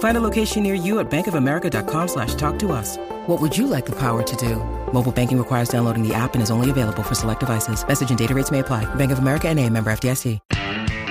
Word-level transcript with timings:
Find 0.00 0.16
a 0.16 0.20
location 0.20 0.62
near 0.62 0.74
you 0.74 0.98
at 0.98 1.10
bankofamerica.com 1.10 2.08
slash 2.08 2.34
talk 2.34 2.58
to 2.60 2.72
us. 2.72 2.96
What 3.26 3.40
would 3.40 3.56
you 3.56 3.66
like 3.66 3.84
the 3.84 3.96
power 3.96 4.22
to 4.22 4.36
do? 4.36 4.56
Mobile 4.92 5.12
banking 5.12 5.38
requires 5.38 5.68
downloading 5.68 6.06
the 6.06 6.14
app 6.14 6.32
and 6.34 6.42
is 6.42 6.50
only 6.50 6.70
available 6.70 7.02
for 7.02 7.14
select 7.14 7.40
devices. 7.40 7.86
Message 7.86 8.08
and 8.08 8.18
data 8.18 8.34
rates 8.34 8.50
may 8.50 8.60
apply. 8.60 8.86
Bank 8.96 9.12
of 9.12 9.18
America 9.18 9.48
and 9.48 9.58
a 9.60 9.68
member 9.68 9.90
FDIC. 9.92 10.40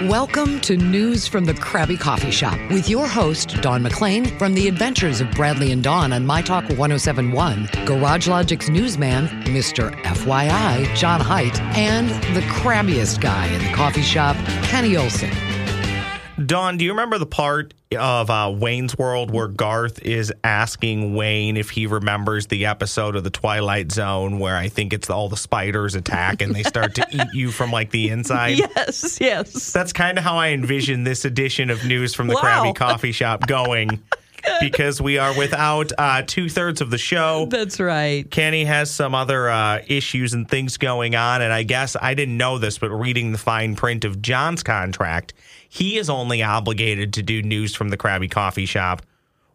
Welcome 0.07 0.59
to 0.61 0.77
News 0.77 1.27
from 1.27 1.43
the 1.45 1.53
Krabby 1.53 1.99
Coffee 1.99 2.31
Shop 2.31 2.57
with 2.71 2.89
your 2.89 3.05
host, 3.05 3.61
Dawn 3.61 3.83
McClain 3.83 4.39
from 4.39 4.53
the 4.55 4.69
adventures 4.69 5.19
of 5.19 5.29
Bradley 5.31 5.73
and 5.73 5.83
Dawn 5.83 6.13
on 6.13 6.25
My 6.25 6.41
Talk 6.41 6.63
1071, 6.63 7.69
Garage 7.85 8.27
Logic's 8.27 8.69
newsman, 8.69 9.27
Mr. 9.43 9.91
FYI, 10.03 10.95
John 10.95 11.19
Height, 11.19 11.59
and 11.77 12.09
the 12.33 12.41
crabbiest 12.47 13.19
guy 13.19 13.47
in 13.47 13.61
the 13.61 13.73
coffee 13.73 14.01
shop, 14.01 14.37
Kenny 14.63 14.95
Olson. 14.95 15.48
Dawn, 16.45 16.77
do 16.77 16.85
you 16.85 16.91
remember 16.91 17.17
the 17.17 17.25
part 17.25 17.73
of 17.97 18.29
uh, 18.29 18.53
Wayne's 18.55 18.97
World 18.97 19.31
where 19.31 19.47
Garth 19.47 20.01
is 20.03 20.31
asking 20.43 21.15
Wayne 21.15 21.57
if 21.57 21.69
he 21.71 21.85
remembers 21.87 22.47
the 22.47 22.65
episode 22.67 23.15
of 23.15 23.23
the 23.23 23.29
Twilight 23.29 23.91
Zone 23.91 24.39
where 24.39 24.55
I 24.55 24.69
think 24.69 24.93
it's 24.93 25.09
all 25.09 25.27
the 25.27 25.37
spiders 25.37 25.95
attack 25.95 26.41
and 26.41 26.53
they 26.55 26.63
start 26.63 26.95
to 26.95 27.05
eat 27.11 27.27
you 27.33 27.51
from 27.51 27.71
like 27.71 27.91
the 27.91 28.09
inside? 28.09 28.57
Yes, 28.57 29.19
yes. 29.19 29.73
That's 29.73 29.91
kind 29.91 30.17
of 30.17 30.23
how 30.23 30.37
I 30.37 30.49
envision 30.49 31.03
this 31.03 31.25
edition 31.25 31.69
of 31.69 31.83
News 31.85 32.13
from 32.15 32.27
the 32.27 32.35
Wow. 32.35 32.41
Krabby 32.41 32.75
Coffee 32.75 33.11
Shop 33.11 33.45
going 33.47 34.01
because 34.61 35.01
we 35.01 35.17
are 35.17 35.35
without 35.37 35.91
uh, 35.97 36.21
two 36.25 36.47
thirds 36.47 36.79
of 36.79 36.89
the 36.91 36.97
show. 36.97 37.47
That's 37.49 37.79
right. 37.79 38.29
Kenny 38.29 38.65
has 38.65 38.89
some 38.91 39.13
other 39.13 39.49
uh, 39.49 39.81
issues 39.87 40.33
and 40.33 40.47
things 40.49 40.77
going 40.77 41.15
on. 41.15 41.41
And 41.41 41.51
I 41.51 41.63
guess 41.63 41.97
I 41.99 42.13
didn't 42.13 42.37
know 42.37 42.57
this, 42.57 42.77
but 42.77 42.89
reading 42.91 43.31
the 43.31 43.37
fine 43.37 43.75
print 43.75 44.05
of 44.05 44.21
John's 44.21 44.63
contract, 44.63 45.33
he 45.69 45.97
is 45.97 46.09
only 46.09 46.43
obligated 46.43 47.13
to 47.13 47.21
do 47.23 47.41
news 47.41 47.75
from 47.75 47.89
the 47.89 47.97
Krabby 47.97 48.29
Coffee 48.29 48.65
Shop 48.65 49.01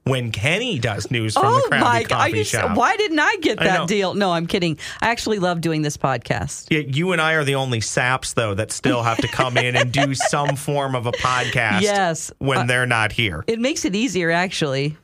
when 0.04 0.30
Kenny 0.32 0.78
does 0.78 1.10
news 1.10 1.34
from 1.34 1.46
oh 1.46 1.60
the 1.62 1.76
Krabby 1.76 1.80
my! 1.80 2.04
Coffee 2.04 2.38
you? 2.38 2.44
Shop. 2.44 2.76
Why 2.76 2.96
didn't 2.96 3.18
I 3.18 3.36
get 3.40 3.60
I 3.60 3.64
that 3.64 3.88
deal? 3.88 4.14
No, 4.14 4.32
I'm 4.32 4.46
kidding. 4.46 4.78
I 5.00 5.08
actually 5.08 5.38
love 5.38 5.60
doing 5.60 5.82
this 5.82 5.96
podcast. 5.96 6.66
Yeah, 6.70 6.80
you 6.80 7.12
and 7.12 7.20
I 7.20 7.32
are 7.32 7.44
the 7.44 7.54
only 7.54 7.80
saps, 7.80 8.34
though, 8.34 8.54
that 8.54 8.70
still 8.70 9.02
have 9.02 9.16
to 9.18 9.28
come 9.28 9.56
in 9.56 9.76
and 9.76 9.90
do 9.92 10.14
some 10.14 10.56
form 10.56 10.94
of 10.94 11.06
a 11.06 11.12
podcast 11.12 11.80
Yes. 11.80 12.30
when 12.38 12.58
Uh, 12.58 12.64
they're 12.64 12.86
not 12.86 13.12
here. 13.12 13.44
It 13.46 13.58
makes 13.60 13.84
it 13.84 13.96
easier, 13.96 14.30
actually. 14.30 14.96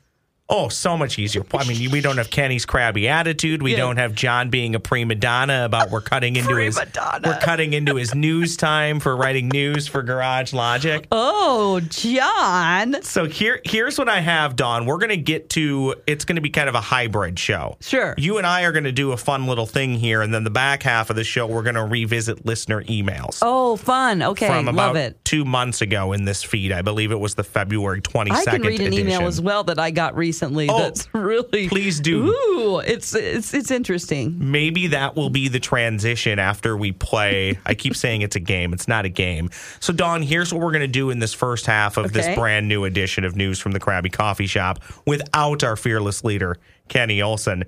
Oh, 0.53 0.69
so 0.69 0.97
much 0.98 1.17
easier. 1.19 1.45
I 1.55 1.65
mean, 1.65 1.91
we 1.93 2.01
don't 2.01 2.19
have 2.19 2.29
Kenny's 2.31 2.66
crabby 2.66 3.09
attitude. 3.09 3.62
We 3.62 3.71
Yeah. 3.72 3.77
don't 3.78 3.99
have 3.99 4.15
John 4.15 4.50
being 4.50 4.75
a 4.75 4.81
prima 4.81 5.15
donna 5.15 5.65
about 5.65 5.91
we're 5.91 6.00
cutting 6.00 6.34
into 6.34 6.56
his 6.56 6.77
donna. 6.93 7.21
we're 7.25 7.38
cutting 7.38 7.72
into 7.72 7.94
his 7.94 8.15
news 8.16 8.56
time 8.56 8.99
for 8.99 9.16
writing 9.16 9.49
news 9.49 9.87
for 9.87 10.03
Garage 10.03 10.53
Logic. 10.53 11.06
Oh, 11.12 11.81
John. 11.88 13.00
So 13.03 13.27
here 13.27 13.61
here's 13.65 13.97
what 13.97 14.09
I 14.09 14.21
have, 14.21 14.56
Dawn. 14.56 14.87
We're 14.87 14.99
gonna 14.99 15.16
get 15.16 15.50
to 15.50 15.94
it's 16.06 16.25
gonna 16.25 16.41
be 16.41 16.50
kind 16.50 16.69
of 16.69 16.75
a 16.75 16.81
hybrid 16.81 17.38
show. 17.38 17.77
Sure. 17.81 18.15
You 18.19 18.38
and 18.38 18.47
I 18.47 18.62
are 18.62 18.72
gonna 18.72 18.91
do 18.93 19.12
a 19.12 19.17
fun 19.17 19.47
little 19.47 19.67
thing 19.67 19.94
here, 19.94 20.21
and 20.22 20.34
then 20.34 20.43
the 20.44 20.50
back 20.50 20.82
half 20.82 21.11
of 21.11 21.17
the 21.17 21.25
show 21.25 21.47
we're 21.47 21.62
gonna 21.62 21.87
revisit 21.87 22.44
listener 22.44 22.82
emails. 22.84 23.38
Oh, 23.43 23.77
fun. 23.77 24.22
Okay, 24.22 24.49
From 24.49 24.67
about 24.69 24.94
love 24.94 24.97
it. 24.97 25.25
two 25.25 25.44
months 25.44 25.81
ago 25.81 26.12
in 26.12 26.25
this 26.25 26.43
feed. 26.43 26.72
I 26.72 26.82
believe 26.82 27.12
it 27.12 27.21
was 27.21 27.34
the 27.37 27.44
February 27.44 28.00
22nd 28.00 28.49
I 28.49 28.53
can 28.53 28.62
read 28.62 28.81
an 28.81 28.87
edition. 28.88 29.06
email 29.09 29.28
as 29.28 29.41
well 29.41 29.62
that 29.65 29.78
I 29.78 29.91
got 29.93 30.17
recently. 30.17 30.40
Oh, 30.71 30.78
that's 30.78 31.09
really 31.15 31.69
please 31.69 32.01
do. 32.01 32.27
Ooh, 32.27 32.78
it's 32.78 33.15
it's 33.15 33.55
it's 33.55 33.71
interesting. 33.71 34.37
maybe 34.39 34.89
that 34.89 35.17
will 35.17 35.31
be 35.31 35.49
the 35.49 35.61
transition 35.61 36.39
after 36.39 36.77
we 36.77 36.93
play. 36.93 37.59
I 37.67 37.75
keep 37.75 37.97
saying 37.97 38.23
it's 38.23 38.37
a 38.37 38.41
game. 38.41 38.73
It's 38.73 38.89
not 38.89 39.05
a 39.05 39.09
game. 39.09 39.50
So, 39.81 39.93
Dawn, 39.93 40.23
here's 40.23 40.53
what 40.53 40.62
we're 40.62 40.73
going 40.73 40.81
to 40.81 40.89
do 40.89 41.11
in 41.11 41.19
this 41.19 41.34
first 41.34 41.67
half 41.67 41.97
of 41.97 42.12
this 42.12 42.34
brand 42.34 42.69
new 42.69 42.84
edition 42.84 43.25
of 43.25 43.37
News 43.37 43.59
from 43.59 43.73
the 43.73 43.81
Krabby 43.81 44.12
Coffee 44.12 44.47
Shop 44.47 44.79
without 45.06 45.65
our 45.65 45.77
fearless 45.77 46.25
leader, 46.25 46.56
Kenny 46.89 47.23
Olson. 47.23 47.65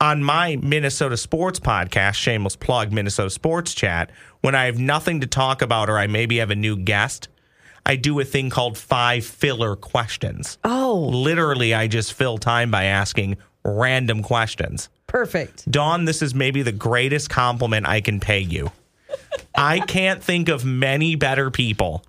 On 0.00 0.22
my 0.22 0.54
Minnesota 0.62 1.16
sports 1.16 1.58
podcast, 1.58 2.14
shameless 2.14 2.54
plug, 2.54 2.92
Minnesota 2.92 3.30
Sports 3.30 3.74
Chat, 3.74 4.12
when 4.42 4.54
I 4.54 4.66
have 4.66 4.78
nothing 4.78 5.20
to 5.22 5.26
talk 5.26 5.60
about 5.60 5.90
or 5.90 5.98
I 5.98 6.06
maybe 6.06 6.38
have 6.38 6.50
a 6.52 6.54
new 6.54 6.76
guest, 6.76 7.28
I 7.88 7.96
do 7.96 8.20
a 8.20 8.24
thing 8.24 8.50
called 8.50 8.76
five 8.76 9.24
filler 9.24 9.74
questions. 9.74 10.58
Oh, 10.62 11.08
Literally, 11.12 11.72
I 11.74 11.88
just 11.88 12.12
fill 12.12 12.36
time 12.38 12.70
by 12.70 12.84
asking 12.84 13.38
random 13.64 14.22
questions. 14.22 14.88
perfect. 15.06 15.68
Dawn, 15.70 16.04
this 16.04 16.20
is 16.22 16.34
maybe 16.34 16.62
the 16.62 16.72
greatest 16.72 17.30
compliment 17.30 17.86
I 17.86 18.00
can 18.02 18.20
pay 18.20 18.40
you. 18.40 18.70
I 19.54 19.80
can't 19.80 20.22
think 20.22 20.48
of 20.48 20.64
many 20.64 21.16
better 21.16 21.50
people 21.50 22.04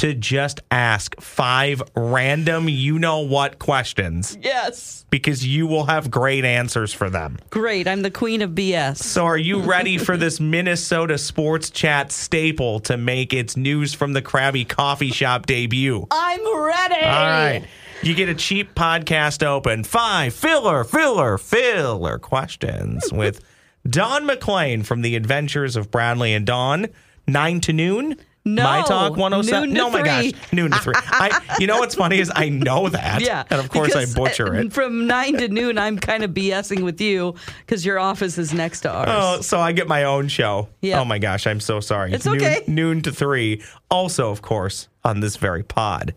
to 0.00 0.14
just 0.14 0.60
ask 0.70 1.18
five 1.20 1.82
random, 1.94 2.68
you 2.68 2.98
know 2.98 3.20
what 3.20 3.58
questions 3.58 4.36
Yes. 4.42 5.04
because 5.10 5.46
you 5.46 5.66
will 5.66 5.84
have 5.84 6.10
great 6.10 6.44
answers 6.44 6.92
for 6.92 7.10
them. 7.10 7.38
Great. 7.50 7.86
I'm 7.86 8.02
the 8.02 8.10
queen 8.10 8.40
of 8.42 8.50
BS. 8.52 8.96
So, 8.98 9.24
are 9.26 9.36
you 9.36 9.60
ready 9.60 9.98
for 9.98 10.16
this 10.16 10.40
Minnesota 10.40 11.18
Sports 11.18 11.70
Chat 11.70 12.12
staple 12.12 12.80
to 12.80 12.96
make 12.96 13.32
its 13.34 13.56
news 13.56 13.92
from 13.92 14.12
the 14.14 14.22
Krabby 14.22 14.66
Coffee 14.68 15.10
Shop 15.10 15.44
debut? 15.46 16.06
I'm 16.10 16.40
ready. 16.64 16.94
All 17.04 17.26
right. 17.26 17.64
You 18.02 18.14
get 18.14 18.30
a 18.30 18.34
cheap 18.34 18.74
podcast 18.74 19.42
open. 19.46 19.84
Five 19.84 20.32
filler, 20.34 20.84
filler, 20.84 21.36
filler 21.36 22.18
questions 22.18 23.12
with 23.12 23.44
Dawn 23.86 24.26
McClain 24.26 24.86
from 24.86 25.02
The 25.02 25.14
Adventures 25.16 25.76
of 25.76 25.90
Bradley 25.90 26.32
and 26.32 26.46
Dawn, 26.46 26.86
9 27.26 27.60
to 27.60 27.72
noon. 27.74 28.16
No, 28.44 28.62
My 28.62 28.82
Talk 28.82 29.16
107. 29.16 29.68
noon 29.68 29.74
to 29.74 29.74
no, 29.74 29.90
my 29.90 30.02
gosh. 30.02 30.32
Noon 30.52 30.70
to 30.70 30.78
3. 30.78 30.94
I, 30.96 31.56
you 31.58 31.66
know 31.66 31.78
what's 31.78 31.94
funny 31.94 32.18
is 32.20 32.32
I 32.34 32.48
know 32.48 32.88
that. 32.88 33.20
Yeah. 33.20 33.44
And 33.50 33.60
of 33.60 33.68
course 33.68 33.94
I 33.94 34.06
butcher 34.06 34.54
uh, 34.54 34.60
it. 34.60 34.72
From 34.72 35.06
nine 35.06 35.36
to 35.36 35.48
noon, 35.48 35.76
I'm 35.76 35.98
kind 35.98 36.24
of 36.24 36.30
BSing 36.30 36.82
with 36.82 37.00
you 37.00 37.34
because 37.66 37.84
your 37.84 37.98
office 37.98 38.38
is 38.38 38.54
next 38.54 38.80
to 38.80 38.90
ours. 38.90 39.08
Oh, 39.10 39.40
so 39.42 39.60
I 39.60 39.72
get 39.72 39.88
my 39.88 40.04
own 40.04 40.28
show. 40.28 40.68
Yeah. 40.80 41.00
Oh 41.00 41.04
my 41.04 41.18
gosh, 41.18 41.46
I'm 41.46 41.60
so 41.60 41.80
sorry. 41.80 42.12
It's 42.14 42.24
noon, 42.24 42.36
okay. 42.36 42.64
Noon 42.66 43.02
to 43.02 43.12
three. 43.12 43.62
Also, 43.90 44.30
of 44.30 44.40
course, 44.40 44.88
on 45.04 45.20
this 45.20 45.36
very 45.36 45.62
pod. 45.62 46.14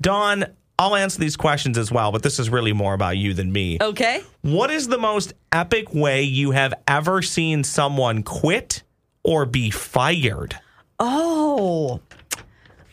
Dawn, 0.00 0.44
I'll 0.78 0.94
answer 0.94 1.18
these 1.18 1.36
questions 1.36 1.76
as 1.76 1.90
well, 1.90 2.12
but 2.12 2.22
this 2.22 2.38
is 2.38 2.50
really 2.50 2.72
more 2.72 2.94
about 2.94 3.16
you 3.16 3.34
than 3.34 3.50
me. 3.50 3.78
Okay. 3.80 4.22
What 4.42 4.70
is 4.70 4.86
the 4.86 4.98
most 4.98 5.32
epic 5.50 5.92
way 5.92 6.22
you 6.22 6.52
have 6.52 6.72
ever 6.86 7.20
seen 7.20 7.64
someone 7.64 8.22
quit 8.22 8.84
or 9.24 9.44
be 9.44 9.70
fired? 9.70 10.56
Oh. 10.98 12.00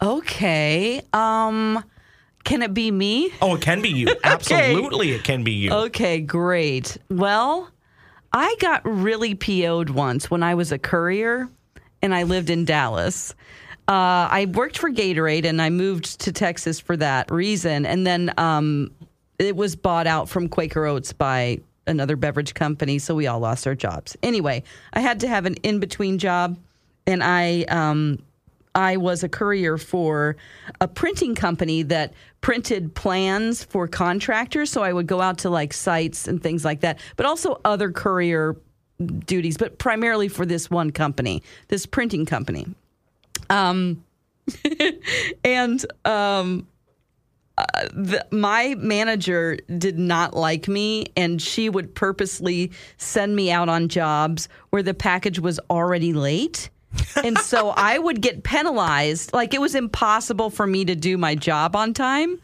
Okay. 0.02 1.02
Um 1.13 1.84
can 2.44 2.62
it 2.62 2.75
be 2.75 2.92
me? 2.92 3.31
Oh, 3.42 3.56
it 3.56 3.62
can 3.62 3.81
be 3.81 3.90
you. 3.90 4.16
Absolutely, 4.24 5.12
it 5.12 5.24
can 5.24 5.44
be 5.44 5.52
you. 5.52 5.74
Okay, 5.74 6.22
great. 6.22 6.96
Well, 7.10 7.72
I 8.31 8.56
got 8.60 8.86
really 8.86 9.34
PO'd 9.34 9.90
once 9.90 10.30
when 10.30 10.44
I 10.44 10.54
was 10.54 10.72
a 10.72 10.78
courier 10.78 11.50
and 12.04 12.13
I 12.13 12.22
lived 12.24 12.52
in 12.52 12.63
Dallas. 12.63 13.34
Uh, 13.88 14.30
I 14.30 14.48
worked 14.54 14.78
for 14.78 14.92
Gatorade 14.92 15.46
and 15.46 15.60
I 15.60 15.72
moved 15.72 16.22
to 16.22 16.31
Texas 16.31 16.80
for 16.80 16.96
that 16.98 17.31
reason. 17.31 17.86
And 17.86 18.06
then 18.06 18.31
um, 18.38 18.92
it 19.40 19.56
was 19.56 19.75
bought 19.75 20.06
out 20.06 20.30
from 20.30 20.48
Quaker 20.48 20.86
Oats 20.86 21.13
by 21.13 21.60
another 21.88 22.16
beverage 22.16 22.54
company. 22.54 23.00
So 23.00 23.16
we 23.16 23.25
all 23.25 23.40
lost 23.40 23.66
our 23.66 23.75
jobs. 23.75 24.16
Anyway, 24.22 24.63
I 24.94 25.00
had 25.00 25.19
to 25.22 25.28
have 25.28 25.46
an 25.46 25.56
in 25.56 25.80
between 25.80 26.19
job 26.19 26.58
and 27.07 27.24
I. 27.24 27.63
Um, 27.63 28.19
I 28.78 28.98
was 28.98 29.24
a 29.24 29.30
courier 29.30 29.78
for 29.78 30.36
a 30.81 30.88
printing 30.90 31.34
company 31.34 31.81
that 31.84 32.13
printed 32.42 32.94
plans 32.94 33.63
for 33.63 33.88
contractors. 33.88 34.69
So 34.69 34.84
I 34.84 34.92
would 34.92 35.07
go 35.07 35.22
out 35.22 35.38
to 35.40 35.50
like 35.50 35.72
sites 35.72 36.28
and 36.28 36.44
things 36.44 36.66
like 36.66 36.81
that, 36.81 37.00
but 37.16 37.25
also 37.25 37.62
other 37.63 37.90
courier 37.90 38.57
duties, 39.25 39.57
but 39.57 39.78
primarily 39.78 40.28
for 40.28 40.46
this 40.46 40.69
one 40.69 40.92
company, 40.92 41.42
this 41.69 41.86
printing 41.86 42.25
company. 42.25 42.68
Um, 43.50 44.04
and 45.44 45.86
um, 46.06 46.68
uh, 47.58 47.63
the, 47.94 48.25
my 48.31 48.75
manager 48.78 49.58
did 49.78 49.98
not 49.98 50.36
like 50.36 50.68
me, 50.68 51.06
and 51.16 51.42
she 51.42 51.69
would 51.69 51.96
purposely 51.96 52.72
send 52.98 53.36
me 53.36 53.51
out 53.51 53.69
on 53.69 53.88
jobs 53.88 54.50
where 54.69 54.84
the 54.84 54.94
package 54.94 55.40
was 55.40 55.60
already 55.69 56.13
late. 56.13 56.69
And 57.24 57.38
so 57.40 57.70
I 57.70 57.98
would 57.98 58.22
get 58.22 58.44
penalized. 58.44 59.34
Like 59.34 59.54
it 59.54 59.62
was 59.62 59.76
impossible 59.76 60.50
for 60.50 60.68
me 60.68 60.86
to 60.86 60.96
do 60.96 61.18
my 61.18 61.36
job 61.36 61.76
on 61.76 61.94
time. 61.94 62.40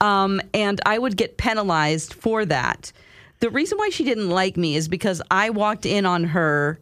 Um, 0.00 0.40
and 0.54 0.80
I 0.86 0.98
would 0.98 1.16
get 1.16 1.36
penalized 1.36 2.14
for 2.14 2.44
that. 2.46 2.92
The 3.40 3.50
reason 3.50 3.78
why 3.78 3.90
she 3.90 4.04
didn't 4.04 4.30
like 4.30 4.56
me 4.56 4.76
is 4.76 4.88
because 4.88 5.22
I 5.30 5.50
walked 5.50 5.86
in 5.86 6.06
on 6.06 6.24
her 6.24 6.80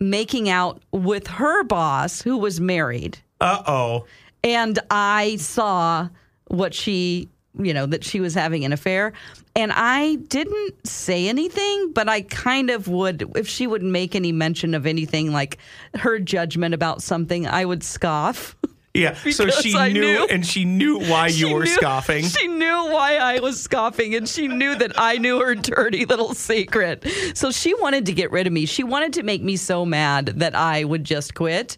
making 0.00 0.48
out 0.48 0.82
with 0.92 1.26
her 1.26 1.64
boss 1.64 2.20
who 2.20 2.36
was 2.36 2.60
married. 2.60 3.18
Uh 3.40 3.62
oh. 3.66 4.06
And 4.44 4.78
I 4.90 5.36
saw 5.36 6.08
what 6.48 6.74
she, 6.74 7.28
you 7.58 7.72
know, 7.74 7.86
that 7.86 8.04
she 8.04 8.20
was 8.20 8.34
having 8.34 8.64
an 8.64 8.72
affair. 8.72 9.12
And 9.54 9.72
I 9.72 10.16
didn't 10.16 10.86
say 10.86 11.28
anything, 11.28 11.92
but 11.92 12.08
I 12.08 12.22
kind 12.22 12.70
of 12.70 12.88
would, 12.88 13.32
if 13.36 13.48
she 13.48 13.66
would 13.66 13.82
make 13.82 14.14
any 14.14 14.32
mention 14.32 14.74
of 14.74 14.86
anything 14.86 15.32
like 15.32 15.58
her 15.94 16.18
judgment 16.18 16.74
about 16.74 17.02
something, 17.02 17.46
I 17.46 17.64
would 17.64 17.82
scoff. 17.82 18.54
Yeah. 18.92 19.14
So 19.32 19.48
she 19.50 19.72
knew, 19.92 20.00
knew. 20.00 20.26
and 20.30 20.46
she 20.46 20.64
knew 20.64 20.98
why 20.98 21.26
you 21.26 21.52
were 21.52 21.64
knew- 21.64 21.66
scoffing. 21.70 22.24
She 22.24 22.46
knew 22.46 22.66
why 22.90 23.16
I 23.16 23.40
was 23.40 23.60
scoffing, 23.60 24.14
and 24.14 24.26
she 24.26 24.48
knew 24.48 24.74
that 24.76 24.92
I 24.96 25.18
knew 25.18 25.38
her 25.40 25.54
dirty 25.54 26.06
little 26.06 26.32
secret. 26.32 27.06
So 27.34 27.50
she 27.50 27.74
wanted 27.74 28.06
to 28.06 28.12
get 28.14 28.30
rid 28.30 28.46
of 28.46 28.54
me. 28.54 28.64
She 28.64 28.84
wanted 28.84 29.12
to 29.14 29.22
make 29.22 29.42
me 29.42 29.56
so 29.56 29.84
mad 29.84 30.26
that 30.36 30.54
I 30.54 30.84
would 30.84 31.04
just 31.04 31.34
quit. 31.34 31.76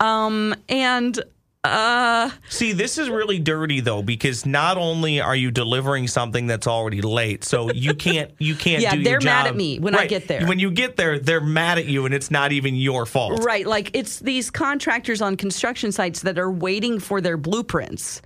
Um, 0.00 0.54
and 0.68 1.18
uh, 1.64 2.30
See, 2.48 2.72
this 2.72 2.98
is 2.98 3.10
really 3.10 3.38
dirty 3.38 3.80
though 3.80 4.02
because 4.02 4.46
not 4.46 4.78
only 4.78 5.20
are 5.20 5.34
you 5.34 5.50
delivering 5.50 6.06
something 6.06 6.46
that's 6.46 6.66
already 6.66 7.02
late, 7.02 7.44
so 7.44 7.70
you 7.72 7.94
can't 7.94 8.30
you 8.38 8.54
can't 8.54 8.82
Yeah, 8.82 8.94
do 8.94 9.02
they're 9.02 9.12
your 9.14 9.20
mad 9.22 9.44
job. 9.44 9.46
at 9.48 9.56
me 9.56 9.78
when 9.78 9.94
I 9.94 10.06
get 10.06 10.28
there. 10.28 10.46
When 10.46 10.58
you 10.58 10.70
get 10.70 10.96
there, 10.96 11.18
they're 11.18 11.40
mad 11.40 11.78
at 11.78 11.86
you, 11.86 12.06
and 12.06 12.14
it's 12.14 12.30
not 12.30 12.52
even 12.52 12.74
your 12.76 13.06
fault. 13.06 13.42
Right. 13.44 13.66
Like 13.66 13.90
it's 13.94 14.20
these 14.20 14.50
contractors 14.50 15.20
on 15.20 15.36
construction 15.36 15.90
sites 15.92 16.20
that 16.22 16.38
are 16.38 16.50
waiting 16.50 17.00
for 17.00 17.20
their 17.20 17.36
blueprints 17.36 18.22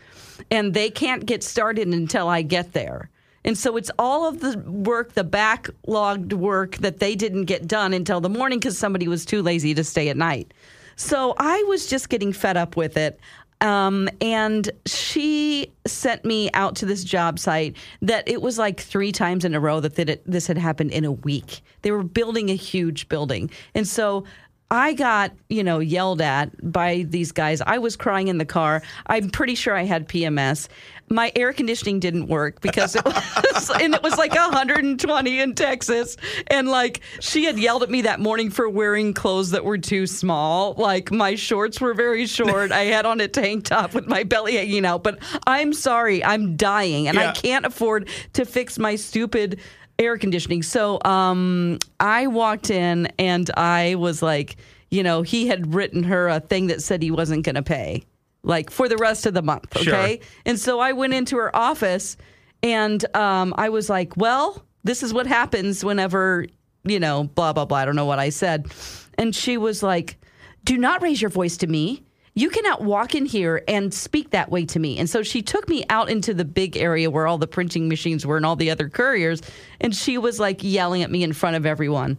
and 0.51 0.75
they 0.75 0.91
can't 0.91 1.25
get 1.25 1.43
started 1.43 1.89
until 1.89 2.29
I 2.29 2.43
get 2.43 2.73
there. 2.73 3.09
And 3.45 3.57
so 3.59 3.77
it's 3.77 3.91
all 3.99 4.29
of 4.29 4.41
the 4.41 4.59
work, 4.69 5.15
the 5.15 5.25
backlogged 5.25 6.33
work 6.33 6.77
that 6.77 6.99
they 7.01 7.15
didn't 7.17 7.47
get 7.47 7.67
done 7.67 7.93
until 7.93 8.21
the 8.21 8.29
morning 8.29 8.59
because 8.61 8.79
somebody 8.79 9.09
was 9.09 9.25
too 9.25 9.43
lazy 9.43 9.75
to 9.75 9.83
stay 9.83 10.09
at 10.11 10.17
night. 10.17 10.53
So 10.97 11.35
I 11.39 11.63
was 11.69 11.87
just 11.87 12.09
getting 12.09 12.33
fed 12.33 12.57
up 12.57 12.77
with 12.77 12.97
it. 12.97 13.19
Um, 13.61 14.09
and 14.21 14.69
she 14.87 15.71
sent 15.87 16.25
me 16.25 16.51
out 16.53 16.75
to 16.77 16.87
this 16.87 17.05
job 17.05 17.39
site 17.39 17.77
that 18.03 18.27
it 18.29 18.43
was 18.43 18.59
like 18.59 18.81
three 18.81 19.13
times 19.13 19.45
in 19.45 19.55
a 19.55 19.61
row 19.61 19.79
that 19.79 20.23
this 20.27 20.47
had 20.49 20.59
happened 20.59 20.91
in 20.91 21.05
a 21.05 21.13
week. 21.13 21.63
They 21.83 21.93
were 21.93 22.03
building 22.03 22.51
a 22.51 22.57
huge 22.57 23.09
building. 23.09 23.51
And 23.75 23.87
so 23.87 24.25
I 24.73 24.95
got, 24.95 25.33
you 25.49 25.63
know, 25.63 25.81
yelled 25.81 26.23
at 26.23 26.51
by 26.73 27.05
these 27.09 27.31
guys. 27.31 27.61
I 27.61 27.77
was 27.77 27.95
crying 27.95 28.29
in 28.29 28.39
the 28.39 28.47
car. 28.47 28.83
I'm 29.07 29.29
pretty 29.29 29.55
sure 29.55 29.77
I 29.77 29.85
had 29.85 30.09
PMS. 30.09 30.67
My 31.13 31.31
air 31.37 31.53
conditioning 31.53 32.01
didn't 32.01 32.27
work 32.27 32.61
because 32.61 32.97
it 32.97 33.05
was, 33.05 33.71
and 33.81 33.95
it 33.95 34.03
was 34.03 34.17
like 34.17 34.35
120 34.35 35.39
in 35.41 35.55
Texas. 35.55 36.17
And 36.49 36.69
like 36.69 37.01
she 37.21 37.45
had 37.45 37.59
yelled 37.59 37.83
at 37.83 37.91
me 37.91 38.03
that 38.03 38.19
morning 38.19 38.51
for 38.51 38.69
wearing 38.69 39.13
clothes 39.13 39.51
that 39.51 39.65
were 39.65 39.79
too 39.79 40.07
small. 40.07 40.75
Like 40.79 41.13
my 41.13 41.35
shorts 41.35 41.81
were 41.81 41.95
very 41.95 42.27
short. 42.27 42.73
I 42.73 42.85
had 42.85 43.07
on 43.07 43.21
a 43.21 43.29
tank 43.29 43.65
top 43.65 43.95
with 43.95 44.07
my 44.07 44.25
belly 44.25 44.57
hanging 44.57 44.87
out. 44.87 45.03
But 45.03 45.19
I'm 45.47 45.73
sorry, 45.73 46.25
I'm 46.25 46.57
dying 46.57 47.09
and 47.09 47.17
Yeah. 47.17 47.31
I 47.31 47.33
can't 47.33 47.67
afford 47.67 48.09
to 48.33 48.45
fix 48.45 48.79
my 48.79 48.97
stupid 48.97 49.61
air 49.99 50.17
conditioning. 50.17 50.63
So 50.63 50.99
um, 51.05 51.79
I 52.01 52.27
walked 52.27 52.71
in 52.71 53.07
and 53.19 53.51
I 53.57 53.95
was 53.97 54.23
like, 54.23 54.57
you 54.91 55.03
know, 55.03 55.23
he 55.23 55.47
had 55.47 55.75
written 55.75 56.03
her 56.05 56.29
a 56.29 56.41
thing 56.41 56.67
that 56.69 56.83
said 56.83 57.03
he 57.03 57.11
wasn't 57.11 57.45
going 57.45 57.55
to 57.55 57.63
pay, 57.63 58.05
like 58.43 58.71
for 58.71 58.89
the 58.89 58.97
rest 58.97 59.27
of 59.27 59.35
the 59.35 59.43
month. 59.43 59.79
Sure. 59.79 59.95
Okay. 59.95 60.21
And 60.45 60.59
so 60.59 60.81
I 60.81 60.93
went 60.93 61.15
into 61.15 61.37
her 61.37 61.55
office 61.55 62.17
and 62.63 63.05
um, 63.17 63.55
I 63.57 63.69
was 63.69 63.89
like, 63.89 64.17
well, 64.17 64.65
this 64.85 65.03
is 65.03 65.13
what 65.13 65.27
happens 65.27 65.85
whenever, 65.85 66.47
you 66.85 67.01
know, 67.01 67.25
blah, 67.25 67.53
blah, 67.53 67.65
blah. 67.65 67.79
I 67.79 67.85
don't 67.85 67.97
know 67.97 68.07
what 68.07 68.19
I 68.19 68.31
said. 68.31 68.73
And 69.19 69.35
she 69.35 69.57
was 69.57 69.83
like, 69.83 70.19
do 70.65 70.77
not 70.77 71.03
raise 71.03 71.21
your 71.21 71.31
voice 71.31 71.57
to 71.59 71.67
me. 71.67 72.03
You 72.35 72.49
cannot 72.49 72.83
walk 72.83 73.15
in 73.15 73.27
here 73.27 73.63
and 73.69 73.93
speak 73.93 74.31
that 74.31 74.51
way 74.51 74.65
to 74.67 74.79
me. 74.79 74.99
And 74.99 75.09
so 75.09 75.23
she 75.23 75.43
took 75.43 75.69
me 75.69 75.85
out 75.91 76.09
into 76.09 76.33
the 76.33 76.47
big 76.47 76.79
area 76.79 77.11
where 77.11 77.27
all 77.27 77.37
the 77.37 77.47
printing 77.47 77.89
machines 77.89 78.25
were 78.25 78.39
and 78.39 78.47
all 78.47 78.57
the 78.57 78.71
other 78.71 78.89
couriers. 78.89 79.43
And 79.81 79.95
she 79.95 80.17
was 80.17 80.41
like 80.41 80.63
yelling 80.63 81.03
at 81.03 81.11
me 81.11 81.23
in 81.23 81.35
front 81.35 81.57
of 81.57 81.67
everyone. 81.67 82.17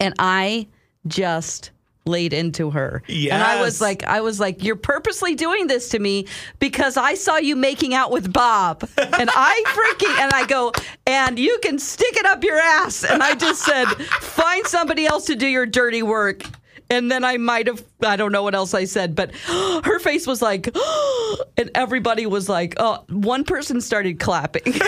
And 0.00 0.14
I 0.18 0.66
just 1.06 1.70
laid 2.06 2.32
into 2.32 2.70
her. 2.70 3.02
And 3.34 3.42
I 3.42 3.60
was 3.62 3.80
like, 3.80 4.04
I 4.04 4.20
was 4.20 4.40
like, 4.40 4.62
you're 4.64 4.76
purposely 4.76 5.34
doing 5.34 5.66
this 5.66 5.90
to 5.90 5.98
me 5.98 6.26
because 6.58 6.96
I 6.96 7.14
saw 7.14 7.36
you 7.36 7.56
making 7.56 7.94
out 7.94 8.10
with 8.10 8.32
Bob. 8.32 8.88
And 8.96 9.30
I 9.32 9.62
freaking, 9.98 10.18
and 10.18 10.32
I 10.32 10.46
go, 10.46 10.72
and 11.06 11.38
you 11.38 11.58
can 11.62 11.78
stick 11.78 12.16
it 12.16 12.26
up 12.26 12.42
your 12.42 12.58
ass. 12.58 13.04
And 13.04 13.22
I 13.22 13.34
just 13.34 13.62
said, 13.64 13.86
find 14.20 14.66
somebody 14.66 15.06
else 15.06 15.26
to 15.26 15.36
do 15.36 15.46
your 15.46 15.66
dirty 15.66 16.02
work. 16.02 16.44
And 16.90 17.10
then 17.10 17.24
I 17.24 17.36
might 17.36 17.68
have, 17.68 17.84
I 18.02 18.16
don't 18.16 18.32
know 18.32 18.42
what 18.42 18.54
else 18.54 18.74
I 18.74 18.84
said, 18.84 19.14
but 19.14 19.34
her 19.46 19.98
face 20.00 20.26
was 20.26 20.42
like, 20.42 20.74
and 21.56 21.70
everybody 21.74 22.26
was 22.26 22.48
like, 22.48 22.74
oh, 22.78 23.04
one 23.08 23.44
person 23.44 23.80
started 23.80 24.18
clapping. 24.18 24.74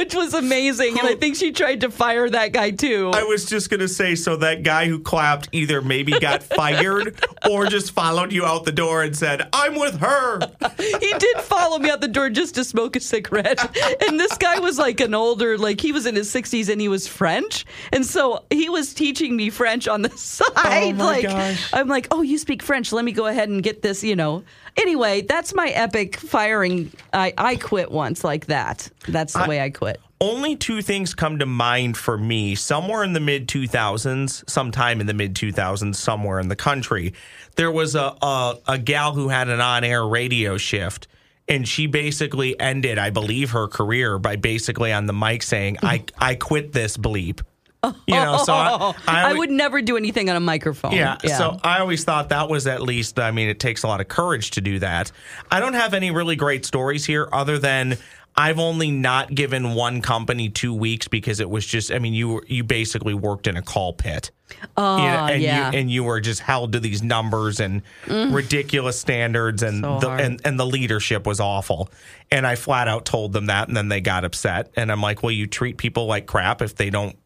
Which 0.00 0.14
was 0.14 0.32
amazing. 0.32 0.98
And 0.98 1.06
I 1.06 1.14
think 1.14 1.36
she 1.36 1.52
tried 1.52 1.82
to 1.82 1.90
fire 1.90 2.30
that 2.30 2.54
guy 2.54 2.70
too. 2.70 3.10
I 3.12 3.22
was 3.22 3.44
just 3.44 3.68
gonna 3.68 3.86
say, 3.86 4.14
so 4.14 4.34
that 4.36 4.62
guy 4.62 4.86
who 4.86 4.98
clapped 4.98 5.50
either 5.52 5.82
maybe 5.82 6.18
got 6.18 6.42
fired 6.56 7.22
or 7.46 7.66
just 7.66 7.90
followed 7.92 8.32
you 8.32 8.46
out 8.46 8.64
the 8.64 8.72
door 8.72 9.02
and 9.02 9.14
said, 9.14 9.50
"I'm 9.52 9.78
with 9.78 10.00
her." 10.00 10.40
he 10.78 11.12
did 11.18 11.36
follow 11.40 11.78
me 11.78 11.90
out 11.90 12.00
the 12.00 12.08
door 12.08 12.30
just 12.30 12.54
to 12.54 12.64
smoke 12.64 12.96
a 12.96 13.00
cigarette. 13.00 13.60
And 14.08 14.18
this 14.18 14.36
guy 14.38 14.58
was 14.58 14.78
like 14.78 15.00
an 15.00 15.14
older, 15.14 15.58
like 15.58 15.80
he 15.80 15.92
was 15.92 16.06
in 16.06 16.14
his 16.14 16.32
60s 16.32 16.70
and 16.70 16.80
he 16.80 16.88
was 16.88 17.06
French. 17.06 17.66
And 17.92 18.04
so 18.06 18.44
he 18.48 18.70
was 18.70 18.94
teaching 18.94 19.36
me 19.36 19.50
French 19.50 19.86
on 19.86 20.00
the 20.00 20.10
side. 20.10 20.94
Oh 20.98 21.04
like 21.04 21.24
gosh. 21.24 21.70
I'm 21.74 21.88
like, 21.88 22.08
"Oh, 22.10 22.22
you 22.22 22.38
speak 22.38 22.62
French. 22.62 22.90
Let 22.90 23.04
me 23.04 23.12
go 23.12 23.26
ahead 23.26 23.50
and 23.50 23.62
get 23.62 23.82
this, 23.82 24.02
you 24.02 24.16
know." 24.16 24.44
Anyway, 24.80 25.20
that's 25.22 25.54
my 25.54 25.68
epic 25.68 26.16
firing. 26.16 26.90
I 27.12 27.34
I 27.36 27.56
quit 27.56 27.90
once 27.90 28.24
like 28.24 28.46
that. 28.46 28.88
That's 29.06 29.34
the 29.34 29.44
way 29.46 29.60
I 29.60 29.68
quit. 29.70 30.00
Only 30.22 30.56
two 30.56 30.80
things 30.80 31.14
come 31.14 31.38
to 31.38 31.46
mind 31.46 31.96
for 31.96 32.16
me. 32.16 32.54
Somewhere 32.54 33.04
in 33.04 33.12
the 33.12 33.20
mid 33.20 33.46
2000s, 33.46 34.48
sometime 34.48 35.00
in 35.00 35.06
the 35.06 35.14
mid 35.14 35.34
2000s, 35.34 35.94
somewhere 35.94 36.40
in 36.40 36.48
the 36.48 36.56
country, 36.56 37.12
there 37.56 37.70
was 37.70 37.94
a, 37.94 38.16
a 38.22 38.58
a 38.68 38.78
gal 38.78 39.12
who 39.12 39.28
had 39.28 39.48
an 39.48 39.60
on 39.60 39.84
air 39.84 40.06
radio 40.06 40.56
shift. 40.56 41.08
And 41.46 41.66
she 41.66 41.88
basically 41.88 42.58
ended, 42.60 42.96
I 42.96 43.10
believe, 43.10 43.50
her 43.50 43.66
career 43.66 44.20
by 44.20 44.36
basically 44.36 44.92
on 44.92 45.06
the 45.06 45.12
mic 45.12 45.42
saying, 45.42 45.78
"I 45.82 46.04
I 46.18 46.36
quit 46.36 46.72
this 46.72 46.96
bleep." 46.96 47.40
You 47.84 48.14
know, 48.14 48.42
so 48.44 48.52
I, 48.52 48.94
I, 49.06 49.22
always- 49.22 49.38
would 49.38 49.50
never 49.50 49.80
do 49.80 49.96
anything 49.96 50.28
on 50.28 50.36
a 50.36 50.40
microphone. 50.40 50.92
yeah, 50.92 51.16
So 51.18 51.58
I 51.64 51.80
always 51.80 52.04
thought 52.04 52.28
that 52.28 52.48
was 52.48 52.66
at 52.66 52.82
least, 52.82 53.18
I 53.18 53.30
mean, 53.30 53.48
it 53.48 53.58
takes 53.58 53.82
a 53.82 53.86
lot 53.86 54.00
of 54.00 54.08
courage 54.08 54.52
to 54.52 54.60
do 54.60 54.78
that. 54.80 55.10
I 55.50 55.60
don't 55.60 55.74
have 55.74 55.94
any 55.94 56.10
really 56.10 56.36
great 56.36 56.66
stories 56.66 57.04
here 57.06 57.28
other 57.32 57.58
than 57.58 57.96
I've 58.36 58.58
only 58.58 58.90
not 58.90 59.34
given 59.34 59.74
one 59.74 60.02
company 60.02 60.48
two 60.50 60.72
weeks 60.74 61.08
because 61.08 61.40
it 61.40 61.50
was 61.50 61.66
just, 61.66 61.90
I 61.90 61.98
mean, 61.98 62.14
you 62.14 62.28
were- 62.28 62.44
you 62.46 62.64
basically 62.64 63.14
worked 63.14 63.46
in 63.46 63.56
a 63.56 63.62
call 63.62 63.92
pit. 63.92 64.30
Oh, 64.76 64.98
and 64.98 65.42
yeah. 65.42 65.70
You, 65.70 65.78
and 65.78 65.90
you 65.90 66.04
were 66.04 66.20
just 66.20 66.40
held 66.40 66.72
to 66.72 66.80
these 66.80 67.02
numbers 67.02 67.60
and 67.60 67.82
mm. 68.06 68.34
ridiculous 68.34 68.98
standards, 68.98 69.62
and 69.62 69.84
So 69.84 69.98
the 70.00 70.10
and, 70.10 70.40
and 70.44 70.58
the 70.58 70.66
leadership 70.66 71.24
was 71.26 71.38
awful. 71.38 71.88
And 72.32 72.46
I 72.46 72.56
flat 72.56 72.88
out 72.88 73.04
told 73.04 73.32
them 73.32 73.46
that, 73.46 73.68
and 73.68 73.76
then 73.76 73.88
they 73.88 74.00
got 74.00 74.24
upset. 74.24 74.70
And 74.76 74.90
I'm 74.90 75.00
like, 75.00 75.22
well, 75.22 75.32
you 75.32 75.46
treat 75.46 75.76
people 75.78 76.06
like 76.06 76.26
crap 76.26 76.62
if 76.62 76.74
they 76.74 76.90
don't 76.90 77.16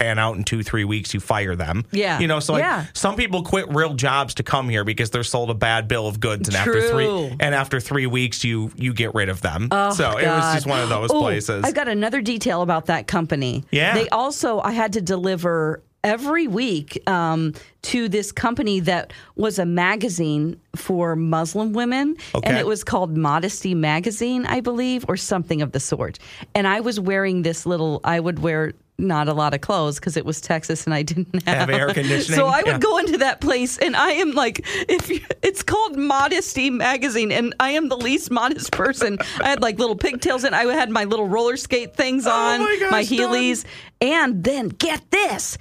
pan 0.00 0.18
out 0.18 0.36
in 0.36 0.42
two 0.44 0.62
three 0.62 0.84
weeks 0.84 1.12
you 1.12 1.20
fire 1.20 1.54
them 1.54 1.84
Yeah. 1.92 2.18
you 2.18 2.26
know 2.26 2.40
so 2.40 2.54
like 2.54 2.62
Yeah. 2.62 2.86
some 2.94 3.16
people 3.16 3.42
quit 3.42 3.66
real 3.68 3.92
jobs 3.94 4.34
to 4.34 4.42
come 4.42 4.68
here 4.68 4.82
because 4.82 5.10
they're 5.10 5.22
sold 5.22 5.50
a 5.50 5.54
bad 5.54 5.88
bill 5.88 6.06
of 6.08 6.18
goods 6.18 6.48
and 6.48 6.56
after 6.56 6.80
three 6.88 7.06
and 7.38 7.54
after 7.54 7.78
three 7.80 8.06
weeks 8.06 8.42
you 8.42 8.72
you 8.76 8.94
get 8.94 9.14
rid 9.14 9.28
of 9.28 9.42
them 9.42 9.68
so 9.70 10.16
it 10.16 10.26
was 10.26 10.54
just 10.54 10.66
one 10.66 10.80
of 10.80 10.88
those 10.88 11.10
Oh, 11.12 11.20
places 11.20 11.64
I 11.64 11.72
got 11.72 11.88
another 11.88 12.22
detail 12.22 12.62
about 12.62 12.86
that 12.86 13.06
company. 13.06 13.64
Yeah. 13.70 13.94
They 13.94 14.08
also, 14.10 14.60
I 14.60 14.72
had 14.72 14.92
to 14.94 15.00
deliver 15.00 15.82
every 16.04 16.46
week 16.46 17.02
um, 17.08 17.52
to 17.82 18.08
this 18.08 18.32
company 18.32 18.80
that 18.80 19.12
was 19.36 19.58
a 19.58 19.66
magazine 19.66 20.58
for 20.76 21.16
Muslim 21.16 21.72
women. 21.72 22.16
And 22.44 22.56
it 22.56 22.66
was 22.66 22.84
called 22.84 23.16
Modesty 23.16 23.74
Magazine, 23.74 24.46
I 24.46 24.60
believe, 24.60 25.04
or 25.08 25.16
something 25.16 25.62
of 25.62 25.72
the 25.72 25.80
sort. 25.80 26.18
And 26.54 26.66
I 26.66 26.80
was 26.80 26.98
wearing 27.00 27.42
this 27.42 27.66
little, 27.66 28.00
I 28.04 28.20
would 28.20 28.38
wear 28.38 28.72
not 29.00 29.28
a 29.28 29.32
lot 29.34 29.54
of 29.54 29.60
clothes 29.60 29.98
because 29.98 30.16
it 30.16 30.24
was 30.24 30.40
Texas 30.40 30.84
and 30.84 30.94
I 30.94 31.02
didn't 31.02 31.42
have, 31.46 31.58
Have 31.58 31.70
air 31.70 31.92
conditioning? 31.92 32.38
So 32.38 32.46
I 32.46 32.58
would 32.62 32.66
Yeah. 32.66 32.78
go 32.78 32.98
into 32.98 33.18
that 33.18 33.40
place 33.40 33.78
and 33.78 33.96
I 33.96 34.12
am 34.12 34.32
like, 34.32 34.60
if 34.88 35.08
you, 35.10 35.20
it's 35.42 35.62
called 35.62 35.96
Modesty 35.96 36.70
Magazine, 36.70 37.32
and 37.32 37.54
I 37.58 37.70
am 37.70 37.88
the 37.88 37.96
least 37.96 38.30
modest 38.30 38.72
person. 38.72 39.18
I 39.40 39.48
had 39.48 39.62
like 39.62 39.78
little 39.78 39.96
pigtails 39.96 40.44
and 40.44 40.54
I 40.54 40.64
had 40.72 40.90
my 40.90 41.04
little 41.04 41.26
roller 41.28 41.56
skate 41.56 41.96
things 41.96 42.26
oh 42.26 42.30
on, 42.30 42.60
Oh 42.60 42.64
my 42.64 42.76
gosh, 42.78 43.08
Dawn. 43.08 43.18
Heelys, 43.18 43.64
and 44.00 44.44
then 44.44 44.68
get 44.68 45.10
this. 45.10 45.58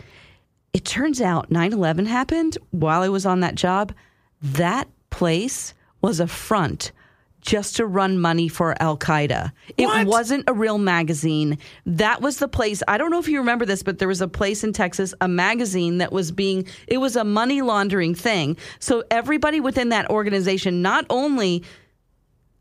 It 0.74 0.86
turns 0.86 1.20
out 1.22 1.50
9 1.50 1.74
11 1.74 2.06
happened 2.06 2.58
while 2.72 3.02
I 3.02 3.10
was 3.10 3.26
on 3.26 3.40
that 3.40 3.56
job. 3.56 3.94
That 4.42 4.88
place 5.10 5.74
was 6.02 6.20
a 6.20 6.28
front 6.28 6.92
just 7.42 7.76
to 7.78 7.86
run 7.86 8.20
money 8.20 8.48
for 8.48 8.76
Al 8.82 8.98
Qaeda. 8.98 9.52
It 9.78 10.08
wasn't 10.08 10.44
a 10.48 10.54
real 10.54 10.78
magazine. 10.78 11.58
That 11.86 12.22
was 12.22 12.38
the 12.38 12.48
place. 12.48 12.84
I 12.88 12.98
don't 12.98 13.12
know 13.12 13.20
if 13.20 13.28
you 13.28 13.40
remember 13.40 13.66
this, 13.66 13.84
but 13.84 14.00
there 14.00 14.08
was 14.08 14.22
a 14.22 14.28
place 14.28 14.64
in 14.64 14.74
Texas, 14.74 15.14
a 15.22 15.28
magazine 15.28 16.00
that 16.00 16.12
was 16.12 16.32
being, 16.32 16.68
it 16.88 16.98
was 16.98 17.16
a 17.16 17.24
money 17.24 17.62
laundering 17.62 18.16
thing. 18.16 18.58
So 18.80 19.04
everybody 19.10 19.60
within 19.60 19.90
that 19.90 20.10
organization 20.10 20.82
not 20.82 21.06
only 21.10 21.64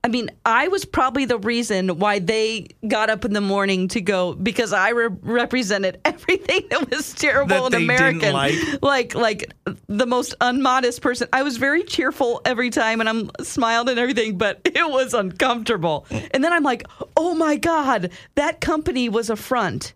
I 0.04 0.08
mean, 0.08 0.30
I 0.46 0.68
was 0.68 0.84
probably 0.84 1.24
the 1.24 1.38
reason 1.38 1.98
why 1.98 2.20
they 2.20 2.68
got 2.86 3.10
up 3.10 3.24
in 3.24 3.32
the 3.32 3.40
morning 3.40 3.88
to 3.88 4.00
go 4.00 4.32
because 4.32 4.72
I 4.72 4.90
re- 4.90 5.08
represented 5.22 6.00
everything 6.04 6.62
that 6.70 6.88
was 6.90 7.12
terrible 7.14 7.68
That 7.68 7.72
they 7.78 7.86
didn't 7.86 8.22
American. 8.22 8.32
like? 8.32 8.54
like, 8.82 9.14
like 9.16 9.52
the 9.88 10.06
most 10.06 10.34
unmodest 10.40 11.00
person. 11.02 11.26
I 11.32 11.42
was 11.42 11.56
very 11.56 11.82
cheerful 11.82 12.40
every 12.44 12.70
time, 12.70 13.00
and 13.00 13.08
I'm 13.08 13.30
smiled 13.42 13.88
and 13.88 13.98
everything, 13.98 14.38
but 14.38 14.60
it 14.64 14.88
was 14.88 15.14
uncomfortable. 15.14 16.06
And 16.30 16.44
then 16.44 16.52
I'm 16.52 16.62
like, 16.62 16.84
oh 17.16 17.34
my 17.34 17.56
god, 17.56 18.10
that 18.36 18.60
company 18.60 19.08
was 19.08 19.30
a 19.30 19.36
front 19.36 19.94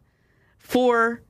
for 0.59 1.23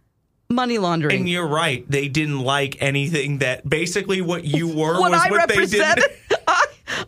money 0.49 0.79
laundering. 0.79 1.17
And 1.21 1.29
you're 1.29 1.47
right. 1.47 1.85
They 1.91 2.09
didn't 2.09 2.41
like 2.41 2.77
anything 2.81 3.39
that 3.39 3.69
basically 3.69 4.23
what 4.23 4.45
you 4.45 4.69
were 4.77 4.99
what 4.99 5.11
was 5.13 5.21
I 5.21 5.31
what 5.31 5.49
they 5.49 5.55
represented, 5.57 6.05
did. 6.29 6.39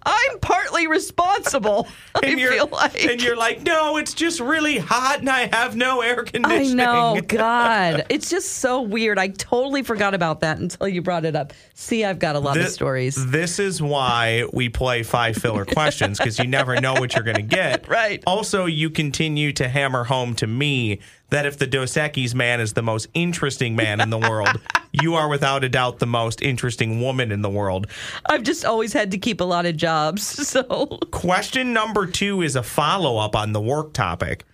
I, 0.05 0.29
I'm 0.31 0.39
partly 0.41 0.87
responsible. 0.87 1.89
I 2.15 2.27
And 2.29 2.41
you're, 2.41 2.53
feel 2.53 2.69
like. 2.69 3.05
and 3.05 3.23
you're 3.23 3.37
like, 3.37 3.63
no, 3.63 3.97
it's 3.97 4.15
just 4.15 4.41
really 4.41 4.79
hot 4.79 5.21
and 5.21 5.29
I 5.31 5.55
have 5.55 5.77
no 5.77 6.01
air 6.01 6.25
conditioning. 6.25 6.81
I 6.81 6.85
know, 6.85 7.21
God. 7.27 8.07
It's 8.09 8.31
just 8.31 8.53
so 8.59 8.81
weird. 8.81 9.19
I 9.19 9.29
totally 9.29 9.83
forgot 9.83 10.15
about 10.15 10.41
that 10.41 10.59
until 10.59 10.89
you 10.89 11.03
brought 11.03 11.25
it 11.25 11.37
up. 11.37 11.53
See, 11.75 12.05
I've 12.05 12.19
got 12.19 12.37
a 12.37 12.41
lot 12.41 12.57
of 12.57 12.69
stories. 12.69 13.15
This 13.31 13.59
is 13.59 13.81
why 13.83 14.45
we 14.53 14.69
play 14.69 15.03
five 15.03 15.37
filler 15.37 15.65
questions 15.65 16.19
because 16.19 16.39
you 16.39 16.47
never 16.47 16.81
know 16.81 16.95
what 16.95 17.15
you're 17.15 17.25
going 17.25 17.37
to 17.37 17.43
get. 17.43 17.85
Right. 17.95 18.23
Also, 18.27 18.67
you 18.67 18.91
continue 18.91 19.53
to 19.53 19.69
hammer 19.69 20.05
home 20.05 20.35
to 20.37 20.47
me 20.47 21.01
that 21.31 21.47
if 21.47 21.59
the 21.59 21.67
Dos 21.67 21.95
Equis 21.95 22.35
man 22.35 22.61
is 22.61 22.75
the 22.75 22.83
most 22.83 23.09
interesting 23.15 23.75
man 23.77 24.01
in 24.01 24.11
the 24.11 24.19
world, 24.19 24.61
you 24.93 25.15
are 25.15 25.29
without 25.29 25.65
a 25.65 25.69
doubt 25.69 25.99
the 25.99 26.07
most 26.07 26.43
interesting 26.43 27.01
woman 27.01 27.33
in 27.33 27.43
the 27.43 27.51
world. 27.51 27.87
I've 28.27 28.43
just 28.43 28.65
always 28.65 28.93
had 28.93 29.11
to 29.13 29.19
keep 29.19 29.41
a 29.41 29.45
lot 29.45 29.67
of 29.67 29.77
jobs. 29.77 30.25
So, 30.55 30.87
Question 31.11 31.73
number 31.73 32.07
two 32.07 32.43
is 32.43 32.55
a 32.55 32.63
follow 32.63 33.17
up 33.19 33.35
on 33.35 33.53
the 33.53 33.61
work 33.61 33.93
topic. 33.93 34.45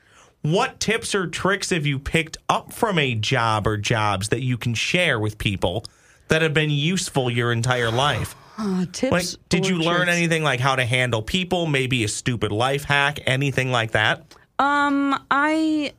What 0.42 0.80
tips 0.80 1.14
or 1.14 1.26
tricks 1.26 1.68
have 1.70 1.84
you 1.84 1.98
picked 1.98 2.38
up 2.48 2.72
from 2.72 2.98
a 2.98 3.14
job 3.14 3.66
or 3.66 3.76
jobs 3.76 4.30
that 4.30 4.40
you 4.40 4.56
can 4.56 4.72
share 4.72 5.18
with 5.20 5.36
people 5.36 5.84
that 6.28 6.40
have 6.40 6.54
been 6.54 6.70
useful 6.70 7.30
your 7.30 7.52
entire 7.52 7.90
life? 7.90 8.34
tips. 8.92 9.12
Like, 9.12 9.48
did 9.48 9.66
you 9.66 9.78
learn 9.78 10.04
tricks? 10.06 10.16
anything 10.16 10.42
like 10.42 10.60
how 10.60 10.76
to 10.76 10.84
handle 10.86 11.20
people, 11.22 11.66
maybe 11.66 12.04
a 12.04 12.08
stupid 12.08 12.52
life 12.52 12.84
hack, 12.84 13.18
anything 13.26 13.70
like 13.70 13.90
that? 13.92 14.24
Um, 14.58 15.22
I. 15.30 15.92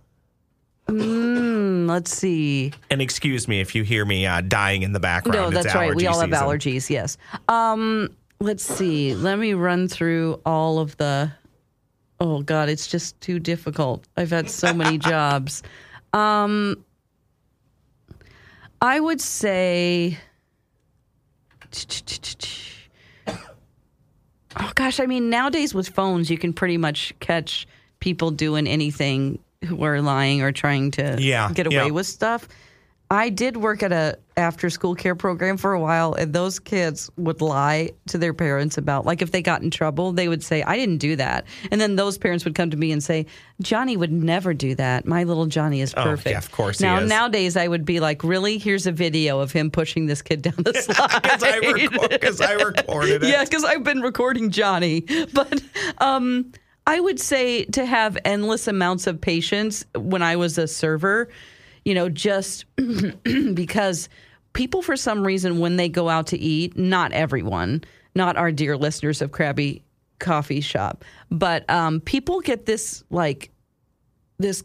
Mm, 0.92 1.88
let's 1.88 2.16
see. 2.16 2.74
And 2.90 3.02
excuse 3.02 3.48
me 3.48 3.62
if 3.62 3.74
you 3.76 3.84
hear 3.84 4.04
me 4.06 4.26
uh, 4.26 4.42
dying 4.42 4.84
in 4.84 4.92
the 4.94 5.00
background. 5.00 5.54
No, 5.54 5.62
that's 5.62 5.74
right. 5.74 5.96
We 5.96 6.08
all 6.08 6.20
have 6.20 6.32
season. 6.32 6.48
allergies. 6.48 6.90
Yes. 6.90 7.18
Um, 7.48 8.10
let's 8.40 8.64
see. 8.64 9.16
Let 9.16 9.40
me 9.40 9.54
run 9.54 9.88
through 9.88 10.42
all 10.46 10.80
of 10.80 10.98
the. 10.98 11.32
Oh 12.20 12.42
God, 12.42 12.70
it's 12.70 12.88
just 12.88 13.20
too 13.22 13.40
difficult. 13.40 14.08
I've 14.18 14.32
had 14.32 14.50
so 14.50 14.74
many 14.74 14.98
jobs. 15.00 15.64
Um, 16.14 16.84
I 18.82 19.00
would 19.00 19.22
say. 19.22 20.18
Oh 24.58 24.72
gosh, 24.76 25.00
I 25.00 25.06
mean 25.06 25.30
nowadays 25.30 25.74
with 25.74 25.88
phones, 25.88 26.30
you 26.30 26.38
can 26.38 26.52
pretty 26.52 26.78
much 26.78 27.14
catch 27.22 27.66
people 28.02 28.32
doing 28.32 28.68
anything 28.68 29.40
who 29.68 29.84
are 29.84 30.02
lying 30.02 30.42
or 30.42 30.52
trying 30.52 30.92
to 30.92 31.18
Yeah, 31.20 31.52
get 31.54 31.68
away 31.68 31.76
yeah. 31.76 31.90
with 31.92 32.08
stuff. 32.08 32.48
I 33.12 33.28
did 33.28 33.58
work 33.58 33.84
at 33.84 33.92
a 33.92 34.18
after 34.38 34.70
school 34.70 34.96
care 34.96 35.16
program 35.16 35.58
for 35.58 35.74
a 35.74 35.80
while, 35.82 36.14
and 36.14 36.32
those 36.32 36.60
kids 36.60 37.12
would 37.18 37.42
lie 37.42 37.90
to 38.08 38.18
their 38.18 38.34
parents 38.34 38.78
about 38.78 39.06
like 39.06 39.22
if 39.22 39.32
they 39.32 39.42
got 39.42 39.62
in 39.62 39.70
trouble, 39.70 40.14
they 40.14 40.30
would 40.30 40.42
say, 40.42 40.64
"I 40.64 40.78
didn't 40.78 41.00
do 41.00 41.18
that," 41.18 41.46
and 41.72 41.82
then 41.82 41.98
those 41.98 42.18
parents 42.18 42.46
would 42.46 42.56
come 42.56 42.70
to 42.70 42.78
me 42.78 42.90
and 42.94 43.04
say, 43.04 43.26
"Johnny 43.62 43.98
would 43.98 44.14
never 44.14 44.54
do 44.54 44.76
that. 44.76 45.06
My 45.06 45.26
little 45.26 45.46
Johnny 45.46 45.82
is 45.82 45.94
Oh, 45.98 46.04
perfect." 46.04 46.32
yeah, 46.32 46.38
of 46.38 46.54
course 46.54 46.80
he 46.80 46.86
Now 46.86 47.02
nowadays, 47.02 47.58
I 47.58 47.68
would 47.68 47.84
be 47.84 48.00
like, 48.00 48.24
"Really? 48.24 48.58
Here's 48.58 48.88
a 48.88 48.94
video 48.94 49.42
of 49.42 49.52
him 49.52 49.70
pushing 49.72 50.06
this 50.06 50.22
kid 50.22 50.42
down 50.42 50.56
the 50.60 50.74
slide." 50.82 51.22
Because 51.22 51.44
I, 51.44 51.58
record, 51.58 52.42
I 52.42 52.54
recorded 52.54 53.24
it. 53.26 53.28
Yeah, 53.30 53.44
because 53.44 53.66
I've 53.66 53.84
been 53.84 54.00
recording 54.00 54.52
Johnny. 54.52 55.02
But 55.34 55.62
um, 55.98 56.54
I 56.92 57.00
would 57.00 57.22
say 57.22 57.64
to 57.64 57.86
have 57.86 58.18
endless 58.26 58.68
amounts 58.68 59.08
of 59.08 59.22
patience 59.22 59.86
when 59.96 60.22
I 60.22 60.36
was 60.36 60.58
a 60.58 60.68
server, 60.68 61.30
you 61.86 61.94
know, 61.94 62.10
just 62.10 62.66
because 63.54 64.10
people, 64.52 64.82
for 64.82 64.98
some 64.98 65.26
reason, 65.26 65.60
when 65.60 65.78
they 65.78 65.88
go 65.88 66.10
out 66.10 66.28
to 66.28 66.38
eat, 66.38 66.78
not 66.78 67.14
everyone, 67.14 67.86
not 68.14 68.36
our 68.36 68.52
dear 68.52 68.76
listeners 68.76 69.22
of 69.22 69.32
Krabby 69.32 69.84
Coffee 70.20 70.60
Shop, 70.60 71.06
but 71.30 71.64
um, 71.70 72.02
people 72.02 72.42
get 72.42 72.66
this 72.66 73.06
like, 73.10 73.52
this, 74.38 74.62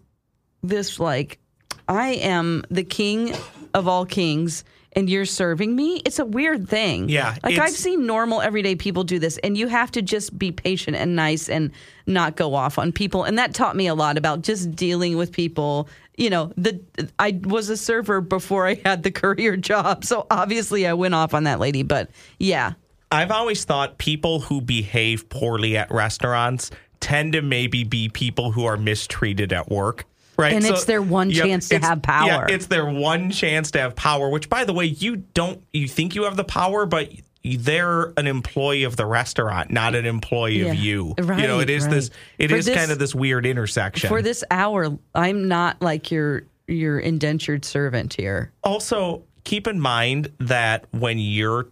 this 0.64 0.98
like, 0.98 1.38
I 1.86 2.14
am 2.14 2.64
the 2.72 2.82
king 2.82 3.36
of 3.72 3.86
all 3.86 4.04
kings. 4.04 4.64
And 4.96 5.10
you're 5.10 5.26
serving 5.26 5.76
me? 5.76 6.00
It's 6.06 6.18
a 6.18 6.24
weird 6.24 6.68
thing. 6.68 7.10
Yeah, 7.10 7.36
Like 7.44 7.58
I've 7.58 7.72
seen 7.72 8.06
normal 8.06 8.40
everyday 8.40 8.76
people 8.76 9.04
do 9.04 9.18
this, 9.18 9.38
and 9.44 9.56
you 9.56 9.68
have 9.68 9.92
to 9.92 10.00
just 10.02 10.36
be 10.38 10.50
patient 10.50 10.96
and 10.96 11.14
nice 11.14 11.50
and 11.50 11.70
not 12.06 12.34
go 12.34 12.54
off 12.54 12.78
on 12.78 12.92
people. 12.92 13.24
And 13.24 13.38
that 13.38 13.52
taught 13.52 13.76
me 13.76 13.88
a 13.88 13.94
lot 13.94 14.16
about 14.16 14.40
just 14.40 14.74
dealing 14.74 15.18
with 15.18 15.32
people. 15.32 15.88
You 16.16 16.30
know, 16.30 16.52
the 16.56 16.80
I 17.18 17.38
was 17.44 17.68
a 17.68 17.76
server 17.76 18.22
before 18.22 18.66
I 18.66 18.80
had 18.86 19.02
the 19.02 19.10
career 19.22 19.58
job, 19.58 20.04
so 20.04 20.26
obviously 20.30 20.86
I 20.86 20.94
went 20.94 21.14
off 21.14 21.34
on 21.34 21.44
that 21.44 21.60
lady. 21.60 21.82
But 21.82 22.08
yeah, 22.38 22.72
I've 23.12 23.30
always 23.30 23.64
thought 23.64 23.98
people 23.98 24.40
who 24.40 24.62
behave 24.62 25.28
poorly 25.28 25.76
at 25.76 25.90
restaurants 25.90 26.70
tend 27.00 27.34
to 27.34 27.42
maybe 27.42 27.84
be 27.84 28.08
people 28.08 28.52
who 28.52 28.64
are 28.64 28.76
mistreated 28.76 29.52
at 29.52 29.68
work. 29.68 30.06
Right. 30.38 30.52
And 30.52 30.64
it's 30.64 30.84
their 30.84 31.00
one 31.02 31.30
chance 31.30 31.68
to 31.70 31.78
have 31.78 32.02
power. 32.02 32.26
Yeah, 32.26 32.46
it's 32.48 32.66
their 32.66 32.84
one 32.86 33.30
chance 33.30 33.70
to 33.72 33.80
have 33.80 33.96
power, 33.96 34.28
which 34.28 34.48
by 34.50 34.64
the 34.64 34.72
way, 34.72 34.84
you 34.84 35.16
don't 35.16 35.62
you 35.72 35.88
think 35.88 36.14
you 36.14 36.24
have 36.24 36.36
the 36.36 36.44
power, 36.44 36.84
but 36.86 37.10
they're 37.44 38.12
an 38.16 38.26
employee 38.26 38.82
of 38.84 38.96
the 38.96 39.06
restaurant, 39.06 39.70
not 39.70 39.94
an 39.94 40.04
employee 40.04 40.62
Yeah. 40.62 40.72
of 40.72 40.74
you. 40.76 41.14
you 41.16 41.24
know, 41.24 41.58
Right, 41.58 41.62
it 41.62 41.70
is 41.70 41.86
this 41.88 42.10
right. 42.10 42.18
it 42.38 42.50
For 42.50 42.56
is 42.56 42.66
this- 42.66 42.76
kind 42.76 42.90
of 42.90 42.98
this 42.98 43.14
weird 43.14 43.46
intersection. 43.46 44.08
for 44.08 44.20
this 44.20 44.42
hour, 44.50 44.98
I'm 45.14 45.48
not 45.48 45.80
like 45.80 46.10
your 46.10 46.42
your 46.68 46.98
indentured 46.98 47.64
servant 47.64 48.14
here. 48.14 48.50
Also, 48.64 49.22
keep 49.44 49.68
in 49.68 49.80
mind 49.80 50.32
that 50.40 50.84
when 50.90 51.16
you're 51.20 51.68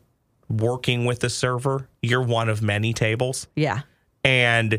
working 0.48 1.04
with 1.04 1.24
a 1.24 1.28
server, 1.30 1.88
you're 2.00 2.22
one 2.22 2.48
of 2.48 2.62
many 2.62 2.92
tables. 2.92 3.46
Yeah. 3.56 3.80
and 4.24 4.78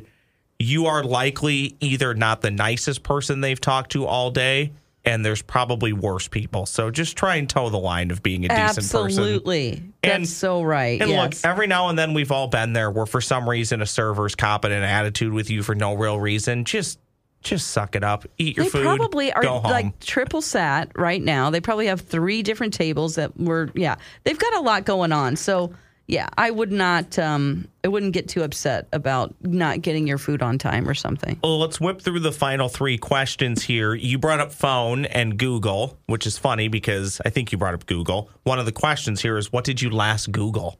you 0.59 0.85
are 0.87 1.03
likely 1.03 1.75
either 1.79 2.13
not 2.13 2.41
the 2.41 2.51
nicest 2.51 3.03
person 3.03 3.41
they've 3.41 3.59
talked 3.59 3.91
to 3.91 4.05
all 4.05 4.31
day 4.31 4.71
and 5.03 5.23
there's 5.23 5.41
probably 5.41 5.93
worse 5.93 6.27
people. 6.27 6.65
So 6.65 6.89
just 6.89 7.15
try 7.15 7.35
and 7.35 7.47
toe 7.47 7.69
the 7.69 7.77
line 7.77 8.09
of 8.09 8.23
being 8.23 8.45
a 8.45 8.47
decent 8.47 8.77
person. 8.89 9.05
Absolutely. 9.05 9.83
That's 10.01 10.15
And- 10.15 10.27
so 10.27 10.63
right. 10.63 10.99
And 10.99 11.11
yes. 11.11 11.43
look, 11.43 11.49
every 11.51 11.67
now 11.67 11.89
and 11.89 11.99
then 11.99 12.13
we've 12.13 12.31
all 12.31 12.47
been 12.47 12.73
there 12.73 12.89
where 12.89 13.05
for 13.05 13.21
some 13.21 13.47
reason 13.47 13.81
a 13.81 13.85
server's 13.85 14.35
copping 14.35 14.71
an 14.71 14.81
attitude 14.83 15.31
with 15.33 15.49
you 15.49 15.61
for 15.61 15.75
no 15.75 15.93
real 15.93 16.19
reason. 16.19 16.65
Just 16.65 16.99
just 17.41 17.67
suck 17.67 17.95
it 17.95 18.03
up. 18.03 18.25
Eat 18.39 18.57
your 18.57 18.63
they 18.65 18.69
food. 18.71 18.81
probably 18.83 19.31
are 19.31 19.43
like 19.61 19.99
triple 19.99 20.41
sat 20.41 20.89
right 20.95 21.21
now. 21.21 21.51
They 21.51 21.61
probably 21.61 21.85
have 21.85 22.01
three 22.01 22.41
different 22.41 22.73
tables 22.73 23.15
that 23.15 23.39
were 23.39 23.69
yeah. 23.75 23.97
They've 24.23 24.39
got 24.39 24.55
a 24.55 24.61
lot 24.61 24.83
going 24.85 25.11
on. 25.11 25.35
So 25.35 25.71
yeah, 26.07 26.27
I 26.37 26.51
would 26.51 26.71
not 26.71 27.17
um 27.19 27.67
I 27.83 27.87
wouldn't 27.87 28.13
get 28.13 28.27
too 28.29 28.43
upset 28.43 28.87
about 28.93 29.33
not 29.41 29.81
getting 29.81 30.07
your 30.07 30.17
food 30.17 30.41
on 30.41 30.57
time 30.57 30.87
or 30.87 30.93
something. 30.93 31.39
Well, 31.43 31.59
let's 31.59 31.79
whip 31.81 32.01
through 32.01 32.19
the 32.21 32.31
final 32.31 32.69
three 32.69 32.97
questions 32.97 33.63
here. 33.63 33.93
You 33.93 34.17
brought 34.17 34.39
up 34.39 34.51
phone 34.51 35.05
and 35.05 35.37
Google, 35.37 35.97
which 36.07 36.25
is 36.27 36.37
funny 36.37 36.67
because 36.67 37.21
I 37.25 37.29
think 37.29 37.51
you 37.51 37.57
brought 37.57 37.73
up 37.73 37.85
Google. 37.85 38.29
One 38.43 38.59
of 38.59 38.65
the 38.65 38.71
questions 38.71 39.21
here 39.21 39.37
is 39.37 39.51
what 39.51 39.63
did 39.63 39.81
you 39.81 39.89
last 39.89 40.31
Google? 40.31 40.79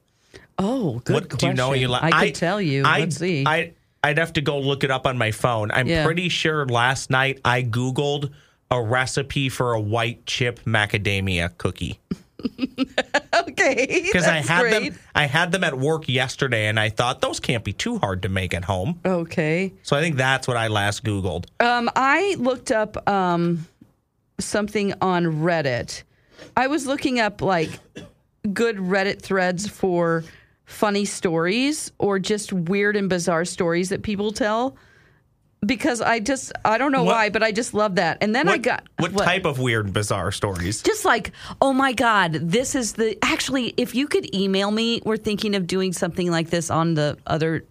Oh, 0.58 1.00
good 1.04 1.14
what 1.14 1.30
question. 1.30 1.38
do 1.38 1.48
you 1.48 1.54
know? 1.54 1.74
You 1.74 1.88
la- 1.90 2.00
I 2.02 2.28
could 2.28 2.36
tell 2.36 2.62
you. 2.62 2.84
I, 2.86 3.00
Let's 3.02 3.18
see. 3.18 3.44
I 3.46 3.74
I'd 4.04 4.18
have 4.20 4.34
to 4.34 4.42
go 4.42 4.60
look 4.60 4.84
it 4.84 4.92
up 4.92 5.06
on 5.08 5.18
my 5.18 5.32
phone. 5.32 5.72
I'm 5.72 5.88
Yeah. 5.88 6.06
pretty 6.06 6.30
sure 6.30 6.66
last 6.68 7.10
night 7.10 7.42
I 7.44 7.64
googled 7.64 8.32
a 8.72 8.82
recipe 8.82 9.50
for 9.50 9.74
a 9.74 9.82
white 9.82 10.26
chip 10.26 10.60
macadamia 10.66 11.58
cookie. 11.58 12.00
Okay. 13.48 14.02
Because 14.04 14.26
I 14.28 14.38
had 14.38 14.62
great. 14.62 14.94
them 14.94 15.00
I 15.14 15.26
had 15.26 15.52
them 15.52 15.64
at 15.64 15.78
work 15.78 16.08
yesterday 16.08 16.68
and 16.68 16.80
I 16.80 16.90
thought 16.90 17.22
those 17.22 17.40
can't 17.40 17.64
be 17.64 17.74
too 17.74 17.98
hard 18.00 18.22
to 18.24 18.30
make 18.30 18.54
at 18.54 18.64
home. 18.66 19.00
Okay. 19.06 19.74
So 19.84 19.96
I 19.96 20.02
think 20.02 20.16
that's 20.16 20.48
what 20.48 20.58
I 20.58 20.68
last 20.68 21.04
Googled. 21.04 21.46
Um, 21.60 21.90
I 21.96 22.36
looked 22.40 22.72
up 22.72 23.08
um, 23.10 23.68
something 24.40 24.94
on 25.02 25.26
Reddit. 25.26 26.04
I 26.56 26.68
was 26.68 26.88
looking 26.88 27.20
up 27.20 27.42
like 27.42 27.70
good 28.54 28.78
Reddit 28.78 29.22
threads 29.22 29.68
for 29.68 30.24
funny 30.66 31.06
stories 31.06 31.92
or 31.98 32.20
just 32.20 32.52
weird 32.52 32.96
and 32.96 33.10
bizarre 33.10 33.46
stories 33.46 33.90
that 33.90 34.04
people 34.04 34.32
tell. 34.32 34.76
Because 35.66 36.02
I 36.02 36.20
just 36.20 36.52
I 36.64 36.78
don't 36.78 36.92
know 36.92 37.04
What- 37.04 37.14
why, 37.16 37.30
but 37.30 37.42
I 37.44 37.52
just 37.52 37.74
love 37.74 37.96
that. 37.96 38.18
And 38.22 38.36
then 38.36 38.48
I 38.48 38.54
What, 38.54 38.62
got 38.62 38.84
what, 39.00 39.18
type 39.18 39.46
of 39.46 39.60
weird 39.60 39.94
bizarre 39.94 40.32
stories? 40.32 40.82
just 40.82 41.06
like, 41.06 41.32
oh 41.62 41.74
my 41.74 41.94
God, 41.94 42.34
this 42.34 42.76
is 42.76 42.94
the. 42.94 43.18
Actually, 43.24 43.74
if 43.78 43.96
you 43.96 44.08
could 44.08 44.34
email 44.36 44.72
me, 44.72 45.02
we're 45.06 45.18
thinking 45.18 45.56
of 45.56 45.68
doing 45.68 45.94
something 45.94 46.30
like 46.30 46.50
this 46.50 46.70
on 46.70 46.94
the 46.96 47.18
other. 47.28 47.66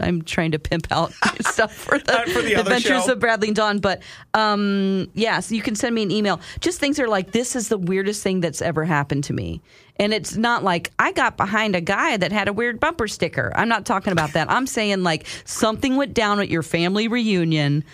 I'm 0.00 0.22
trying 0.22 0.52
to 0.52 0.58
pimp 0.58 0.86
out 0.90 1.12
stuff 1.40 1.74
for 1.74 1.98
the, 1.98 2.30
for 2.32 2.42
the 2.42 2.54
Adventures 2.54 3.04
show. 3.04 3.12
of 3.12 3.18
Bradley 3.18 3.48
and 3.48 3.56
Dawn. 3.56 3.78
But 3.78 4.02
um, 4.34 5.10
yes, 5.14 5.50
you 5.50 5.62
can 5.62 5.74
send 5.74 5.94
me 5.94 6.02
an 6.02 6.10
email. 6.10 6.40
Just 6.60 6.80
things 6.80 6.98
are 7.00 7.08
like, 7.08 7.32
this 7.32 7.56
is 7.56 7.68
the 7.68 7.78
weirdest 7.78 8.22
thing 8.22 8.40
that's 8.40 8.62
ever 8.62 8.84
happened 8.84 9.24
to 9.24 9.32
me. 9.32 9.62
And 9.98 10.12
it's 10.12 10.36
not 10.36 10.62
like 10.62 10.90
I 10.98 11.12
got 11.12 11.36
behind 11.36 11.74
a 11.74 11.80
guy 11.80 12.16
that 12.18 12.30
had 12.30 12.48
a 12.48 12.52
weird 12.52 12.80
bumper 12.80 13.08
sticker. 13.08 13.52
I'm 13.56 13.68
not 13.68 13.86
talking 13.86 14.12
about 14.12 14.32
that. 14.34 14.50
I'm 14.50 14.66
saying 14.66 15.02
like 15.02 15.26
something 15.44 15.96
went 15.96 16.12
down 16.12 16.40
at 16.40 16.48
your 16.48 16.62
family 16.62 17.08
reunion 17.08 17.84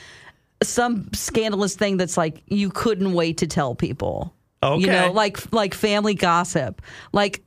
some 0.63 1.09
scandalous 1.13 1.75
thing 1.75 1.97
that's 1.97 2.17
like 2.17 2.43
you 2.47 2.71
couldn't 2.71 3.13
wait 3.13 3.39
to 3.39 3.47
tell 3.47 3.75
people. 3.75 4.35
Okay. 4.63 4.81
You 4.81 4.87
know, 4.87 5.13
like 5.13 5.53
like 5.53 5.75
family 5.75 6.15
gossip. 6.15 6.83
Like 7.13 7.43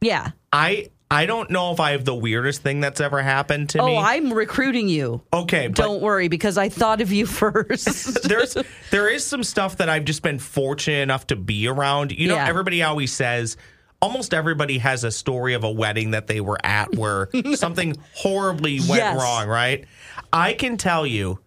yeah. 0.00 0.30
I 0.52 0.90
I 1.10 1.24
don't 1.24 1.50
know 1.50 1.72
if 1.72 1.80
I 1.80 1.92
have 1.92 2.04
the 2.04 2.14
weirdest 2.14 2.60
thing 2.62 2.80
that's 2.80 3.00
ever 3.00 3.22
happened 3.22 3.70
to 3.70 3.80
Oh, 3.80 3.86
me. 3.86 3.96
Oh, 3.96 4.00
I'm 4.00 4.30
recruiting 4.32 4.88
you. 4.90 5.22
okay, 5.32 5.68
but 5.68 5.76
Don't 5.76 6.02
worry 6.02 6.28
because 6.28 6.58
I 6.58 6.68
thought 6.68 7.00
of 7.00 7.10
you 7.12 7.24
first. 7.42 8.22
there's 8.28 8.56
there 8.90 9.08
is 9.08 9.24
some 9.24 9.42
stuff 9.42 9.78
that 9.78 9.88
I've 9.88 10.04
just 10.04 10.22
been 10.22 10.38
fortunate 10.38 10.98
enough 11.02 11.26
to 11.28 11.36
be 11.36 11.66
around. 11.66 12.12
You 12.12 12.28
know, 12.28 12.34
Yeah. 12.34 12.46
everybody 12.48 12.82
always 12.82 13.10
says 13.12 13.56
almost 14.02 14.34
everybody 14.34 14.78
has 14.78 15.02
a 15.02 15.10
story 15.10 15.54
of 15.54 15.64
a 15.64 15.70
wedding 15.70 16.10
that 16.12 16.26
they 16.26 16.40
were 16.42 16.58
at 16.64 16.94
where 16.94 17.28
something 17.54 17.96
horribly 18.14 18.78
went 18.80 19.00
Yes. 19.02 19.20
wrong, 19.20 19.48
right? 19.48 19.86
I 20.32 20.52
can 20.52 20.76
tell 20.76 21.06
you 21.06 21.38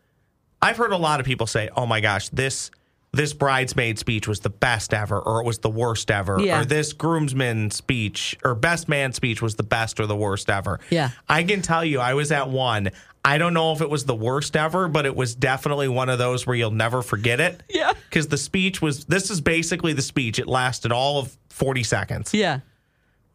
I've 0.63 0.77
heard 0.77 0.91
a 0.91 0.97
lot 0.97 1.19
of 1.19 1.25
people 1.25 1.47
say, 1.47 1.69
"Oh 1.75 1.85
my 1.85 2.01
gosh, 2.01 2.29
this 2.29 2.71
this 3.13 3.33
bridesmaid 3.33 3.99
speech 3.99 4.25
was 4.27 4.39
the 4.39 4.49
best 4.49 4.93
ever 4.93 5.19
or 5.19 5.41
it 5.41 5.45
was 5.45 5.59
the 5.59 5.69
worst 5.69 6.09
ever 6.09 6.39
Yeah. 6.39 6.61
or 6.61 6.65
this 6.65 6.93
groomsman 6.93 7.69
speech 7.71 8.37
or 8.43 8.55
best 8.55 8.87
man 8.87 9.11
speech 9.11 9.41
was 9.41 9.55
the 9.55 9.63
best 9.63 9.99
or 9.99 10.05
the 10.07 10.15
worst 10.15 10.49
ever." 10.49 10.79
Yeah. 10.89 11.09
I 11.27 11.43
can 11.43 11.61
tell 11.61 11.83
you 11.83 11.99
I 11.99 12.13
was 12.13 12.31
at 12.31 12.49
one. 12.49 12.91
I 13.23 13.37
don't 13.37 13.53
know 13.53 13.73
if 13.73 13.81
it 13.81 13.89
was 13.89 14.05
the 14.05 14.15
worst 14.15 14.55
ever, 14.55 14.87
but 14.87 15.05
it 15.05 15.15
was 15.15 15.35
definitely 15.35 15.87
one 15.89 16.09
of 16.09 16.17
those 16.19 16.47
where 16.47 16.55
you'll 16.55 16.71
never 16.71 17.01
forget 17.01 17.39
it. 17.39 17.61
Yeah. 17.69 17.91
Because 18.09 18.27
the 18.29 18.37
speech 18.37 18.81
was 18.81 19.05
this 19.05 19.29
is 19.29 19.41
basically 19.41 19.93
the 19.93 20.01
speech. 20.01 20.39
It 20.39 20.47
lasted 20.47 20.91
all 20.91 21.19
of 21.19 21.37
40 21.49 21.83
seconds. 21.83 22.33
yeah. 22.33 22.61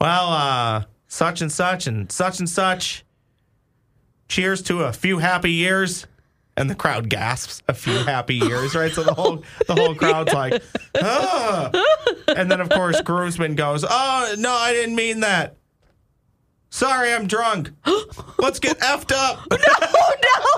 Well, 0.01 0.29
uh, 0.31 0.85
such 1.09 1.41
and 1.41 1.53
such 1.53 1.87
and 1.87 2.11
such 2.11 2.39
and 2.39 2.49
such. 2.49 3.05
Cheers 4.29 4.63
to 4.63 4.83
a 4.85 4.93
few 4.93 5.19
happy 5.19 5.53
years. 5.53 6.07
And 6.57 6.71
the 6.71 6.75
crowd 6.75 7.09
gasps 7.11 7.63
a 7.69 7.75
few 7.75 7.99
happy 7.99 8.37
years, 8.37 8.75
right? 8.75 8.91
So 8.93 9.03
the 9.03 9.13
whole 9.13 9.45
the 9.67 9.75
whole 9.75 9.95
crowd's 9.95 10.33
like, 10.33 10.63
ah. 11.03 11.71
And 12.35 12.51
then 12.51 12.61
of 12.61 12.71
course 12.71 13.01
groomsman 13.03 13.57
goes, 13.57 13.85
Oh 13.89 14.35
no, 14.39 14.53
I 14.53 14.73
didn't 14.73 14.95
mean 14.97 15.21
that. 15.21 15.57
Sorry, 16.77 17.11
I'm 17.11 17.27
drunk. 17.27 17.71
Let's 18.39 18.59
get 18.61 18.79
effed 18.81 19.11
up. 19.11 19.41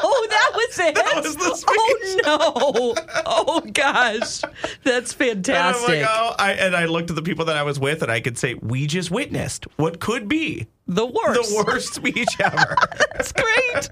Oh 0.00 0.26
no, 0.30 0.30
that 0.30 0.50
was 0.54 0.78
it. 0.78 0.94
That 0.94 1.22
was 1.24 1.36
the 1.36 1.54
speech. 1.54 2.22
Oh 2.24 2.94
no. 2.96 3.22
Oh 3.26 3.60
gosh. 3.72 4.42
That's 4.84 5.12
And 5.14 5.22
I'm 5.30 5.36
like, 5.36 5.44
fantastic. 5.44 6.06
oh, 6.08 6.34
I, 6.38 6.52
and 6.52 6.74
I 6.76 6.86
looked 6.86 7.10
at 7.10 7.16
the 7.16 7.22
people 7.22 7.44
that 7.46 7.56
I 7.56 7.62
was 7.62 7.78
with, 7.80 8.02
and 8.02 8.10
I 8.10 8.20
could 8.20 8.38
say, 8.38 8.54
we 8.54 8.86
just 8.86 9.10
witnessed 9.10 9.66
what 9.76 9.98
could 10.00 10.28
be 10.28 10.66
the 10.86 11.06
worst. 11.06 11.50
the 11.50 11.64
worst 11.66 11.94
speech 12.00 12.28
ever. 12.40 12.76
That's 13.12 13.32
great. 13.32 13.90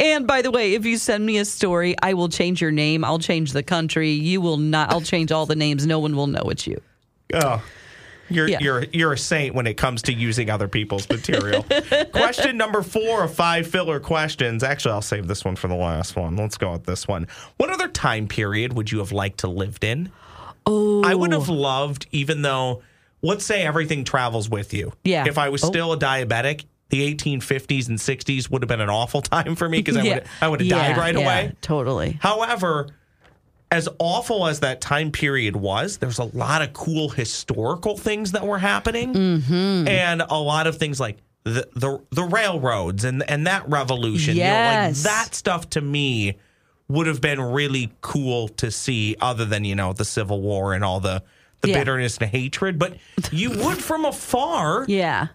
And 0.00 0.26
by 0.26 0.42
the 0.42 0.50
way, 0.50 0.74
if 0.74 0.84
you 0.84 0.96
send 0.98 1.24
me 1.26 1.38
a 1.38 1.44
story, 1.44 1.94
I 2.02 2.14
will 2.14 2.28
change 2.28 2.60
your 2.60 2.72
name. 2.72 3.04
I'll 3.04 3.18
change 3.18 3.52
the 3.52 3.62
country. 3.62 4.10
You 4.10 4.40
will 4.40 4.58
not. 4.58 4.90
I'll 4.92 5.00
change 5.00 5.30
all 5.32 5.46
the 5.46 5.56
names. 5.56 5.86
No 5.86 5.98
one 5.98 6.14
will 6.16 6.26
know 6.28 6.42
it's 6.50 6.66
you. 6.66 6.80
oh, 7.34 7.62
you're 8.30 8.48
Yeah. 8.48 8.58
you're 8.60 8.84
you're 8.92 9.12
a 9.12 9.18
saint 9.18 9.54
when 9.54 9.66
it 9.66 9.74
comes 9.74 10.02
to 10.02 10.12
using 10.12 10.50
other 10.50 10.68
people's 10.68 11.08
material. 11.08 11.64
Question 12.12 12.56
number 12.56 12.82
four 12.82 13.24
of 13.24 13.34
five 13.34 13.66
filler 13.66 14.00
questions. 14.00 14.62
Actually, 14.62 14.92
I'll 14.92 15.02
save 15.02 15.26
this 15.26 15.44
one 15.44 15.56
for 15.56 15.68
the 15.68 15.74
last 15.74 16.16
one. 16.16 16.36
Let's 16.36 16.56
go 16.58 16.72
with 16.72 16.84
this 16.84 17.06
one. 17.08 17.26
What 17.56 17.70
other 17.70 17.88
time 17.88 18.28
period 18.28 18.72
would 18.74 18.90
you 18.92 18.98
have 18.98 19.12
liked 19.12 19.38
to 19.40 19.48
lived 19.48 19.84
in? 19.84 20.10
Oh, 20.66 21.02
I 21.04 21.14
would 21.14 21.32
have 21.32 21.50
oh. 21.50 21.54
loved, 21.54 22.06
even 22.12 22.42
though, 22.42 22.82
let's 23.22 23.44
say 23.44 23.62
everything 23.62 24.04
travels 24.04 24.48
with 24.48 24.72
you. 24.72 24.92
Yeah. 25.04 25.24
If 25.26 25.36
I 25.38 25.48
was 25.50 25.62
Oh. 25.62 25.68
still 25.68 25.92
a 25.92 25.98
diabetic, 25.98 26.64
the 26.88 27.14
1850s 27.14 27.88
and 27.88 27.98
60s 27.98 28.50
would 28.50 28.62
have 28.62 28.68
been 28.68 28.80
an 28.80 28.88
awful 28.90 29.20
time 29.34 29.56
for 29.56 29.68
me 29.68 29.78
because 29.78 29.96
I 29.96 30.02
Yeah. 30.02 30.14
would 30.14 30.24
I 30.40 30.48
would 30.48 30.60
have 30.60 30.66
Yeah, 30.66 30.88
died 30.88 30.96
right 30.96 31.14
yeah, 31.14 31.20
away. 31.22 31.52
Totally. 31.60 32.18
However, 32.20 32.88
as 33.74 33.88
awful 33.98 34.46
as 34.46 34.60
that 34.60 34.80
time 34.80 35.10
period 35.10 35.56
was, 35.56 35.98
there's 35.98 36.18
a 36.18 36.24
lot 36.36 36.62
of 36.62 36.72
cool 36.72 37.08
historical 37.10 37.96
things 37.98 38.32
that 38.32 38.46
were 38.46 38.58
happening, 38.58 39.12
Mm-hmm. 39.12 39.88
and 39.88 40.22
a 40.22 40.38
lot 40.38 40.66
of 40.66 40.76
things 40.78 40.98
like 41.00 41.18
the 41.44 41.68
the, 41.74 42.00
the 42.10 42.22
railroads 42.24 43.04
and 43.04 43.22
and 43.28 43.46
that 43.46 43.68
revolution. 43.68 44.36
Yes. 44.36 44.38
You 44.38 44.44
know, 44.44 44.88
like 44.88 44.96
that 45.26 45.34
stuff 45.34 45.68
to 45.70 45.80
me 45.80 46.38
would 46.88 47.06
have 47.06 47.20
been 47.20 47.40
really 47.40 47.92
cool 48.00 48.48
to 48.48 48.70
see. 48.70 49.16
Other 49.20 49.44
than 49.44 49.64
you 49.64 49.74
know 49.74 49.92
the 49.92 50.04
Civil 50.04 50.40
War 50.40 50.72
and 50.74 50.84
all 50.84 51.00
the 51.00 51.22
the 51.60 51.68
Yeah. 51.70 51.78
bitterness 51.78 52.16
and 52.18 52.30
hatred, 52.30 52.78
but 52.78 52.96
you 53.32 53.50
would 53.64 53.78
from 53.78 54.04
afar. 54.04 54.84
Yeah. 54.88 55.28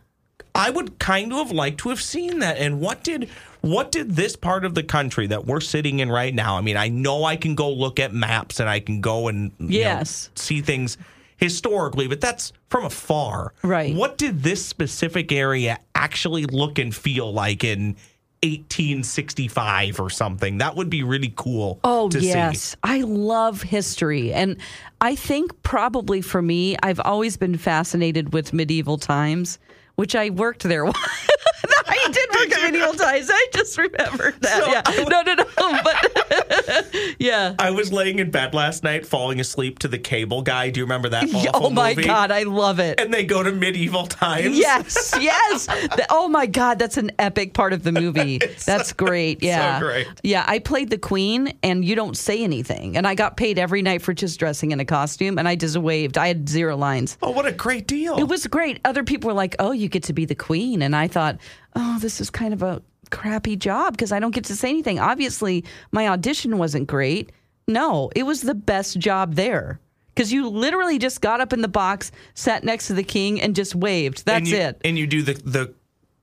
I 0.55 0.71
would 0.71 0.97
kind 0.99 1.31
of 1.31 1.51
like 1.51 1.77
to 1.79 1.89
have 1.89 2.01
seen 2.01 2.39
that. 2.39 2.57
And 2.57 2.81
what 2.81 3.03
did 3.03 3.29
what 3.61 3.91
did 3.91 4.11
this 4.15 4.35
part 4.35 4.63
of 4.65 4.73
the 4.75 4.83
country 4.83 5.27
that 5.27 5.45
we're 5.45 5.59
sitting 5.61 5.99
in 5.99 6.09
right 6.09 6.33
now? 6.33 6.57
I 6.57 6.61
mean, 6.61 6.77
I 6.77 6.87
know 6.89 7.23
I 7.23 7.35
can 7.35 7.55
go 7.55 7.69
look 7.71 7.99
at 7.99 8.13
maps 8.13 8.59
and 8.59 8.69
I 8.69 8.79
can 8.79 9.01
go 9.01 9.27
and 9.27 9.51
you 9.59 9.65
know, 9.67 9.73
Yes. 9.75 10.29
see 10.35 10.61
things 10.61 10.97
historically, 11.37 12.07
but 12.07 12.19
that's 12.21 12.51
from 12.69 12.85
afar. 12.85 13.53
Right. 13.63 13.95
What 13.95 14.17
did 14.17 14.43
this 14.43 14.65
specific 14.65 15.31
area 15.31 15.79
actually 15.95 16.45
look 16.45 16.79
and 16.79 16.93
feel 16.95 17.31
like 17.33 17.63
in 17.63 17.95
1865 18.43 19.99
or 19.99 20.09
something? 20.09 20.57
That 20.59 20.75
would 20.75 20.89
be 20.89 21.03
really 21.03 21.33
cool 21.35 21.79
Oh, 21.83 22.09
to 22.09 22.19
yes. 22.19 22.61
see. 22.71 22.75
I 22.83 23.01
love 23.01 23.61
history. 23.61 24.33
And 24.33 24.57
I 25.01 25.15
think 25.15 25.61
probably 25.63 26.21
for 26.21 26.41
me, 26.41 26.77
I've 26.83 26.99
always 27.01 27.35
been 27.37 27.57
fascinated 27.57 28.33
with 28.33 28.53
medieval 28.53 28.97
times, 28.97 29.59
which 29.95 30.15
I 30.15 30.29
worked 30.29 30.63
there. 30.63 30.85
I 31.89 32.09
did 32.11 32.29
work 32.31 32.51
at 32.59 32.71
medieval 32.71 32.93
times. 32.93 33.29
I 33.31 33.47
just 33.53 33.77
remembered 33.77 34.41
that. 34.41 34.63
So 34.63 34.71
yeah. 34.71 34.81
I 34.85 35.03
no, 35.03 35.21
no, 35.21 35.33
no. 35.33 35.45
But 35.83 37.15
yeah. 37.19 37.55
I 37.59 37.71
was 37.71 37.91
laying 37.91 38.19
in 38.19 38.31
bed 38.31 38.53
last 38.53 38.83
night 38.83 39.05
falling 39.05 39.39
asleep 39.39 39.79
to 39.79 39.87
the 39.87 39.97
cable 39.99 40.41
guy. 40.41 40.69
Do 40.69 40.79
you 40.79 40.85
remember 40.85 41.09
that 41.09 41.23
awful 41.33 41.67
oh 41.67 41.69
my 41.69 41.91
movie? 41.95 42.07
God. 42.07 42.31
I 42.31 42.43
love 42.43 42.79
it. 42.79 42.99
And 42.99 43.13
they 43.13 43.23
go 43.23 43.43
to 43.43 43.51
medieval 43.51 44.07
times. 44.07 44.57
Yes, 44.57 45.13
yes. 45.19 45.65
The- 45.67 46.07
oh 46.09 46.27
my 46.27 46.45
God, 46.45 46.79
that's 46.79 46.97
an 46.97 47.11
epic 47.19 47.53
part 47.53 47.73
of 47.73 47.83
the 47.83 47.91
movie. 47.91 48.39
that's 48.65 48.93
great. 48.93 49.41
Yeah, 49.43 49.79
So 49.79 49.85
great. 49.85 50.07
Yeah, 50.23 50.43
I 50.47 50.59
played 50.59 50.89
the 50.89 50.97
queen, 50.97 51.53
and 51.63 51.83
you 51.85 51.95
don't 51.95 52.17
say 52.17 52.43
anything, 52.43 52.97
and 52.97 53.07
I 53.07 53.15
got 53.15 53.37
paid 53.37 53.57
every 53.59 53.81
night 53.81 54.01
for 54.01 54.13
just 54.13 54.39
dressing 54.39 54.71
in 54.71 54.79
a 54.79 54.85
costume, 54.85 55.37
and 55.37 55.47
I 55.47 55.55
just 55.55 55.77
waved. 55.77 56.17
I 56.17 56.27
had 56.27 56.47
zero 56.49 56.75
lines. 56.75 57.17
Oh, 57.21 57.31
what 57.31 57.45
a 57.45 57.51
great 57.51 57.87
deal. 57.87 58.17
It 58.17 58.27
was 58.27 58.45
great. 58.47 58.79
Other 58.85 59.03
people 59.03 59.27
were 59.29 59.33
like, 59.33 59.55
"Oh, 59.59 59.71
you 59.71 59.87
get 59.87 60.03
to 60.03 60.13
be 60.13 60.25
the 60.25 60.35
queen," 60.35 60.81
and 60.81 60.95
I 60.95 61.07
thought, 61.07 61.37
"Oh, 61.75 61.97
this 61.99 62.21
is 62.21 62.29
kind 62.29 62.53
of 62.53 62.63
a 62.63 62.81
crappy 63.09 63.55
job 63.55 63.93
because 63.93 64.11
I 64.11 64.19
don't 64.19 64.33
get 64.33 64.45
to 64.45 64.55
say 64.55 64.69
anything." 64.69 64.99
Obviously, 64.99 65.63
my 65.91 66.07
audition 66.07 66.57
wasn't 66.57 66.87
great. 66.87 67.31
No, 67.67 68.09
it 68.15 68.23
was 68.23 68.41
the 68.41 68.55
best 68.55 68.99
job 68.99 69.35
there. 69.35 69.79
Because 70.07 70.33
you 70.33 70.49
literally 70.49 70.97
just 70.97 71.21
got 71.21 71.39
up 71.39 71.53
in 71.53 71.61
the 71.61 71.69
box, 71.69 72.11
sat 72.33 72.63
next 72.63 72.87
to 72.87 72.93
the 72.93 73.03
king, 73.03 73.39
and 73.39 73.55
just 73.55 73.73
waved. 73.73 74.25
That's 74.25 74.39
and 74.39 74.47
you, 74.47 74.57
it. 74.57 74.81
And 74.83 74.97
you 74.97 75.07
do 75.07 75.21
the 75.21 75.33
the 75.33 75.73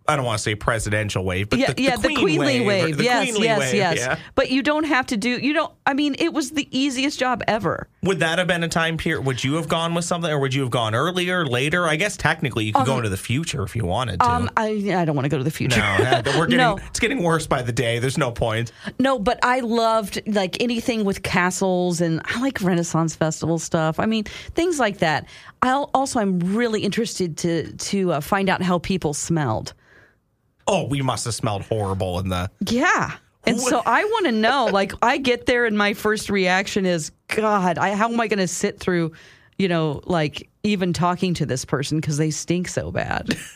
I 0.08 0.16
don't 0.16 0.24
want 0.24 0.38
to 0.38 0.42
say 0.42 0.54
presidential 0.54 1.24
wave, 1.24 1.48
but 1.50 1.58
yeah, 1.58 1.72
the, 1.72 1.82
yeah, 1.82 1.96
the, 1.96 2.08
the 2.08 2.16
queenly 2.16 2.64
wave. 2.64 2.96
the 2.96 3.04
yes, 3.04 3.24
queenly 3.24 3.46
yes, 3.46 3.58
wave, 3.58 3.74
yes. 3.74 3.98
yeah. 3.98 4.18
But 4.34 4.50
you 4.50 4.62
don't 4.62 4.84
have 4.84 5.06
to 5.06 5.16
do. 5.16 5.30
You 5.30 5.52
don't. 5.52 5.72
I 5.86 5.94
mean, 5.94 6.16
it 6.18 6.32
was 6.32 6.50
the 6.52 6.68
easiest 6.70 7.18
job 7.18 7.42
ever. 7.48 7.88
Would 8.02 8.20
that 8.20 8.38
have 8.38 8.46
been 8.46 8.62
a 8.62 8.68
time 8.68 8.96
period? 8.96 9.24
Would 9.24 9.42
you 9.42 9.54
have 9.54 9.68
gone 9.68 9.94
with 9.94 10.04
something, 10.04 10.30
or 10.30 10.38
would 10.38 10.54
you 10.54 10.62
have 10.62 10.70
gone 10.70 10.94
earlier, 10.94 11.44
later? 11.44 11.86
I 11.86 11.96
guess 11.96 12.16
technically 12.16 12.64
you 12.64 12.72
could 12.72 12.86
go 12.86 12.96
into 12.98 13.08
the 13.08 13.16
future 13.16 13.62
if 13.62 13.74
you 13.74 13.84
wanted 13.84 14.20
to. 14.20 14.30
Um, 14.30 14.50
I 14.56 14.68
I 14.94 15.04
don't 15.04 15.16
want 15.16 15.24
to 15.24 15.28
go 15.28 15.38
to 15.38 15.44
the 15.44 15.50
future. 15.50 15.80
no, 15.80 16.22
we're 16.38 16.46
getting 16.46 16.58
No. 16.58 16.78
it's 16.88 17.00
getting 17.00 17.22
worse 17.22 17.46
by 17.46 17.62
the 17.62 17.72
day. 17.72 17.98
There's 17.98 18.18
no 18.18 18.30
point. 18.30 18.72
No, 18.98 19.18
but 19.18 19.38
I 19.44 19.60
loved 19.60 20.22
like 20.26 20.62
anything 20.62 21.04
with 21.04 21.22
castles 21.22 22.00
and 22.00 22.20
I 22.24 22.40
like 22.40 22.60
Renaissance 22.62 23.14
festival 23.16 23.58
stuff. 23.58 23.98
I 23.98 24.06
mean, 24.06 24.24
things 24.54 24.78
like 24.78 24.98
that. 24.98 25.26
I 25.62 25.72
also 25.72 26.20
I'm 26.20 26.38
really 26.38 26.82
interested 26.82 27.36
to 27.38 27.72
to 27.72 28.12
uh, 28.12 28.20
find 28.20 28.48
out 28.48 28.62
how 28.62 28.78
people 28.78 29.14
smelled. 29.14 29.74
Oh, 30.66 30.84
we 30.84 31.02
must 31.02 31.24
have 31.24 31.34
smelled 31.34 31.62
horrible 31.62 32.18
in 32.18 32.28
the. 32.28 32.50
Yeah. 32.68 33.12
And 33.44 33.60
so 33.60 33.80
I 33.86 34.02
want 34.04 34.26
to 34.26 34.32
know 34.32 34.68
like 34.72 34.92
I 35.02 35.18
get 35.18 35.46
there 35.46 35.66
and 35.66 35.78
my 35.78 35.94
first 35.94 36.30
reaction 36.30 36.84
is 36.84 37.12
god, 37.28 37.78
I 37.78 37.94
how 37.94 38.10
am 38.10 38.20
I 38.20 38.26
going 38.26 38.40
to 38.40 38.48
sit 38.48 38.80
through, 38.80 39.12
you 39.56 39.68
know, 39.68 40.00
like 40.04 40.48
even 40.64 40.92
talking 40.92 41.34
to 41.34 41.46
this 41.46 41.64
person 41.64 42.00
cuz 42.00 42.16
they 42.16 42.30
stink 42.30 42.66
so 42.68 42.90
bad. 42.90 43.36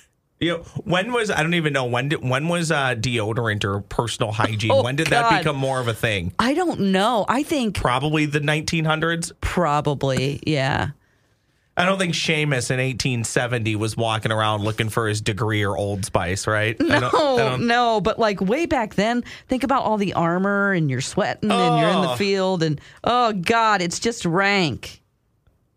You 0.42 0.56
know, 0.56 0.62
when 0.84 1.12
was 1.12 1.30
I 1.30 1.42
don't 1.42 1.52
even 1.52 1.74
know 1.74 1.84
when 1.84 2.08
did 2.08 2.26
when 2.26 2.48
was 2.48 2.72
uh, 2.72 2.94
deodorant 2.94 3.62
or 3.62 3.80
personal 3.80 4.32
hygiene? 4.32 4.70
Oh, 4.70 4.82
when 4.82 4.96
did 4.96 5.10
God. 5.10 5.30
that 5.30 5.38
become 5.40 5.56
more 5.56 5.80
of 5.80 5.86
a 5.86 5.92
thing? 5.92 6.32
I 6.38 6.54
don't 6.54 6.80
know. 6.92 7.26
I 7.28 7.42
think 7.42 7.74
Probably 7.74 8.24
the 8.24 8.40
1900s. 8.40 9.32
probably, 9.42 10.40
yeah. 10.46 10.92
I 11.80 11.86
don't 11.86 11.98
think 11.98 12.14
Seamus 12.14 12.70
in 12.70 12.78
1870 12.78 13.74
was 13.76 13.96
walking 13.96 14.30
around 14.30 14.62
looking 14.62 14.88
for 14.90 15.08
his 15.08 15.20
degree 15.20 15.64
or 15.64 15.76
Old 15.76 16.04
Spice, 16.04 16.46
right? 16.46 16.76
I 16.80 17.00
don't- 17.00 17.14
I 17.14 17.18
No, 17.18 17.36
don't- 17.38 17.66
no, 17.66 18.00
but 18.00 18.18
like 18.18 18.40
way 18.40 18.66
back 18.66 18.94
then, 18.96 19.24
think 19.48 19.64
about 19.64 19.84
all 19.84 19.96
the 19.96 20.12
armor 20.12 20.72
and 20.72 20.90
you're 20.90 21.00
sweating 21.00 21.50
and 21.50 21.80
you're 21.80 21.88
in 21.90 22.02
the 22.02 22.10
Oh. 22.12 22.16
field 22.16 22.62
and 22.62 22.80
oh 23.04 23.32
god, 23.32 23.80
it's 23.82 23.98
just 23.98 24.24
rank. 24.24 25.00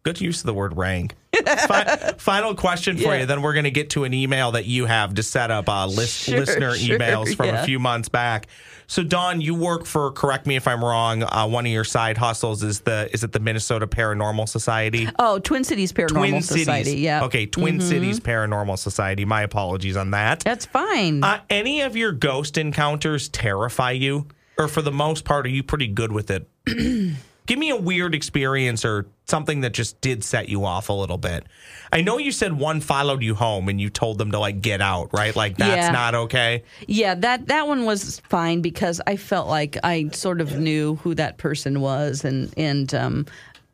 Good 0.03 0.19
use 0.19 0.41
of 0.41 0.47
the 0.47 0.53
word 0.53 0.75
rank. 0.75 1.15
Fi- 1.33 2.13
final 2.17 2.53
question 2.55 2.97
for 2.97 3.03
Yeah. 3.13 3.21
you. 3.21 3.25
Then 3.25 3.41
we're 3.41 3.53
going 3.53 3.63
to 3.63 3.71
get 3.71 3.91
to 3.91 4.03
an 4.03 4.13
email 4.13 4.51
that 4.51 4.65
you 4.65 4.85
have 4.85 5.13
to 5.15 5.23
set 5.23 5.49
up 5.49 5.69
uh, 5.69 5.87
list, 5.87 6.23
Sure, 6.25 6.39
listener 6.41 6.75
sure, 6.75 6.99
emails 6.99 7.35
from 7.37 7.47
yeah. 7.47 7.63
a 7.63 7.65
few 7.65 7.79
months 7.79 8.09
back. 8.09 8.47
So, 8.87 9.03
Dawn, 9.03 9.41
you 9.41 9.55
work 9.55 9.85
for. 9.85 10.11
Correct 10.11 10.45
me 10.45 10.55
if 10.55 10.67
I'm 10.67 10.83
wrong. 10.83 11.23
Uh, 11.23 11.47
one 11.47 11.65
of 11.65 11.71
your 11.71 11.83
side 11.83 12.17
hustles 12.17 12.63
is 12.63 12.81
the 12.81 13.09
is 13.13 13.23
it 13.23 13.31
the 13.31 13.39
Minnesota 13.39 13.87
Paranormal 13.87 14.47
Society? 14.47 15.07
Oh, 15.19 15.39
Twin 15.39 15.63
Cities 15.63 15.91
Paranormal 15.93 16.09
Twin 16.09 16.41
Society. 16.41 16.83
Cities. 16.83 17.01
Yeah. 17.01 17.23
Okay, 17.25 17.45
Twin 17.45 17.79
Cities 17.81 18.19
Paranormal 18.19 18.77
Society. 18.77 19.25
My 19.25 19.41
apologies 19.41 19.97
on 19.97 20.11
that. 20.11 20.41
That's 20.41 20.65
fine. 20.65 21.23
Uh, 21.23 21.41
any 21.49 21.81
of 21.81 21.95
your 21.95 22.11
ghost 22.11 22.57
encounters 22.57 23.29
terrify 23.29 23.91
you, 23.91 24.27
or 24.57 24.67
for 24.67 24.81
the 24.81 24.91
most 24.91 25.25
part, 25.25 25.45
are 25.45 25.49
you 25.49 25.63
pretty 25.63 25.87
good 25.87 26.11
with 26.11 26.29
it? 26.31 26.49
Give 27.45 27.59
me 27.59 27.69
a 27.69 27.75
weird 27.75 28.15
experience 28.15 28.85
or 28.85 29.05
something 29.25 29.61
that 29.61 29.73
just 29.73 29.99
did 30.01 30.23
set 30.23 30.47
you 30.49 30.65
off 30.65 30.89
a 30.89 30.93
little 30.93 31.17
bit. 31.17 31.45
I 31.91 32.01
know 32.01 32.17
you 32.17 32.31
said 32.31 32.53
one 32.53 32.79
followed 32.81 33.21
you 33.21 33.35
home 33.35 33.67
and 33.69 33.79
you 33.81 33.89
told 33.89 34.17
them 34.17 34.31
to 34.31 34.39
like 34.39 34.61
get 34.61 34.81
out, 34.81 35.09
right? 35.13 35.35
Like 35.35 35.57
that's 35.57 35.87
Yeah. 35.87 35.91
not 35.91 36.15
okay. 36.15 36.63
yeah, 36.87 37.15
that 37.15 37.47
that 37.47 37.67
one 37.67 37.85
was 37.85 38.19
fine 38.29 38.61
because 38.61 39.01
I 39.07 39.17
felt 39.17 39.47
like 39.47 39.77
I 39.83 40.09
sort 40.13 40.39
of 40.41 40.57
knew 40.57 40.95
who 40.97 41.15
that 41.15 41.37
person 41.37 41.81
was 41.81 42.23
and 42.23 42.53
and 42.57 42.93
um 42.93 43.25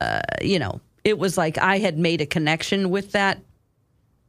uh 0.02 0.22
you 0.42 0.60
know, 0.60 0.82
it 1.04 1.20
was 1.20 1.38
like 1.38 1.58
I 1.58 1.78
had 1.80 1.98
made 1.98 2.22
a 2.22 2.26
connection 2.26 2.90
with 2.90 3.12
that 3.12 3.40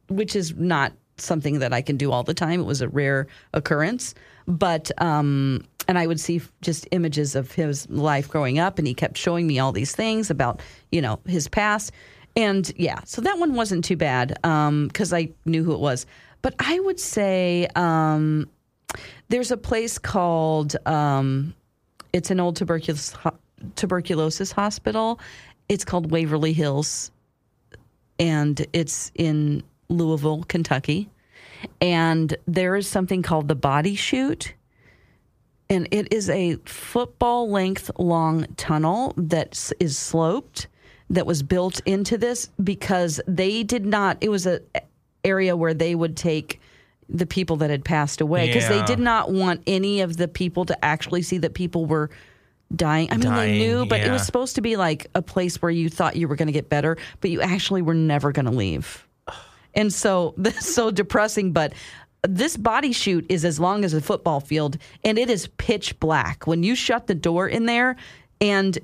which 0.07 0.35
is 0.35 0.53
not 0.55 0.91
something 1.17 1.59
that 1.59 1.71
I 1.73 1.81
can 1.81 1.97
do 1.97 2.11
all 2.11 2.23
the 2.23 2.33
time. 2.33 2.59
It 2.59 2.65
was 2.65 2.81
a 2.81 2.89
rare 2.89 3.27
occurrence, 3.53 4.13
but 4.47 4.91
um, 5.01 5.63
and 5.87 5.97
I 5.97 6.07
would 6.07 6.19
see 6.19 6.41
just 6.61 6.87
images 6.91 7.35
of 7.35 7.51
his 7.51 7.89
life 7.89 8.29
growing 8.29 8.59
up, 8.59 8.77
and 8.77 8.87
he 8.87 8.93
kept 8.93 9.17
showing 9.17 9.47
me 9.47 9.59
all 9.59 9.71
these 9.71 9.95
things 9.95 10.29
about 10.29 10.61
you 10.91 11.01
know 11.01 11.19
his 11.25 11.47
past, 11.47 11.91
and 12.35 12.71
yeah, 12.77 12.99
so 13.05 13.21
that 13.21 13.37
one 13.37 13.55
wasn't 13.55 13.83
too 13.83 13.97
bad 13.97 14.33
because 14.41 15.13
I 15.13 15.29
knew 15.45 15.63
who 15.63 15.73
it 15.73 15.79
was. 15.79 16.05
But 16.41 16.55
I 16.59 16.79
would 16.79 16.99
say 16.99 17.67
um, 17.75 18.49
there's 19.29 19.51
a 19.51 19.57
place 19.57 19.97
called 19.97 20.75
um, 20.87 21.53
it's 22.13 22.31
an 22.31 22.39
old 22.39 22.55
tuberculosis 22.55 23.15
tuberculosis 23.75 24.51
hospital. 24.51 25.19
It's 25.69 25.85
called 25.85 26.11
Waverly 26.11 26.53
Hills 26.53 27.11
and 28.21 28.65
it's 28.71 29.11
in 29.15 29.63
Louisville, 29.89 30.43
Kentucky. 30.47 31.09
And 31.81 32.37
there 32.47 32.75
is 32.75 32.87
something 32.87 33.23
called 33.23 33.47
the 33.47 33.55
body 33.55 33.95
chute. 33.95 34.53
And 35.71 35.87
it 35.89 36.11
is 36.13 36.29
a 36.29 36.57
football 36.65 37.49
length 37.49 37.89
long 37.97 38.45
tunnel 38.57 39.13
that 39.15 39.71
is 39.79 39.97
sloped 39.97 40.67
that 41.09 41.25
was 41.25 41.41
built 41.43 41.79
into 41.85 42.17
this 42.17 42.49
because 42.63 43.19
they 43.25 43.63
did 43.63 43.85
not, 43.85 44.17
it 44.21 44.29
was 44.29 44.45
a 44.45 44.59
area 45.23 45.55
where 45.55 45.73
they 45.73 45.95
would 45.95 46.17
take 46.17 46.59
the 47.07 47.25
people 47.25 47.55
that 47.57 47.69
had 47.69 47.85
passed 47.85 48.21
away 48.21 48.47
because 48.47 48.63
Yeah. 48.69 48.79
they 48.79 48.85
did 48.85 48.99
not 48.99 49.31
want 49.31 49.61
any 49.65 50.01
of 50.01 50.17
the 50.17 50.27
people 50.27 50.65
to 50.65 50.85
actually 50.85 51.21
see 51.21 51.37
that 51.39 51.53
people 51.53 51.85
were 51.85 52.09
dying. 52.75 53.09
I 53.09 53.17
mean, 53.17 53.21
Dying, 53.27 53.51
they 53.53 53.59
knew, 53.59 53.85
but 53.85 54.01
it 54.01 54.11
was 54.11 54.25
supposed 54.25 54.55
to 54.55 54.61
be 54.61 54.75
like 54.77 55.07
a 55.15 55.21
place 55.21 55.61
where 55.61 55.71
you 55.71 55.89
thought 55.89 56.15
you 56.15 56.27
were 56.27 56.35
going 56.35 56.47
to 56.47 56.53
get 56.53 56.69
better, 56.69 56.97
but 57.21 57.29
you 57.29 57.41
actually 57.41 57.81
were 57.81 57.93
never 57.93 58.31
going 58.31 58.45
to 58.45 58.51
leave. 58.51 59.07
And 59.73 59.93
so 59.93 60.33
that's 60.37 60.69
so 60.73 60.91
depressing. 60.91 61.51
But 61.51 61.73
this 62.27 62.55
body 62.57 62.91
chute 62.91 63.25
is 63.29 63.43
as 63.45 63.59
long 63.59 63.83
as 63.83 63.93
a 63.93 64.01
football 64.01 64.39
field 64.39 64.77
and 65.03 65.17
it 65.17 65.29
is 65.29 65.47
pitch 65.57 65.99
black. 65.99 66.45
When 66.45 66.63
you 66.63 66.75
shut 66.75 67.07
the 67.07 67.15
door 67.15 67.47
in 67.47 67.65
there, 67.65 67.95
and 68.39 68.77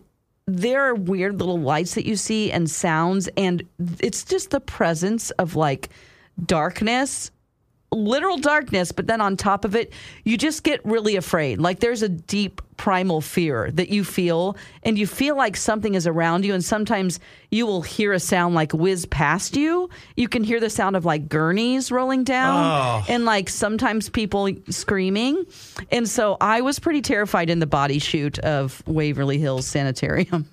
there 0.45 0.83
are 0.83 0.95
weird 0.95 1.39
little 1.39 1.59
lights 1.59 1.95
that 1.95 2.05
you 2.05 2.15
see 2.15 2.51
and 2.51 2.69
sounds, 2.69 3.27
and 3.35 3.63
it's 3.99 4.23
just 4.23 4.51
the 4.51 4.59
presence 4.59 5.31
of 5.31 5.55
like 5.55 5.89
darkness 6.45 7.31
literal 7.91 8.37
darkness, 8.37 8.91
but 8.91 9.07
then 9.07 9.21
on 9.21 9.37
top 9.37 9.65
of 9.65 9.75
it, 9.75 9.93
you 10.23 10.37
just 10.37 10.63
get 10.63 10.83
really 10.85 11.15
afraid. 11.15 11.59
Like 11.59 11.79
there's 11.79 12.01
a 12.01 12.09
deep 12.09 12.61
primal 12.77 13.21
fear 13.21 13.69
that 13.71 13.89
you 13.89 14.03
feel, 14.03 14.55
and 14.83 14.97
you 14.97 15.05
feel 15.05 15.35
like 15.35 15.57
something 15.57 15.95
is 15.95 16.07
around 16.07 16.45
you. 16.45 16.53
And 16.53 16.63
sometimes 16.63 17.19
you 17.51 17.65
will 17.65 17.81
hear 17.81 18.13
a 18.13 18.19
sound 18.19 18.55
like 18.55 18.73
whiz 18.73 19.05
past 19.05 19.57
you. 19.57 19.89
You 20.15 20.27
can 20.27 20.43
hear 20.43 20.59
the 20.59 20.69
sound 20.69 20.95
of 20.95 21.03
like 21.05 21.27
gurneys 21.27 21.91
rolling 21.91 22.23
down, 22.23 22.63
oh. 22.63 23.05
and 23.09 23.25
like 23.25 23.49
sometimes 23.49 24.09
people 24.09 24.49
screaming. 24.69 25.45
And 25.91 26.07
so 26.07 26.37
I 26.39 26.61
was 26.61 26.79
pretty 26.79 27.01
terrified 27.01 27.49
in 27.49 27.59
the 27.59 27.67
body 27.67 27.99
chute 27.99 28.39
of 28.39 28.81
Waverly 28.87 29.39
Hills 29.39 29.67
Sanitarium. 29.67 30.47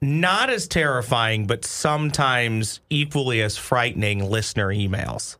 Not 0.00 0.48
as 0.48 0.68
terrifying, 0.68 1.46
but 1.46 1.64
sometimes 1.64 2.80
equally 2.88 3.42
as 3.42 3.56
frightening 3.56 4.30
listener 4.30 4.68
emails. 4.68 5.36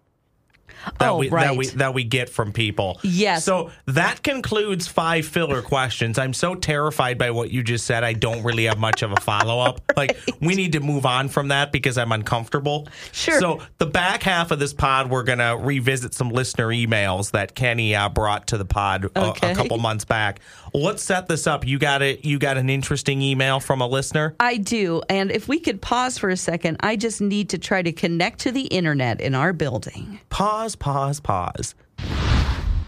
That 0.99 1.09
Oh, 1.11 1.19
we, 1.19 1.29
That 1.29 1.35
right. 1.35 1.57
we 1.57 1.67
that 1.69 1.95
we 1.95 2.05
get 2.05 2.29
from 2.29 2.53
people. 2.53 3.01
Yes. 3.03 3.45
So 3.45 3.71
that 3.87 4.23
concludes 4.23 4.87
five 4.89 5.27
filler 5.27 5.63
questions. 5.63 6.19
I'm 6.19 6.33
so 6.35 6.55
terrified 6.55 7.19
by 7.19 7.31
what 7.31 7.51
you 7.51 7.63
just 7.63 7.87
said. 7.87 8.05
I 8.05 8.13
don't 8.13 8.43
really 8.43 8.65
have 8.65 8.79
much 8.79 9.03
of 9.03 9.13
a 9.13 9.17
follow 9.17 9.61
up. 9.61 9.81
Like 9.99 10.17
we 10.41 10.55
need 10.55 10.73
to 10.73 10.81
move 10.81 11.05
on 11.07 11.29
from 11.29 11.49
that 11.49 11.73
because 11.73 11.99
I'm 11.99 12.13
uncomfortable. 12.13 12.87
Sure. 13.11 13.41
So 13.41 13.61
the 13.79 13.87
back 13.87 14.23
half 14.23 14.53
of 14.53 14.61
this 14.61 14.73
pod, 14.73 15.11
we're 15.11 15.25
gonna 15.25 15.57
revisit 15.57 16.15
some 16.15 16.31
listener 16.31 16.69
emails 16.69 17.33
that 17.33 17.57
Kenny 17.57 17.97
uh, 17.97 18.09
brought 18.09 18.47
to 18.49 18.59
the 18.59 18.65
pod 18.65 19.07
a, 19.17 19.31
a 19.31 19.55
couple 19.57 19.79
months 19.79 20.05
back. 20.05 20.39
Let's 20.75 21.03
set 21.03 21.29
this 21.29 21.47
up. 21.47 21.67
You 21.67 21.79
got 21.79 22.03
it. 22.03 22.25
You 22.25 22.39
got 22.39 22.57
an 22.57 22.69
interesting 22.71 23.23
email 23.23 23.61
from 23.61 23.81
a 23.81 23.87
listener. 23.87 24.35
I 24.41 24.57
do. 24.59 25.03
And 25.09 25.31
if 25.31 25.49
we 25.49 25.59
could 25.61 25.81
pause 25.81 26.19
for 26.19 26.29
a 26.31 26.37
second, 26.37 26.79
I 26.81 26.97
just 26.97 27.21
need 27.21 27.49
to 27.51 27.59
try 27.59 27.83
to 27.83 27.93
connect 27.93 28.41
to 28.41 28.53
the 28.53 28.63
internet 28.67 29.21
in 29.21 29.35
our 29.35 29.53
building. 29.53 30.21
Pause, 30.31 30.77
pause, 30.77 31.21
pause. 31.21 31.75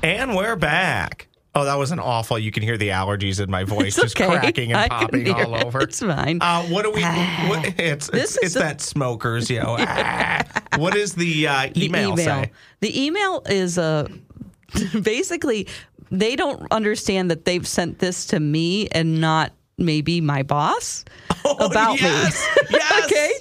And 0.02 0.34
we're 0.34 0.56
back. 0.56 1.28
Oh, 1.54 1.64
that 1.64 1.74
was 1.74 1.90
an 1.90 1.98
awful. 1.98 2.38
You 2.38 2.52
can 2.52 2.62
hear 2.62 2.76
the 2.78 2.88
allergies 2.90 3.42
in 3.42 3.50
my 3.50 3.64
voice 3.64 3.98
It's 3.98 4.14
just 4.14 4.20
okay. 4.20 4.38
cracking 4.38 4.72
I 4.72 4.82
and 4.84 4.90
can 4.90 4.98
popping 5.00 5.30
all 5.34 5.54
it. 5.56 5.64
over. 5.66 5.80
It's 5.80 5.98
fine. 5.98 6.38
Uh, 6.40 6.62
what 6.64 6.82
do 6.84 6.92
we? 6.92 7.02
What, 7.02 7.74
it's 7.78 8.06
This 8.08 8.36
it's, 8.36 8.36
is 8.36 8.38
it's 8.44 8.56
a- 8.56 8.58
that 8.60 8.80
smokers, 8.80 9.50
you 9.50 9.60
know. 9.62 9.76
What 10.76 10.96
is 10.96 11.14
the, 11.14 11.48
uh, 11.48 11.68
The 11.74 11.86
email, 11.86 12.16
say? 12.16 12.52
The 12.78 13.04
email 13.04 13.42
is 13.48 13.78
uh, 13.78 14.06
basically 15.02 15.66
they 16.10 16.36
don't 16.36 16.66
understand 16.70 17.30
that 17.30 17.44
they've 17.44 17.66
sent 17.66 17.98
this 17.98 18.26
to 18.26 18.40
me 18.40 18.88
and 18.88 19.20
not 19.20 19.52
maybe 19.78 20.20
my 20.20 20.42
boss 20.42 21.04
about 21.44 21.92
Oh, 21.92 21.94
yes, 22.00 22.48
me. 22.56 22.66
yes. 22.78 23.04
okay. 23.04 23.32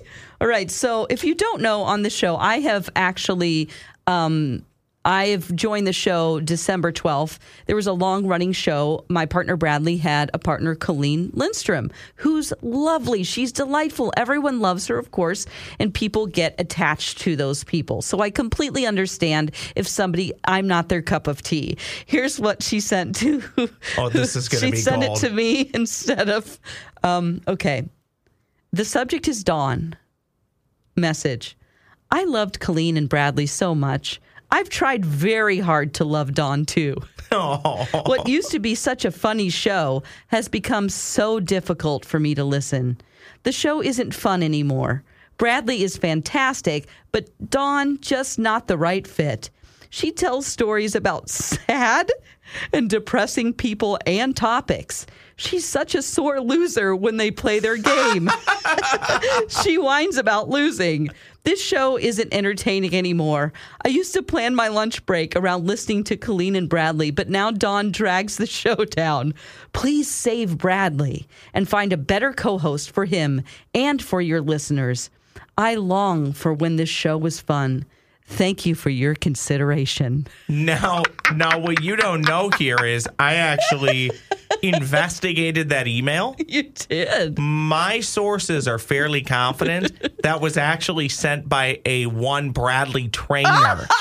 All 0.41 0.47
right. 0.47 0.71
So 0.71 1.05
if 1.10 1.23
you 1.23 1.36
don't 1.36 1.62
know 1.62 1.82
on 1.82 2.01
the 2.03 2.10
show, 2.10 2.38
I 2.38 2.60
have 2.60 2.89
actually 2.95 3.69
um, 4.08 4.65
I've 5.09 5.55
joined 5.55 5.87
the 5.87 5.91
show 5.91 6.39
December 6.39 6.91
12th. 6.91 7.39
There 7.65 7.75
was 7.75 7.87
a 7.87 7.93
long 7.93 8.27
running 8.27 8.51
show. 8.51 9.05
My 9.09 9.25
partner 9.25 9.57
Bradley 9.57 9.97
had 9.97 10.29
a 10.35 10.37
partner, 10.37 10.75
Colleen 10.75 11.31
Lindstrom, 11.33 11.89
who's 12.17 12.53
lovely. 12.61 13.23
She's 13.23 13.51
delightful. 13.51 14.13
Everyone 14.15 14.59
loves 14.59 14.85
her, 14.85 14.99
of 14.99 15.09
course, 15.09 15.47
and 15.79 15.91
people 15.91 16.27
get 16.27 16.53
attached 16.59 17.21
to 17.21 17.35
those 17.35 17.63
people. 17.63 18.03
So 18.03 18.19
I 18.19 18.29
completely 18.29 18.85
understand 18.85 19.49
if 19.75 19.87
somebody, 19.87 20.31
I'm 20.43 20.67
not 20.67 20.89
their 20.89 21.01
cup 21.01 21.25
of 21.25 21.41
tea. 21.41 21.79
Here's 22.05 22.39
what 22.39 22.61
she 22.61 22.79
sent 22.79 23.15
to. 23.15 23.41
Oh, 23.97 24.09
this 24.09 24.35
is 24.35 24.47
gonna 24.49 24.69
be 24.69 24.77
she 24.77 24.83
sent 24.83 25.01
gold. 25.01 25.17
it 25.17 25.21
to 25.21 25.33
me 25.33 25.71
instead 25.73 26.29
of, 26.29 26.59
um, 27.01 27.41
okay. 27.47 27.89
The 28.73 28.85
subject 28.85 29.27
is 29.27 29.43
Dawn. 29.43 29.95
Message. 30.95 31.57
I 32.11 32.25
loved 32.25 32.59
Colleen 32.59 32.95
and 32.95 33.09
Bradley 33.09 33.47
so 33.47 33.73
much. 33.73 34.21
I've 34.51 34.69
tried 34.69 35.05
very 35.05 35.59
hard 35.59 35.93
to 35.95 36.05
love 36.05 36.33
Dawn 36.33 36.65
too. 36.65 36.95
What 37.31 38.27
used 38.27 38.49
to 38.51 38.59
be 38.59 38.73
such 38.73 39.05
a 39.05 39.12
funny 39.12 39.49
show 39.49 40.01
has 40.27 40.47
become 40.47 40.89
so 40.89 41.39
difficult 41.39 42.03
for 42.03 42.19
me 42.19 42.33
to 42.33 42.43
listen. 42.43 42.99
The 43.43 43.51
show 43.51 43.83
isn't 43.83 44.15
fun 44.15 44.41
anymore. 44.41 45.03
Bradley 45.38 45.83
is 45.83 45.95
fantastic, 45.95 46.88
but 47.12 47.29
Dawn 47.49 47.99
just 48.01 48.39
not 48.39 48.67
the 48.67 48.77
right 48.77 49.07
fit. 49.07 49.51
She 49.89 50.12
tells 50.12 50.45
stories 50.45 50.95
about 50.95 51.29
sad 51.29 52.12
and 52.73 52.89
depressing 52.89 53.53
people 53.53 53.99
and 54.05 54.35
topics. 54.35 55.05
She's 55.35 55.65
such 55.65 55.95
a 55.95 56.01
sore 56.01 56.41
loser 56.41 56.95
when 56.95 57.17
they 57.17 57.31
play 57.31 57.59
their 57.59 57.77
game. 57.77 58.29
she 59.63 59.77
whines 59.77 60.17
about 60.17 60.49
losing. 60.49 61.09
This 61.43 61.62
show 61.62 61.97
isn't 61.97 62.34
entertaining 62.34 62.93
anymore. 62.93 63.54
I 63.84 63.88
used 63.88 64.13
to 64.13 64.21
plan 64.21 64.56
my 64.56 64.67
lunch 64.67 65.06
break 65.06 65.36
around 65.36 65.65
listening 65.65 66.04
to 66.06 66.17
Colleen 66.17 66.56
and 66.56 66.67
Bradley, 66.67 67.12
but 67.12 67.30
now 67.30 67.49
Dawn 67.49 67.91
drags 67.91 68.38
the 68.38 68.45
show 68.62 68.75
down. 68.75 69.34
Please 69.73 70.10
save 70.10 70.58
Bradley 70.58 71.28
and 71.54 71.67
find 71.67 71.93
a 71.93 71.97
better 71.97 72.34
co 72.34 72.58
host 72.58 72.91
for 72.91 73.06
him 73.06 73.41
and 73.73 74.02
for 74.02 74.21
your 74.21 74.41
listeners. 74.41 75.10
I 75.58 75.75
long 75.75 76.34
for 76.34 76.54
when 76.54 76.75
this 76.75 76.89
show 76.89 77.17
was 77.17 77.39
fun. 77.39 77.86
Thank 78.29 78.65
you 78.65 78.75
for 78.75 78.89
your 78.89 79.15
consideration. 79.15 80.27
now, 80.47 81.03
now, 81.35 81.59
what 81.59 81.81
you 81.83 81.95
don't 81.95 82.21
know 82.21 82.49
here 82.57 82.77
is 82.77 83.07
I 83.17 83.35
actually 83.35 84.11
investigated 84.61 85.69
that 85.69 85.87
email. 85.87 86.35
You 86.37 86.63
did. 86.63 87.37
My 87.39 87.99
sources 87.99 88.67
are 88.67 88.77
fairly 88.79 89.21
confident 89.21 90.21
that 90.23 90.41
was 90.41 90.57
actually 90.57 91.09
sent 91.09 91.49
by 91.49 91.81
a 91.85 92.05
one 92.05 92.51
Bradley 92.51 93.07
Traynor. 93.09 93.87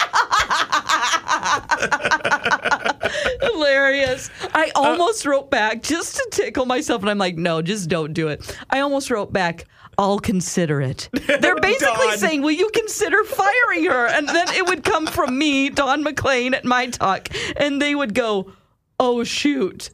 Hilarious. 3.42 4.30
I 4.54 4.70
almost 4.74 5.24
wrote 5.26 5.50
back 5.50 5.82
just 5.82 6.16
to 6.16 6.28
tickle 6.30 6.66
myself, 6.66 7.00
and 7.02 7.10
I'm 7.10 7.18
like, 7.18 7.36
no, 7.36 7.62
just 7.62 7.88
don't 7.88 8.12
do 8.12 8.28
it. 8.28 8.56
I 8.70 8.80
almost 8.80 9.10
wrote 9.10 9.32
back, 9.32 9.66
I'll 9.98 10.20
consider 10.20 10.80
it. 10.80 11.08
They're 11.12 11.56
basically 11.60 12.16
saying, 12.18 12.42
will 12.42 12.52
you 12.52 12.70
consider 12.72 13.24
firing 13.24 13.84
her? 13.86 14.06
And 14.06 14.28
then 14.28 14.48
it 14.54 14.64
would 14.66 14.84
come 14.84 15.06
from 15.06 15.36
me, 15.36 15.70
Dawn 15.70 16.04
McClain 16.04 16.54
at 16.54 16.64
My 16.64 16.86
Talk, 16.86 17.28
and 17.56 17.82
they 17.82 17.94
would 17.96 18.14
go, 18.14 18.52
oh, 19.00 19.22
shoot. 19.24 19.90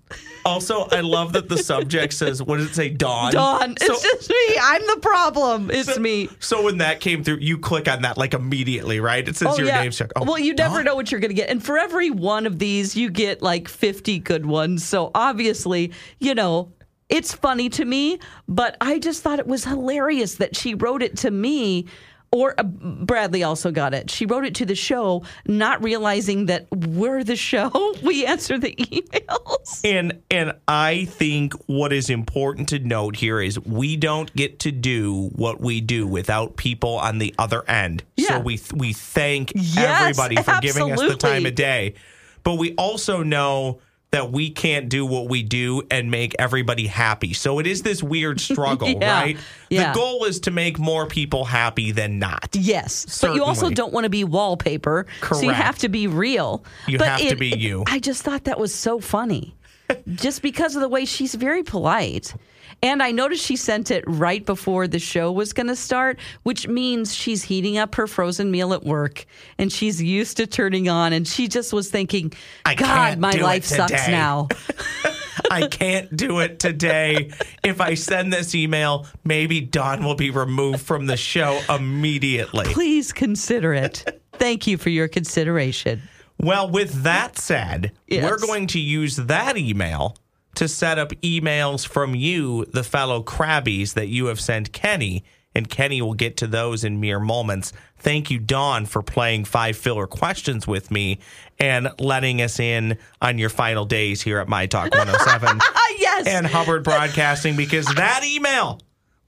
also, 0.47 0.83
I 0.91 1.01
love 1.01 1.33
that 1.35 1.49
the 1.49 1.57
subject 1.59 2.13
says, 2.15 2.43
what 2.43 2.57
does 2.59 2.71
it 2.71 2.75
say, 2.75 2.89
Dawn? 2.91 3.33
Don, 3.33 3.77
So- 3.79 3.93
it's 3.95 4.03
just 4.03 4.31
me. 4.31 4.59
I'm 4.63 4.83
the 4.87 4.99
problem. 5.01 5.71
It's 5.71 5.99
me. 5.99 6.29
So 6.39 6.63
when 6.63 6.79
that 6.79 7.01
came 7.01 7.25
through, 7.25 7.39
you 7.39 7.57
click 7.59 7.89
on 7.89 8.03
that 8.03 8.19
like 8.19 8.35
immediately, 8.35 9.01
right? 9.01 9.27
It 9.27 9.37
says 9.37 9.49
oh, 9.53 9.57
your 9.59 9.67
name's 9.73 9.97
check. 9.97 10.11
Oh, 10.17 10.25
well, 10.25 10.39
you 10.39 10.53
never 10.55 10.77
Dawn. 10.77 10.85
know 10.85 10.97
what 10.97 11.11
you're 11.11 11.21
going 11.21 11.31
to 11.31 11.35
get. 11.35 11.49
And 11.51 11.63
for 11.65 11.79
every 11.79 12.11
one 12.11 12.47
of 12.47 12.59
these, 12.59 12.95
you 12.97 13.11
get 13.11 13.41
like 13.43 13.69
50 13.69 14.19
good 14.21 14.45
ones. 14.47 14.85
So 14.85 15.11
obviously, 15.15 15.93
you 16.19 16.35
know, 16.35 16.73
it's 17.09 17.33
funny 17.33 17.69
to 17.71 17.85
me, 17.85 18.19
but 18.49 18.77
I 18.81 18.99
just 18.99 19.23
thought 19.23 19.39
it 19.39 19.47
was 19.47 19.65
hilarious 19.65 20.37
that 20.37 20.57
she 20.57 20.75
wrote 20.75 21.03
it 21.03 21.17
to 21.19 21.31
me. 21.31 21.87
Or 22.33 22.53
uh, 22.59 22.65
Bradley 22.65 23.45
also 23.45 23.71
got 23.71 23.95
it. 23.95 24.11
She 24.11 24.27
wrote 24.27 24.45
it 24.45 24.57
to 24.57 24.67
the 24.67 24.75
show, 24.75 25.23
not 25.47 25.85
realizing 25.85 26.47
that 26.47 26.67
we're 26.73 27.23
the 27.23 27.37
show. 27.37 27.71
We 28.03 28.27
answer 28.27 28.59
the 28.59 28.75
emails. 28.75 29.81
And 29.85 30.21
and 30.31 30.53
I 30.67 31.05
think 31.05 31.55
what 31.67 31.93
is 31.93 32.11
important 32.11 32.71
to 32.71 32.81
note 32.81 33.15
here 33.15 33.41
is 33.41 33.61
we 33.61 33.97
don't 33.97 34.35
get 34.35 34.59
to 34.61 34.73
do 34.73 35.31
what 35.37 35.61
we 35.61 35.81
do 35.81 36.09
without 36.09 36.57
people 36.57 36.97
on 36.97 37.19
the 37.19 37.33
other 37.39 37.69
end. 37.71 38.03
Yeah. 38.17 38.29
So 38.29 38.41
we 38.41 38.61
we 38.75 38.93
thank 38.93 39.53
Yes, 39.55 40.01
everybody 40.01 40.37
for 40.43 40.59
giving 40.61 40.91
us 40.91 41.01
the 41.01 41.17
time 41.17 41.47
of 41.47 41.55
day. 41.55 41.95
But 42.43 42.57
we 42.57 42.75
also 42.75 43.23
know 43.23 43.81
that 44.15 44.31
we 44.31 44.49
can't 44.49 44.89
do 44.89 45.05
what 45.05 45.29
we 45.29 45.43
do 45.43 45.83
and 45.91 46.09
make 46.09 46.37
everybody 46.39 46.87
happy. 46.87 47.33
So 47.33 47.59
it 47.59 47.67
is 47.67 47.83
this 47.83 48.01
weird 48.01 48.41
struggle, 48.51 48.89
Yeah, 48.89 49.21
right? 49.21 49.37
yeah. 49.71 49.93
The 49.93 49.99
goal 49.99 50.25
is 50.25 50.39
to 50.41 50.53
make 50.53 50.79
more 50.79 51.07
people 51.07 51.45
happy 51.45 51.91
than 51.91 52.21
not. 52.21 52.49
Yes, 52.53 53.19
but 53.21 53.35
you 53.35 53.43
also 53.43 53.71
don't 53.71 53.93
want 53.93 54.05
to 54.05 54.11
be 54.11 54.23
wallpaper. 54.23 55.07
Correct. 55.21 55.41
So 55.41 55.49
you 55.49 55.53
have 55.53 55.79
to 55.79 55.89
be 55.89 56.07
real. 56.07 56.65
You 56.87 56.99
But 56.99 57.09
have 57.09 57.29
to 57.29 57.35
be 57.35 57.49
you. 57.49 57.83
I 57.89 57.99
just 57.99 58.23
thought 58.23 58.45
that 58.45 58.59
was 58.61 58.73
so 58.73 59.01
funny, 59.01 59.57
just 60.15 60.43
because 60.43 60.77
of 60.77 60.81
the 60.81 60.89
way 60.89 61.05
she's 61.07 61.35
very 61.35 61.65
polite. 61.65 62.35
And 62.85 63.03
I 63.03 63.13
noticed 63.13 63.43
she 63.43 63.57
sent 63.57 63.91
it 63.91 64.05
right 64.07 64.45
before 64.45 64.87
the 64.87 64.99
show 64.99 65.33
was 65.33 65.55
going 65.55 65.69
to 65.69 65.77
start, 65.77 66.21
which 66.43 66.69
means 66.69 67.15
she's 67.15 67.43
heating 67.43 67.79
up 67.79 67.95
her 67.95 68.07
frozen 68.07 68.51
meal 68.51 68.75
at 68.75 68.85
work 68.85 69.25
and 69.57 69.73
she's 69.73 70.03
used 70.03 70.37
to 70.37 70.47
turning 70.47 70.91
on. 70.91 71.15
And 71.15 71.27
she 71.27 71.49
just 71.49 71.73
was 71.73 71.91
thinking, 71.91 72.35
God, 72.77 73.19
my 73.19 73.33
life 73.33 73.65
sucks 73.65 74.07
now. 74.07 74.49
I 75.51 75.67
can't 75.67 76.15
do 76.15 76.41
it 76.41 76.59
today. 76.59 77.31
If 77.63 77.81
I 77.81 77.95
send 77.95 78.35
this 78.35 78.55
email, 78.55 79.07
maybe 79.25 79.63
Dawn 79.63 80.05
will 80.05 80.15
be 80.15 80.31
removed 80.31 80.83
from 80.83 81.07
the 81.07 81.17
show 81.17 81.61
immediately. 81.71 82.67
Please 82.67 83.15
consider 83.15 83.73
it. 83.73 84.23
Thank 84.35 84.67
you 84.67 84.77
for 84.77 84.91
your 84.91 85.09
consideration. 85.09 86.03
Well, 86.39 86.69
with 86.69 87.05
that 87.05 87.39
said, 87.39 87.93
Yes. 88.09 88.25
we're 88.25 88.39
going 88.39 88.67
to 88.69 88.79
use 88.79 89.17
that 89.17 89.57
email 89.57 90.17
to 90.57 90.69
set 90.69 90.99
up 90.99 91.11
emails 91.23 91.87
from 91.87 92.15
you, 92.15 92.65
the 92.67 92.85
fellow 92.85 93.23
Krabbies, 93.23 93.95
that 93.95 94.09
you 94.09 94.27
have 94.27 94.41
sent 94.41 94.73
Kenny, 94.73 95.25
and 95.55 95.69
Kenny 95.69 96.03
will 96.03 96.15
get 96.15 96.37
to 96.39 96.47
those 96.47 96.85
in 96.85 97.01
mere 97.01 97.21
moments. 97.21 97.73
Thank 97.99 98.31
you, 98.31 98.39
Dawn, 98.39 98.87
for 98.87 99.03
playing 99.03 99.45
five 99.45 99.77
filler 99.77 100.07
questions 100.07 100.67
with 100.67 100.91
me 100.91 101.21
and 101.59 101.89
letting 101.99 102.43
us 102.43 102.59
in 102.59 102.99
on 103.23 103.39
your 103.39 103.51
final 103.51 103.85
days 103.85 104.21
here 104.21 104.39
at 104.39 104.49
My 104.49 104.67
Talk 104.67 104.91
107 104.91 105.61
yes. 105.99 106.27
and 106.27 106.47
Hubbard 106.47 106.83
Broadcasting 106.85 107.57
because 107.57 107.87
that 107.95 108.23
email 108.25 108.81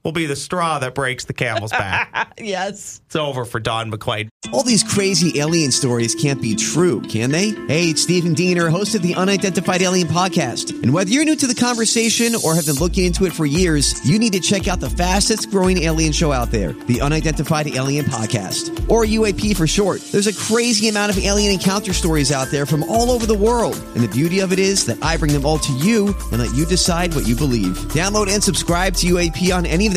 will 0.07 0.13
be 0.13 0.25
the 0.25 0.37
straw 0.37 0.79
that 0.79 0.95
breaks 0.95 1.25
the 1.25 1.33
camel's 1.33 1.71
back. 1.71 2.33
yes. 2.39 3.01
it's 3.05 3.15
over 3.17 3.43
for 3.43 3.59
Dawn 3.59 3.91
McClain. 3.91 4.29
All 4.53 4.63
these 4.63 4.81
crazy 4.81 5.37
alien 5.37 5.69
stories 5.69 6.15
can't 6.15 6.41
be 6.41 6.55
true, 6.55 7.01
can 7.01 7.29
they? 7.29 7.49
Hey, 7.49 7.89
it's 7.89 8.03
Stephen 8.03 8.33
Diener, 8.33 8.69
host 8.69 8.95
of 8.95 9.01
the 9.01 9.15
Unidentified 9.15 9.81
Alien 9.81 10.07
Podcast. 10.07 10.81
And 10.81 10.93
whether 10.93 11.09
you're 11.09 11.25
new 11.25 11.35
to 11.35 11.45
the 11.45 11.53
conversation 11.53 12.35
or 12.45 12.55
have 12.55 12.65
been 12.65 12.75
looking 12.75 13.03
into 13.03 13.25
it 13.25 13.33
for 13.33 13.45
years, 13.45 14.09
you 14.09 14.17
need 14.17 14.31
to 14.31 14.39
check 14.39 14.69
out 14.69 14.79
the 14.79 14.89
fastest 14.89 15.51
growing 15.51 15.79
alien 15.79 16.13
show 16.13 16.31
out 16.31 16.51
there, 16.51 16.71
the 16.71 17.01
Unidentified 17.01 17.67
Alien 17.67 18.05
Podcast, 18.05 18.89
or 18.89 19.03
UAP 19.03 19.57
for 19.57 19.67
short. 19.67 19.99
There's 20.13 20.27
a 20.27 20.33
crazy 20.33 20.87
amount 20.87 21.11
of 21.11 21.21
alien 21.21 21.51
encounter 21.51 21.91
stories 21.91 22.31
out 22.31 22.47
there 22.49 22.65
from 22.65 22.83
all 22.83 23.11
over 23.11 23.25
the 23.25 23.37
world. 23.37 23.75
And 23.95 24.01
the 24.01 24.07
beauty 24.07 24.39
of 24.39 24.53
it 24.53 24.59
is 24.59 24.85
that 24.85 25.03
I 25.03 25.17
bring 25.17 25.33
them 25.33 25.45
all 25.45 25.59
to 25.59 25.73
you 25.73 26.15
and 26.31 26.39
let 26.39 26.55
you 26.55 26.65
decide 26.65 27.13
what 27.13 27.27
you 27.27 27.35
believe. 27.35 27.75
Download 27.89 28.33
and 28.33 28.41
subscribe 28.41 28.93
to 28.95 29.07
UAP 29.07 29.53
on 29.53 29.65
any 29.65 29.85
of 29.85 29.96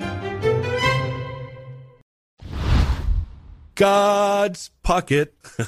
God's 3.75 4.69
Pocket. 4.83 5.33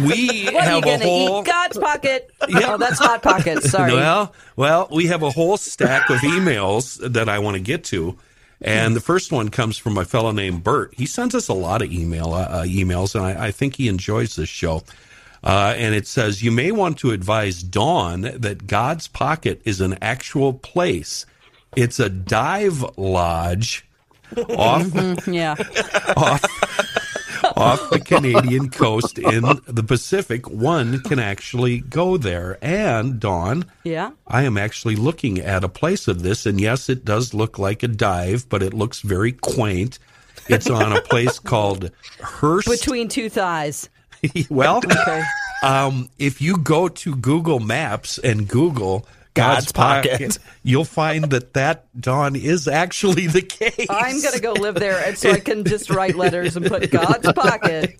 We 0.00 0.44
What 0.46 0.54
are 0.54 0.78
you 0.78 0.82
have 0.82 0.84
a 0.84 0.98
whole. 0.98 1.40
eat? 1.40 1.46
God's 1.46 1.78
pocket. 1.78 2.30
Yeah. 2.48 2.74
Oh, 2.74 2.78
that's 2.78 2.98
Hot 2.98 3.22
Pocket. 3.22 3.62
Sorry. 3.62 3.92
Well, 3.92 4.32
well, 4.56 4.88
we 4.90 5.06
have 5.06 5.22
a 5.22 5.30
whole 5.30 5.56
stack 5.56 6.08
of 6.10 6.18
emails 6.18 6.98
that 7.12 7.28
I 7.28 7.38
want 7.40 7.56
to 7.56 7.60
get 7.62 7.84
to, 7.84 8.16
and 8.60 8.94
the 8.96 9.00
first 9.00 9.32
one 9.32 9.48
comes 9.50 9.76
from 9.78 9.98
a 9.98 10.04
fellow 10.04 10.30
named 10.32 10.62
Bert. 10.64 10.94
He 10.96 11.06
sends 11.06 11.34
us 11.34 11.48
a 11.48 11.54
lot 11.54 11.82
of 11.82 11.92
email 11.92 12.32
uh, 12.32 12.42
uh, 12.42 12.62
emails, 12.64 13.14
and 13.14 13.24
I, 13.24 13.48
I 13.48 13.50
think 13.50 13.76
he 13.76 13.88
enjoys 13.88 14.36
this 14.36 14.48
show. 14.48 14.82
Uh, 15.44 15.74
and 15.76 15.94
it 15.94 16.06
says, 16.06 16.42
You 16.42 16.52
may 16.52 16.70
want 16.70 16.98
to 16.98 17.10
advise 17.10 17.62
Dawn 17.62 18.20
that 18.22 18.66
God's 18.68 19.08
Pocket 19.08 19.60
is 19.64 19.80
an 19.80 19.98
actual 20.00 20.52
place. 20.52 21.26
It's 21.74 21.98
a 21.98 22.08
dive 22.08 22.84
lodge 22.96 23.84
off, 24.58 25.26
yeah. 25.26 25.52
off, 26.16 26.44
off 27.56 27.90
the 27.90 28.00
Canadian 28.00 28.70
coast 28.70 29.18
in 29.18 29.42
the 29.66 29.82
Pacific. 29.86 30.48
One 30.48 31.00
can 31.00 31.18
actually 31.18 31.80
go 31.80 32.16
there. 32.16 32.58
And, 32.62 33.18
Dawn, 33.20 33.64
Yeah. 33.84 34.12
I 34.26 34.42
am 34.42 34.56
actually 34.56 34.96
looking 34.96 35.38
at 35.38 35.64
a 35.64 35.68
place 35.68 36.08
of 36.08 36.22
this, 36.22 36.46
and 36.46 36.60
yes, 36.60 36.88
it 36.88 37.04
does 37.04 37.34
look 37.34 37.58
like 37.58 37.82
a 37.82 37.88
dive, 37.88 38.48
but 38.48 38.62
it 38.62 38.72
looks 38.74 39.00
very 39.00 39.32
quaint. 39.32 39.98
It's 40.48 40.68
on 40.70 40.92
a 40.92 41.00
place 41.02 41.38
called 41.52 41.90
Hurst. 42.20 42.68
Between 42.68 43.08
two 43.08 43.28
thighs. 43.28 43.88
well, 44.50 44.78
Okay. 44.78 45.22
um, 45.62 46.08
if 46.18 46.40
you 46.40 46.56
go 46.58 46.88
to 46.88 47.16
Google 47.16 47.60
Maps 47.60 48.18
and 48.18 48.48
Google 48.48 49.06
God's 49.34 49.66
God's, 49.66 49.72
Pocket. 49.72 50.10
Pocket, 50.12 50.38
you'll 50.62 50.84
find 50.84 51.30
that 51.30 51.54
that 51.54 51.86
Dawn 51.98 52.36
is 52.36 52.68
actually 52.68 53.28
the 53.28 53.40
case. 53.42 53.86
I'm 53.88 54.20
going 54.20 54.34
to 54.34 54.40
go 54.40 54.52
live 54.52 54.74
there 54.74 55.02
and 55.04 55.16
so 55.16 55.30
I 55.30 55.40
can 55.40 55.64
just 55.66 55.88
write 55.90 56.16
letters 56.16 56.56
and 56.56 56.66
put 56.66 56.90
God's 56.90 57.32
pocket, 57.32 57.96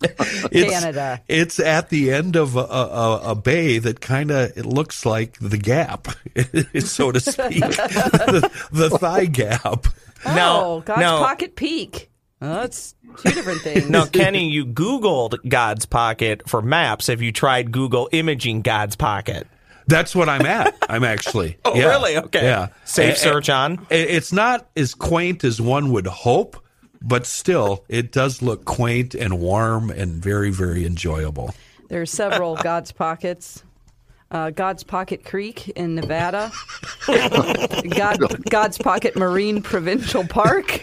It's- 0.52 0.70
Canada. 0.70 1.22
It's 1.28 1.58
at 1.58 1.88
the 1.88 2.12
end 2.12 2.36
of 2.36 2.56
a, 2.56 2.60
a, 2.60 3.20
a 3.30 3.34
bay 3.34 3.78
that 3.78 4.00
kind 4.00 4.30
of 4.30 4.56
it 4.58 4.66
looks 4.66 5.06
like 5.06 5.38
the 5.40 5.56
gap, 5.58 6.08
so 6.80 7.12
to 7.12 7.20
speak, 7.20 7.60
the, 7.60 8.50
the 8.70 8.90
thigh 8.90 9.24
gap. 9.26 9.86
Oh, 10.26 10.34
now- 10.34 10.64
oh, 10.64 10.80
God's 10.80 11.00
now- 11.00 11.18
pocket 11.24 11.56
peak. 11.56 12.10
Oh, 12.44 12.54
that's 12.54 12.96
two 13.18 13.30
different 13.30 13.60
things. 13.60 13.88
Now, 13.88 14.04
Kenny, 14.04 14.48
you 14.50 14.66
Googled 14.66 15.36
God's 15.48 15.86
Pocket 15.86 16.42
for 16.48 16.60
maps. 16.60 17.06
Have 17.06 17.22
you 17.22 17.30
tried 17.30 17.70
Google 17.70 18.08
imaging 18.10 18.62
God's 18.62 18.96
Pocket? 18.96 19.46
That's 19.86 20.14
what 20.14 20.28
I'm 20.28 20.46
at. 20.46 20.76
I'm 20.88 21.04
actually. 21.04 21.58
Oh, 21.64 21.74
Yeah. 21.74 21.88
really? 21.88 22.16
Okay. 22.16 22.42
Yeah. 22.44 22.68
Safe 22.84 23.14
A- 23.14 23.18
search 23.18 23.48
on? 23.50 23.86
It's 23.90 24.32
not 24.32 24.68
as 24.76 24.94
quaint 24.94 25.44
as 25.44 25.60
one 25.60 25.90
would 25.92 26.06
hope, 26.06 26.56
but 27.00 27.26
still, 27.26 27.84
it 27.88 28.12
does 28.12 28.42
look 28.42 28.64
quaint 28.64 29.14
and 29.14 29.38
warm 29.40 29.90
and 29.90 30.22
very, 30.22 30.50
very 30.50 30.86
enjoyable. 30.86 31.54
There 31.88 32.00
are 32.00 32.06
several 32.06 32.56
God's 32.62 32.92
pockets. 32.92 33.62
Uh, 34.30 34.48
God's 34.48 34.82
Pocket 34.82 35.26
Creek 35.26 35.68
in 35.70 35.94
Nevada. 35.94 36.50
God, 37.06 38.44
God's 38.48 38.78
Pocket 38.78 39.14
Marine 39.14 39.60
Provincial 39.60 40.26
Park. 40.26 40.80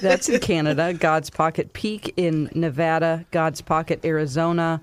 That's 0.00 0.28
in 0.28 0.40
Canada. 0.40 0.92
God's 0.92 1.30
Pocket 1.30 1.72
Peak 1.72 2.12
in 2.16 2.50
Nevada. 2.52 3.24
God's 3.30 3.60
Pocket 3.60 4.04
Arizona. 4.04 4.80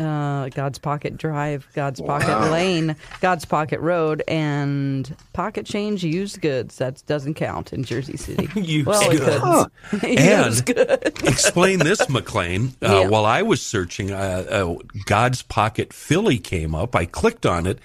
Uh, 0.00 0.48
God's 0.48 0.78
Pocket 0.78 1.18
Drive, 1.18 1.68
God's 1.74 2.00
Pocket 2.00 2.50
Lane, 2.50 2.96
God's 3.20 3.44
Pocket 3.44 3.80
Road, 3.80 4.22
and 4.26 5.14
Pocket 5.34 5.66
Change 5.66 6.02
Used 6.02 6.40
Goods. 6.40 6.76
That 6.78 7.02
doesn't 7.06 7.34
count 7.34 7.72
in 7.74 7.84
Jersey 7.84 8.16
City. 8.16 8.48
Used 8.60 8.86
well, 8.86 9.10
goods. 9.10 9.70
could. 10.00 10.02
And 10.18 10.64
goods. 10.64 11.22
explain 11.24 11.80
this, 11.80 12.00
McClain. 12.06 12.70
Uh, 12.82 13.00
Yeah. 13.02 13.08
While 13.08 13.26
I 13.26 13.42
was 13.42 13.60
searching, 13.60 14.10
uh, 14.10 14.46
uh, 14.48 14.74
God's 15.04 15.42
Pocket 15.42 15.92
Philly 15.92 16.38
came 16.38 16.74
up. 16.74 16.96
I 16.96 17.04
clicked 17.04 17.44
on 17.44 17.66
it, 17.66 17.78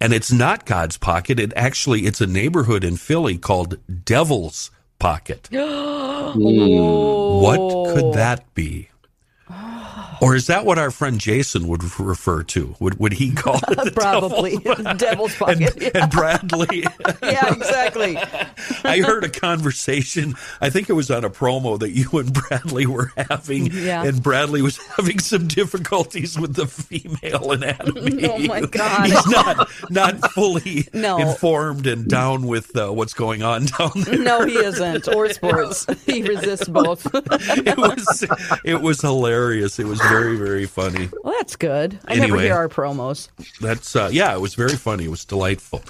and 0.00 0.12
it's 0.12 0.30
not 0.30 0.66
God's 0.66 0.96
Pocket. 0.98 1.40
It 1.40 1.52
actually 1.56 2.06
it's 2.06 2.20
a 2.20 2.26
neighborhood 2.28 2.84
in 2.84 2.96
Philly 2.96 3.38
called 3.38 3.78
Devil's 4.04 4.70
Pocket. 5.00 5.48
What 6.36 7.94
could 7.94 8.14
that 8.14 8.52
be? 8.54 8.88
Or 10.20 10.34
is 10.34 10.46
that 10.46 10.64
what 10.64 10.78
our 10.78 10.90
friend 10.90 11.18
Jason 11.20 11.68
would 11.68 11.82
refer 11.98 12.42
to? 12.44 12.74
Would 12.80 12.98
would 12.98 13.12
he 13.14 13.32
call 13.32 13.56
it 13.68 13.84
the 13.84 13.90
Probably 13.94 14.56
Devil's 14.96 15.32
And, 15.40 15.60
Pocket. 15.60 15.90
and 15.96 16.10
Bradley, 16.10 16.84
yeah, 17.22 17.52
exactly. 17.54 18.16
I 18.84 19.00
heard 19.00 19.24
a 19.24 19.28
conversation. 19.28 20.34
I 20.60 20.70
think 20.70 20.88
it 20.88 20.94
was 20.94 21.10
on 21.10 21.24
a 21.24 21.30
promo 21.30 21.78
that 21.80 21.90
you 21.90 22.08
and 22.18 22.32
Bradley 22.32 22.86
were 22.86 23.12
having, 23.16 23.66
Yeah. 23.72 24.04
and 24.04 24.22
Bradley 24.22 24.62
was 24.62 24.78
having 24.96 25.18
some 25.18 25.46
difficulties 25.48 26.38
with 26.38 26.54
the 26.54 26.66
female 26.66 27.52
anatomy. 27.52 28.26
Oh, 28.28 28.38
my 28.38 28.60
God. 28.62 29.06
He's 29.06 29.26
not 29.28 29.68
not 29.90 30.32
fully 30.32 30.88
No. 30.92 31.18
informed 31.18 31.86
and 31.86 32.08
down 32.08 32.46
with 32.46 32.76
uh, 32.76 32.90
what's 32.90 33.14
going 33.14 33.42
on 33.42 33.66
down 33.66 33.90
there. 33.96 34.18
No, 34.18 34.44
he 34.44 34.54
isn't. 34.56 35.08
Or 35.14 35.28
sports. 35.30 35.86
He 36.06 36.22
resists 36.22 36.68
both. 36.68 37.06
It 37.14 37.76
was 37.76 38.24
it 38.64 38.80
was 38.80 39.00
hilarious. 39.00 39.78
It 39.78 39.86
was 39.86 40.00
very 40.08 40.36
very 40.36 40.66
funny. 40.66 41.08
Well, 41.22 41.34
that's 41.38 41.56
good. 41.56 41.98
I 42.06 42.16
never 42.16 42.38
hear 42.38 42.54
our 42.54 42.68
promos. 42.68 43.28
That's 43.60 43.94
uh, 43.96 44.10
yeah, 44.12 44.34
it 44.34 44.40
was 44.40 44.54
very 44.54 44.76
funny. 44.76 45.04
It 45.04 45.10
was 45.10 45.24
delightful. 45.24 45.82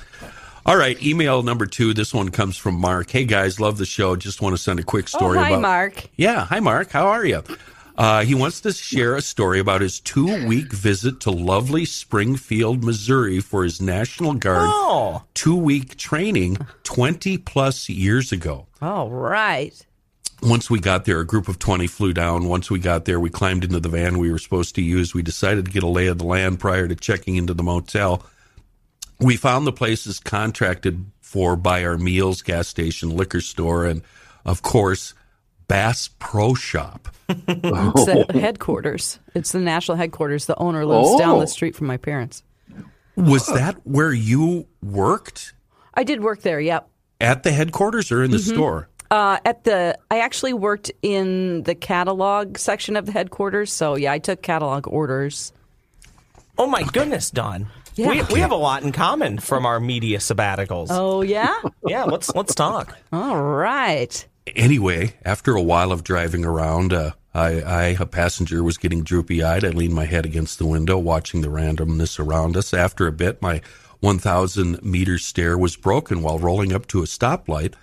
All 0.64 0.76
right, 0.76 1.00
email 1.00 1.42
number 1.44 1.66
two. 1.66 1.94
This 1.94 2.12
one 2.12 2.30
comes 2.30 2.56
from 2.56 2.74
Mark. 2.74 3.10
Hey 3.10 3.24
guys, 3.24 3.60
love 3.60 3.78
the 3.78 3.86
show. 3.86 4.16
Just 4.16 4.42
want 4.42 4.56
to 4.56 4.60
send 4.60 4.80
a 4.80 4.82
quick 4.82 5.08
story 5.08 5.38
oh, 5.38 5.40
hi, 5.42 5.50
about. 5.50 5.62
Mark. 5.62 6.06
Yeah, 6.16 6.44
hi 6.44 6.58
Mark. 6.60 6.90
How 6.90 7.06
are 7.06 7.24
you? 7.24 7.42
Uh, 7.96 8.24
he 8.24 8.34
wants 8.34 8.60
to 8.60 8.72
share 8.72 9.14
a 9.16 9.22
story 9.22 9.58
about 9.58 9.80
his 9.80 10.00
two-week 10.00 10.70
visit 10.70 11.18
to 11.20 11.30
lovely 11.30 11.86
Springfield, 11.86 12.84
Missouri, 12.84 13.40
for 13.40 13.64
his 13.64 13.80
National 13.80 14.34
Guard 14.34 14.68
Oh. 14.70 15.22
two-week 15.32 15.96
training 15.96 16.58
twenty 16.82 17.38
plus 17.38 17.88
years 17.88 18.32
ago 18.32 18.66
All 18.82 19.08
right. 19.08 19.86
Once 20.42 20.70
we 20.70 20.80
got 20.80 21.04
there, 21.04 21.20
a 21.20 21.26
group 21.26 21.48
of 21.48 21.58
20 21.58 21.86
flew 21.86 22.12
down. 22.12 22.48
Once 22.48 22.70
we 22.70 22.78
got 22.78 23.04
there, 23.04 23.18
we 23.18 23.30
climbed 23.30 23.64
into 23.64 23.80
the 23.80 23.88
van 23.88 24.18
we 24.18 24.30
were 24.30 24.38
supposed 24.38 24.74
to 24.74 24.82
use. 24.82 25.14
We 25.14 25.22
decided 25.22 25.64
to 25.64 25.70
get 25.70 25.82
a 25.82 25.88
lay 25.88 26.06
of 26.06 26.18
the 26.18 26.26
land 26.26 26.60
prior 26.60 26.86
to 26.86 26.94
checking 26.94 27.36
into 27.36 27.54
the 27.54 27.62
motel. 27.62 28.22
We 29.18 29.36
found 29.36 29.66
the 29.66 29.72
places 29.72 30.20
contracted 30.20 31.06
for 31.20 31.56
by 31.56 31.84
our 31.84 31.96
meals, 31.96 32.42
gas 32.42 32.68
station, 32.68 33.16
liquor 33.16 33.40
store, 33.40 33.86
and 33.86 34.02
of 34.44 34.62
course, 34.62 35.14
Bass 35.68 36.08
Pro 36.18 36.54
Shop. 36.54 37.08
It's 37.28 38.04
the 38.04 38.26
headquarters. 38.40 39.18
It's 39.34 39.50
the 39.50 39.58
national 39.58 39.96
headquarters. 39.96 40.46
The 40.46 40.56
owner 40.58 40.86
lives 40.86 41.18
down 41.18 41.36
Oh. 41.36 41.40
the 41.40 41.48
street 41.48 41.74
from 41.74 41.88
my 41.88 41.96
parents. 41.96 42.44
Was 43.16 43.46
that 43.46 43.84
where 43.84 44.12
you 44.12 44.68
worked? 44.80 45.54
I 45.94 46.04
did 46.04 46.22
work 46.22 46.42
there. 46.42 46.60
Yep. 46.60 46.88
At 47.20 47.42
the 47.42 47.50
headquarters 47.50 48.12
or 48.12 48.22
in 48.22 48.30
the 48.30 48.36
mm-hmm. 48.36 48.54
store? 48.54 48.88
Uh, 49.10 49.38
at 49.44 49.64
the, 49.64 49.98
I 50.10 50.20
actually 50.20 50.52
worked 50.52 50.90
in 51.02 51.62
the 51.62 51.74
catalog 51.74 52.58
section 52.58 52.96
of 52.96 53.06
the 53.06 53.12
headquarters. 53.12 53.72
So 53.72 53.94
yeah, 53.96 54.12
I 54.12 54.18
took 54.18 54.42
catalog 54.42 54.88
orders. 54.88 55.52
Oh 56.58 56.66
my 56.66 56.82
goodness, 56.82 57.30
Dawn. 57.30 57.68
Yeah. 57.94 58.10
We, 58.10 58.22
we 58.34 58.40
have 58.40 58.50
a 58.50 58.56
lot 58.56 58.82
in 58.82 58.92
common 58.92 59.38
from 59.38 59.64
our 59.64 59.80
media 59.80 60.18
sabbaticals. 60.18 60.88
Oh 60.90 61.22
yeah. 61.22 61.54
Yeah, 61.86 62.02
let's 62.02 62.34
let's 62.34 62.52
talk. 62.54 62.96
All 63.12 63.40
right. 63.40 64.26
Anyway, 64.56 65.14
after 65.24 65.54
a 65.54 65.62
while 65.62 65.92
of 65.92 66.02
driving 66.02 66.44
around, 66.44 66.92
uh, 66.92 67.12
I, 67.32 67.60
I, 67.60 67.82
a 68.00 68.06
passenger, 68.06 68.62
was 68.64 68.76
getting 68.76 69.02
droopy 69.04 69.42
eyed. 69.42 69.64
I 69.64 69.68
leaned 69.68 69.94
my 69.94 70.04
head 70.06 70.24
against 70.24 70.58
the 70.58 70.66
window, 70.66 70.98
watching 70.98 71.42
the 71.42 71.48
randomness 71.48 72.18
around 72.18 72.56
us. 72.56 72.74
After 72.74 73.06
a 73.06 73.12
bit, 73.12 73.40
my 73.40 73.60
1,000 74.00 74.82
meter 74.82 75.18
stare 75.18 75.56
was 75.56 75.76
broken 75.76 76.22
while 76.22 76.38
rolling 76.38 76.72
up 76.72 76.86
to 76.88 77.02
a 77.02 77.06
stoplight. 77.06 77.74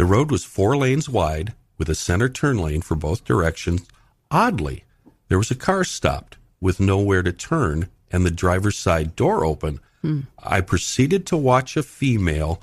The 0.00 0.06
road 0.06 0.30
was 0.30 0.46
four 0.46 0.78
lanes 0.78 1.10
wide 1.10 1.52
with 1.76 1.90
a 1.90 1.94
center 1.94 2.30
turn 2.30 2.56
lane 2.56 2.80
for 2.80 2.94
both 2.94 3.22
directions. 3.22 3.86
Oddly, 4.30 4.84
there 5.28 5.36
was 5.36 5.50
a 5.50 5.54
car 5.54 5.84
stopped 5.84 6.38
with 6.58 6.80
nowhere 6.80 7.22
to 7.22 7.34
turn 7.34 7.90
and 8.10 8.24
the 8.24 8.30
driver's 8.30 8.78
side 8.78 9.14
door 9.14 9.44
open. 9.44 9.78
Hmm. 10.00 10.20
I 10.42 10.62
proceeded 10.62 11.26
to 11.26 11.36
watch 11.36 11.76
a 11.76 11.82
female 11.82 12.62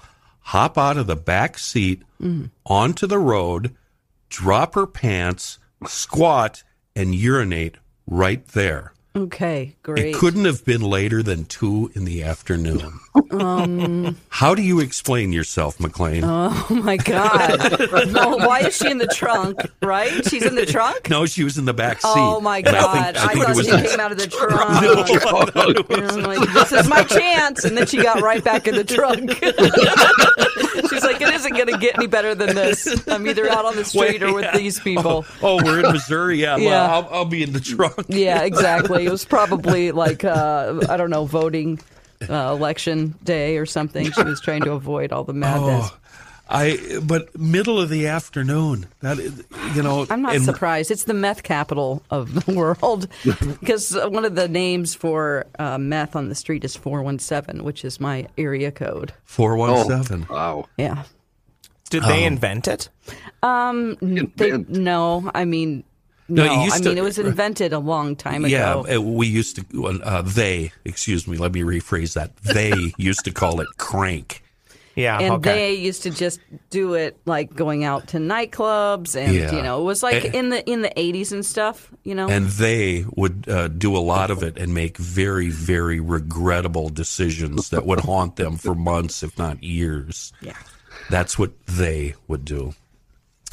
hop 0.50 0.80
out 0.80 0.98
of 0.98 1.06
the 1.06 1.16
back 1.16 1.60
seat 1.60 2.02
hmm. 2.20 2.46
onto 2.66 3.06
the 3.06 3.20
road, 3.20 3.76
drop 4.30 4.74
her 4.74 4.88
pants, 4.88 5.60
squat, 5.86 6.64
and 6.96 7.14
urinate 7.14 7.76
right 8.08 8.48
there. 8.48 8.94
Okay. 9.18 9.76
Great. 9.84 10.06
It 10.08 10.16
couldn't 10.16 10.46
have 10.46 10.64
been 10.64 10.82
later 10.82 11.24
than 11.24 11.46
two 11.46 11.92
in 11.96 12.06
the 12.06 12.24
afternoon. 12.24 13.00
Um. 13.32 14.16
How 14.30 14.54
do 14.54 14.62
you 14.62 14.80
explain 14.80 15.32
yourself, 15.34 15.78
McClain? 15.80 16.22
Oh 16.24 16.76
my 16.76 16.98
God. 16.98 18.12
no, 18.12 18.38
why 18.38 18.60
is 18.62 18.78
she 18.78 18.90
in 18.92 19.00
the 19.00 19.08
trunk? 19.08 19.60
Right? 19.82 20.12
She's 20.30 20.46
in 20.46 20.56
the 20.56 20.66
trunk. 20.66 21.10
no, 21.10 21.26
she 21.26 21.44
was 21.44 21.58
in 21.58 21.66
the 21.66 21.74
back 21.74 22.02
seat. 22.02 22.10
Oh 22.14 22.40
my 22.40 22.60
And 22.60 22.68
I 22.70 22.72
God! 22.72 22.92
think- 23.16 23.18
I, 23.18 23.24
I 23.24 23.34
think 23.34 23.46
thought 23.46 23.56
was 23.56 23.66
she 23.66 23.72
came 23.90 24.00
out 24.00 24.12
of 24.12 24.18
the 24.20 24.28
trunk. 24.28 24.54
I'm 26.16 26.24
like, 26.24 26.54
this 26.54 26.72
is 26.72 26.88
my 26.88 27.04
chance, 27.04 27.64
and 27.66 27.76
then 27.78 27.88
she 27.88 27.98
got 28.02 28.22
right 28.22 28.44
back 28.44 28.68
in 28.68 28.76
the 28.76 28.84
trunk. 28.84 29.32
She's 30.90 31.04
like, 31.04 31.20
it 31.22 31.30
is 31.34 31.38
isn't 31.42 31.54
going 31.54 31.68
to 31.68 31.78
get 31.78 31.96
any 31.98 32.08
better 32.08 32.34
than 32.36 32.56
this. 32.56 32.88
I'm 33.08 33.28
either 33.28 33.50
out 33.50 33.66
on 33.66 33.76
the 33.76 33.86
street 33.86 34.24
or 34.24 34.34
with 34.34 34.44
Yeah. 34.46 34.58
these 34.58 34.80
people. 34.80 35.26
Oh, 35.42 35.64
we're 35.64 35.84
in 35.86 35.92
Missouri. 35.92 36.38
Yeah, 36.42 36.58
Yeah. 36.58 36.70
Well, 36.70 36.92
I'll, 36.92 37.10
I'll 37.20 37.26
be 37.26 37.44
in 37.44 37.54
the 37.54 37.60
trunk. 37.60 38.06
Yeah, 38.08 38.42
exactly. 38.44 39.07
It 39.08 39.12
was 39.12 39.26
probably 39.26 39.92
like 39.92 40.24
uh, 40.24 40.82
I 40.90 40.98
don't 40.98 41.10
know, 41.10 41.26
voting 41.26 41.80
uh, 42.30 42.34
election 42.56 43.16
day 43.24 43.58
or 43.58 43.66
something. 43.66 44.12
She 44.12 44.24
was 44.24 44.42
trying 44.42 44.62
to 44.64 44.74
avoid 44.74 45.12
all 45.12 45.24
the 45.24 45.34
madness. 45.34 45.90
Oh, 45.92 45.98
I 46.50 47.00
but 47.04 47.38
middle 47.38 47.80
of 47.82 47.90
the 47.90 48.08
afternoon. 48.08 48.88
That 49.02 49.20
is- 49.20 49.44
you 49.76 49.84
know, 49.84 50.06
I'm 50.10 50.22
not 50.22 50.36
and- 50.36 50.46
surprised. 50.46 50.92
It's 50.92 51.04
the 51.04 51.14
meth 51.14 51.44
capital 51.44 52.02
of 52.10 52.46
the 52.46 52.54
world 52.62 53.08
because 53.60 53.94
one 53.96 54.24
of 54.26 54.36
the 54.36 54.48
names 54.48 54.96
for 54.96 55.46
uh, 55.60 55.78
meth 55.78 56.16
on 56.16 56.30
the 56.30 56.36
street 56.36 56.64
is 56.64 56.76
417, 56.76 57.64
which 57.66 57.84
is 57.84 58.00
my 58.00 58.28
area 58.38 58.72
code. 58.72 59.14
Four 59.26 59.58
one 59.58 59.86
seven. 59.88 60.26
Wow. 60.30 60.68
Yeah. 60.78 61.04
Did 61.90 62.04
they 62.04 62.24
invent 62.26 62.68
it? 62.68 62.90
Um, 63.44 63.96
they, 64.36 64.52
no, 64.58 65.32
I 65.34 65.46
mean, 65.46 65.84
No, 66.30 66.46
no. 66.46 66.64
used 66.64 66.76
I 66.76 66.80
to- 66.80 66.90
mean, 66.90 66.98
it 66.98 67.04
was 67.04 67.18
invented 67.20 67.72
a 67.74 67.80
long 67.80 68.16
time 68.16 68.46
Yeah, 68.46 68.80
ago. 68.82 68.96
uh, 68.98 69.02
we 69.02 69.28
used 69.28 69.56
to. 69.72 69.88
Uh, 70.04 70.22
they, 70.24 70.72
excuse 70.86 71.28
me. 71.28 71.38
Let 71.38 71.54
me 71.54 71.62
rephrase 71.62 72.14
that. 72.16 72.36
They 72.38 72.94
used 72.98 73.24
to 73.26 73.32
call 73.32 73.62
it 73.62 73.68
crank. 73.78 74.44
Yeah. 74.96 75.20
and 75.20 75.34
okay. 75.36 75.52
they 75.54 75.74
used 75.76 76.02
to 76.04 76.10
just 76.10 76.40
do 76.72 76.96
it 76.96 77.18
like 77.26 77.54
going 77.56 77.84
out 77.84 78.08
to 78.08 78.18
nightclubs 78.18 79.16
and 79.16 79.32
Yeah. 79.36 79.56
you 79.56 79.62
know 79.62 79.80
it 79.82 79.84
was 79.84 80.02
like 80.02 80.26
Eh. 80.26 80.32
in 80.34 80.50
the 80.50 80.68
in 80.68 80.82
the 80.82 80.90
80s 80.98 81.32
and 81.32 81.46
stuff 81.46 81.92
you 82.04 82.16
know 82.16 82.28
And 82.28 82.48
they 82.48 83.06
would 83.16 83.48
uh, 83.48 83.68
do 83.68 83.96
a 83.96 84.00
lot 84.02 84.32
of 84.32 84.42
it 84.42 84.58
and 84.58 84.74
make 84.74 84.98
very, 84.98 85.52
very 85.52 86.00
regrettable 86.00 86.90
decisions 86.90 87.70
that 87.70 87.86
would 87.86 88.00
haunt 88.00 88.38
them 88.38 88.58
for 88.58 88.74
months, 88.74 89.22
if 89.22 89.38
not 89.38 89.62
years. 89.64 90.34
Yeah. 90.42 90.58
That's 91.12 91.38
what 91.38 91.52
they 91.68 92.16
would 92.28 92.44
do. 92.44 92.74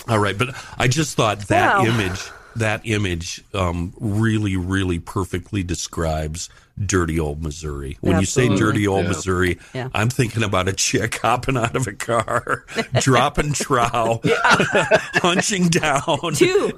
All 0.09 0.19
right, 0.19 0.39
but 0.39 0.49
I 0.79 0.89
just 0.89 1.15
thought 1.15 1.41
that 1.49 1.77
Wow. 1.77 1.85
image, 1.85 2.23
that 2.57 2.83
image, 2.85 3.43
um, 3.55 3.93
really, 3.99 4.57
really 4.57 4.99
perfectly 4.99 5.63
describes 5.63 6.49
dirty 6.85 7.21
old 7.21 7.41
Missouri. 7.41 7.97
When 8.01 8.19
you 8.19 8.27
say 8.27 8.49
dirty 8.49 8.87
old 8.89 9.05
Yeah. 9.05 9.09
Missouri, 9.11 9.59
Yeah. 9.73 9.89
I'm 9.95 10.11
thinking 10.11 10.43
about 10.43 10.67
a 10.69 10.73
chick 10.73 11.19
hopping 11.23 11.57
out 11.57 11.77
of 11.77 11.87
a 11.87 11.93
car, 11.93 12.65
dropping 13.01 13.53
trow, 13.53 14.21
hunching 14.25 15.69
down. 15.69 16.03
two 16.35 16.73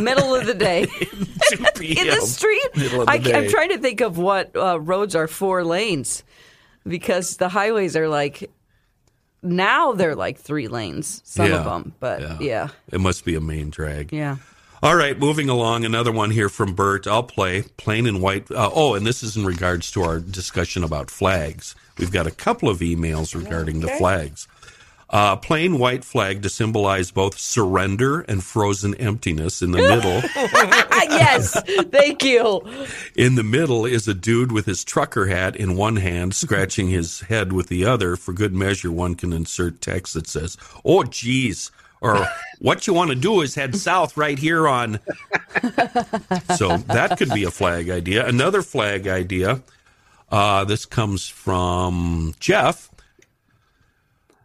middle 0.00 0.34
of 0.34 0.46
the 0.46 0.54
day 0.54 0.86
2 0.86 1.82
in 1.82 2.06
the 2.06 2.20
street 2.24 2.62
the 2.74 3.04
I, 3.08 3.16
i'm 3.38 3.48
trying 3.48 3.70
to 3.70 3.78
think 3.78 4.00
of 4.00 4.16
what 4.18 4.54
uh, 4.56 4.78
roads 4.80 5.14
are 5.16 5.26
four 5.26 5.64
lanes 5.64 6.22
because 6.86 7.36
the 7.36 7.48
highways 7.48 7.96
are 7.96 8.08
like 8.08 8.50
now 9.42 9.92
they're 9.92 10.14
like 10.14 10.38
three 10.38 10.68
lanes 10.68 11.20
some 11.24 11.50
of 11.52 11.64
them 11.64 11.94
but 12.00 12.40
yeah 12.40 12.68
It 12.92 13.00
must 13.00 13.24
be 13.24 13.34
a 13.34 13.40
main 13.40 13.70
drag. 13.70 14.12
yeah, 14.12 14.36
All 14.82 14.96
right, 14.96 15.16
moving 15.16 15.48
along. 15.48 15.84
Another 15.84 16.10
one 16.10 16.32
here 16.32 16.48
from 16.48 16.74
Bert. 16.74 17.06
I'll 17.06 17.22
play 17.22 17.62
plain 17.76 18.04
and 18.04 18.20
white. 18.20 18.50
Uh, 18.50 18.68
oh, 18.74 18.94
and 18.94 19.06
this 19.06 19.22
is 19.22 19.36
in 19.36 19.46
regards 19.46 19.92
to 19.92 20.02
our 20.02 20.18
discussion 20.18 20.82
about 20.82 21.08
flags. 21.08 21.76
We've 21.98 22.10
got 22.10 22.26
a 22.26 22.32
couple 22.32 22.68
of 22.68 22.80
emails 22.80 23.32
regarding 23.32 23.78
the 23.78 23.88
flags. 23.88 24.48
Uh, 25.08 25.36
plain 25.36 25.78
white 25.78 26.04
flag 26.04 26.42
to 26.42 26.48
symbolize 26.48 27.10
both 27.10 27.38
surrender 27.38 28.22
and 28.22 28.42
frozen 28.42 28.94
emptiness. 28.94 29.62
In 29.62 29.70
the 29.70 29.78
middle, 29.78 30.20
yes 31.10 31.60
thank 31.90 32.24
you 32.24 32.62
in 33.14 33.34
the 33.34 33.42
middle 33.42 33.84
is 33.84 34.08
a 34.08 34.14
dude 34.14 34.50
with 34.50 34.64
his 34.64 34.84
trucker 34.84 35.26
hat 35.26 35.54
in 35.54 35.76
one 35.76 35.96
hand, 35.96 36.34
scratching 36.34 36.88
his 36.88 37.20
head 37.20 37.52
with 37.52 37.68
the 37.68 37.84
other. 37.84 38.16
For 38.16 38.32
good 38.32 38.54
measure, 38.54 38.90
one 38.90 39.14
can 39.14 39.32
insert 39.34 39.80
text 39.80 40.14
that 40.14 40.26
says, 40.26 40.56
"Oh, 40.84 41.04
geez." 41.04 41.70
Or 42.02 42.26
what 42.58 42.86
you 42.86 42.92
want 42.92 43.10
to 43.10 43.16
do 43.16 43.40
is 43.40 43.54
head 43.54 43.76
south 43.76 44.16
right 44.16 44.38
here 44.38 44.66
on. 44.66 44.98
so 46.56 46.76
that 46.88 47.14
could 47.16 47.30
be 47.30 47.44
a 47.44 47.50
flag 47.50 47.88
idea. 47.88 48.26
Another 48.26 48.60
flag 48.60 49.06
idea. 49.06 49.62
Uh, 50.30 50.64
this 50.64 50.84
comes 50.84 51.28
from 51.28 52.34
Jeff. 52.40 52.90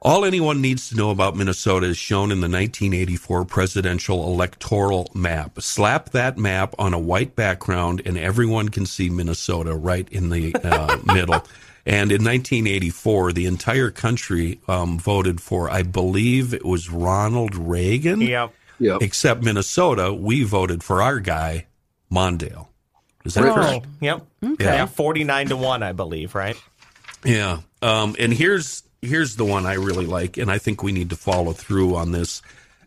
All 0.08 0.24
anyone 0.24 0.62
needs 0.62 0.88
to 0.88 0.96
know 0.96 1.10
about 1.10 1.36
Minnesota 1.36 1.88
is 1.88 1.98
shown 1.98 2.32
in 2.32 2.40
the 2.40 2.48
1984 2.48 3.44
presidential 3.44 4.24
electoral 4.24 5.12
map. 5.14 5.62
Slap 5.62 6.12
that 6.12 6.38
map 6.38 6.74
on 6.80 6.94
a 6.94 6.98
white 6.98 7.36
background, 7.36 8.02
and 8.06 8.18
everyone 8.18 8.70
can 8.70 8.86
see 8.86 9.10
Minnesota 9.10 9.76
right 9.76 10.08
in 10.08 10.30
the 10.30 10.56
uh, 10.64 10.98
middle. 11.14 11.44
And 11.86 12.14
in 12.14 12.24
1984, 12.24 13.34
the 13.34 13.48
entire 13.48 13.92
country 13.92 14.62
um, 14.70 14.98
voted 14.98 15.42
for, 15.42 15.70
I 15.70 15.84
believe 15.84 16.54
it 16.54 16.64
was 16.64 16.90
Ronald 16.90 17.54
Reagan. 17.54 18.22
Yep. 18.22 18.54
Yep. 18.80 19.02
Except 19.02 19.44
Minnesota, 19.44 20.14
we 20.14 20.44
voted 20.44 20.86
for 20.86 21.02
our 21.02 21.20
guy, 21.20 21.68
Mondale. 22.10 22.70
Is 23.26 23.34
that 23.34 23.54
correct? 23.54 23.86
Yep. 24.00 24.26
Yeah. 24.42 24.56
Yeah. 24.58 24.86
49 24.86 25.50
to 25.50 25.58
1, 25.58 25.84
I 25.84 25.92
believe, 25.92 26.34
right? 26.34 26.56
Yeah. 27.26 27.60
Um, 27.82 28.16
and 28.18 28.34
here's 28.34 28.84
here's 29.02 29.36
the 29.36 29.46
one 29.46 29.66
I 29.66 29.74
really 29.74 30.06
like, 30.06 30.38
and 30.38 30.52
I 30.52 30.58
think 30.58 30.84
we 30.84 30.92
need 30.92 31.10
to 31.10 31.16
follow 31.16 31.54
through 31.54 31.96
on 31.96 32.12
this 32.12 32.42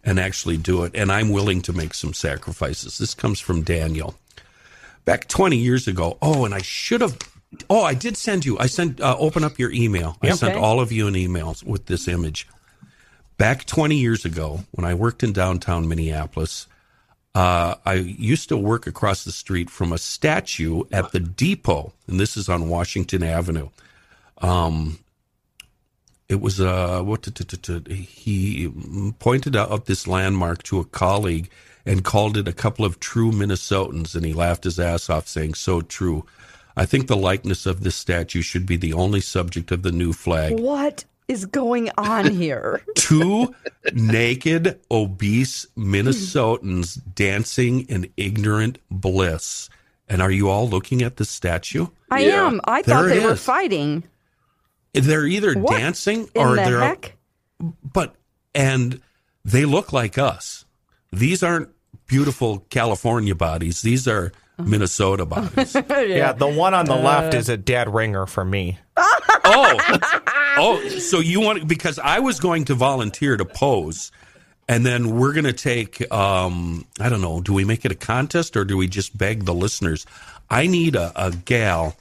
and 0.04 0.18
actually 0.18 0.56
do 0.56 0.84
it. 0.84 0.92
And 0.94 1.12
I'm 1.12 1.30
willing 1.30 1.62
to 1.62 1.72
make 1.72 1.94
some 1.94 2.14
sacrifices. 2.14 2.98
This 2.98 3.14
comes 3.14 3.40
from 3.40 3.62
Daniel. 3.62 4.14
Back 5.04 5.28
20 5.28 5.56
years 5.56 5.88
ago. 5.88 6.18
Oh, 6.22 6.44
and 6.44 6.54
I 6.54 6.62
should 6.62 7.00
have. 7.00 7.18
Oh, 7.68 7.82
I 7.82 7.94
did 7.94 8.16
send 8.16 8.44
you. 8.44 8.58
I 8.58 8.66
sent. 8.66 9.00
Uh, 9.00 9.16
open 9.18 9.44
up 9.44 9.58
your 9.58 9.72
email. 9.72 10.16
I 10.22 10.30
sent 10.30 10.56
all 10.56 10.80
of 10.80 10.92
you 10.92 11.08
an 11.08 11.16
email 11.16 11.56
with 11.64 11.86
this 11.86 12.06
image. 12.06 12.46
Back 13.38 13.64
20 13.64 13.96
years 13.96 14.24
ago, 14.24 14.61
when 14.72 14.84
I 14.84 14.94
worked 14.94 15.22
in 15.22 15.32
downtown 15.32 15.88
Minneapolis, 15.88 16.66
uh, 17.34 17.76
I 17.86 17.94
used 17.94 18.48
to 18.50 18.56
work 18.56 18.86
across 18.86 19.24
the 19.24 19.32
street 19.32 19.70
from 19.70 19.92
a 19.92 19.98
statue 19.98 20.82
at 20.92 21.12
the 21.12 21.20
depot, 21.20 21.92
and 22.06 22.20
this 22.20 22.36
is 22.36 22.48
on 22.48 22.68
Washington 22.68 23.22
Avenue. 23.22 23.70
Um, 24.38 24.98
it 26.30 26.40
was 26.40 26.60
uh, 26.60 27.02
what 27.02 27.22
t- 27.24 27.30
t- 27.32 27.44
t- 27.44 27.80
t- 27.80 27.94
he 27.94 28.68
pointed 29.18 29.56
out 29.56 29.86
this 29.86 30.06
landmark 30.06 30.62
to 30.64 30.78
a 30.78 30.84
colleague 30.84 31.50
and 31.84 32.04
called 32.04 32.36
it 32.36 32.46
a 32.48 32.52
couple 32.52 32.84
of 32.84 33.00
true 33.00 33.32
Minnesotans, 33.32 34.14
and 34.14 34.24
he 34.24 34.32
laughed 34.32 34.64
his 34.64 34.78
ass 34.78 35.10
off, 35.10 35.26
saying, 35.26 35.54
"So 35.54 35.80
true." 35.80 36.24
I 36.76 36.86
think 36.86 37.08
the 37.08 37.16
likeness 37.16 37.66
of 37.66 37.82
this 37.82 37.96
statue 37.96 38.42
should 38.42 38.64
be 38.64 38.76
the 38.76 38.92
only 38.94 39.20
subject 39.20 39.72
of 39.72 39.82
the 39.82 39.90
new 39.92 40.12
flag. 40.12 40.58
what 40.60 41.04
is 41.26 41.44
going 41.46 41.90
on 41.98 42.26
here 42.32 42.80
Two 42.96 43.54
naked, 43.92 44.80
obese 44.90 45.66
Minnesotans 45.76 47.00
dancing 47.14 47.80
in 47.88 48.10
ignorant 48.16 48.78
bliss. 48.90 49.68
And 50.08 50.20
are 50.22 50.30
you 50.30 50.48
all 50.48 50.68
looking 50.68 51.02
at 51.02 51.16
the 51.16 51.24
statue? 51.24 51.86
i 52.10 52.20
Yeah. 52.20 52.46
am 52.46 52.60
i 52.64 52.82
thought 52.82 53.02
There 53.06 53.10
it 53.10 53.20
they 53.20 53.24
were 53.24 53.36
fighting 53.36 54.02
They're 54.93 55.26
either 55.26 55.55
What 55.55 55.78
dancing 55.78 56.28
in 56.34 56.43
or 56.43 56.51
the 56.57 56.62
they're 56.62 56.80
heck 56.80 57.16
but 57.93 58.14
and 58.55 59.01
they 59.45 59.64
look 59.64 59.93
like 59.93 60.18
us. 60.18 60.64
These 61.12 61.43
aren't 61.43 61.70
beautiful 62.07 62.61
California 62.70 63.34
bodies. 63.34 63.82
These 63.82 64.09
are 64.09 64.32
Minnesota 64.59 65.26
bodies. 65.26 65.76
Yeah. 65.91 66.32
the 66.32 66.49
one 66.49 66.74
on 66.74 66.86
the 66.86 66.97
left 66.97 67.34
is 67.34 67.49
a 67.49 67.57
dead 67.57 67.93
ringer 67.93 68.26
for 68.26 68.45
me. 68.45 68.78
oh, 68.97 69.99
oh, 70.57 70.88
so 70.99 71.20
you 71.20 71.41
want 71.41 71.66
because 71.66 71.99
I 71.99 72.18
was 72.18 72.41
going 72.41 72.64
to 72.66 72.74
volunteer 72.74 73.36
to 73.36 73.45
pose, 73.45 74.11
and 74.68 74.84
then 74.84 75.16
we're 75.16 75.32
going 75.32 75.45
to 75.45 75.53
take. 75.53 76.11
Um, 76.12 76.86
I 76.99 77.09
don't 77.09 77.22
know. 77.22 77.41
Do 77.41 77.53
we 77.55 77.64
make 77.64 77.84
it 77.84 77.93
a 77.93 77.97
contest 77.97 78.57
or 78.57 78.64
do 78.64 78.76
we 78.76 78.88
just 78.88 79.16
beg 79.16 79.45
the 79.45 79.55
listeners? 79.55 80.07
I 80.51 80.66
need 80.66 80.97
a, 80.97 81.12
a 81.16 81.30
gal, 81.30 81.97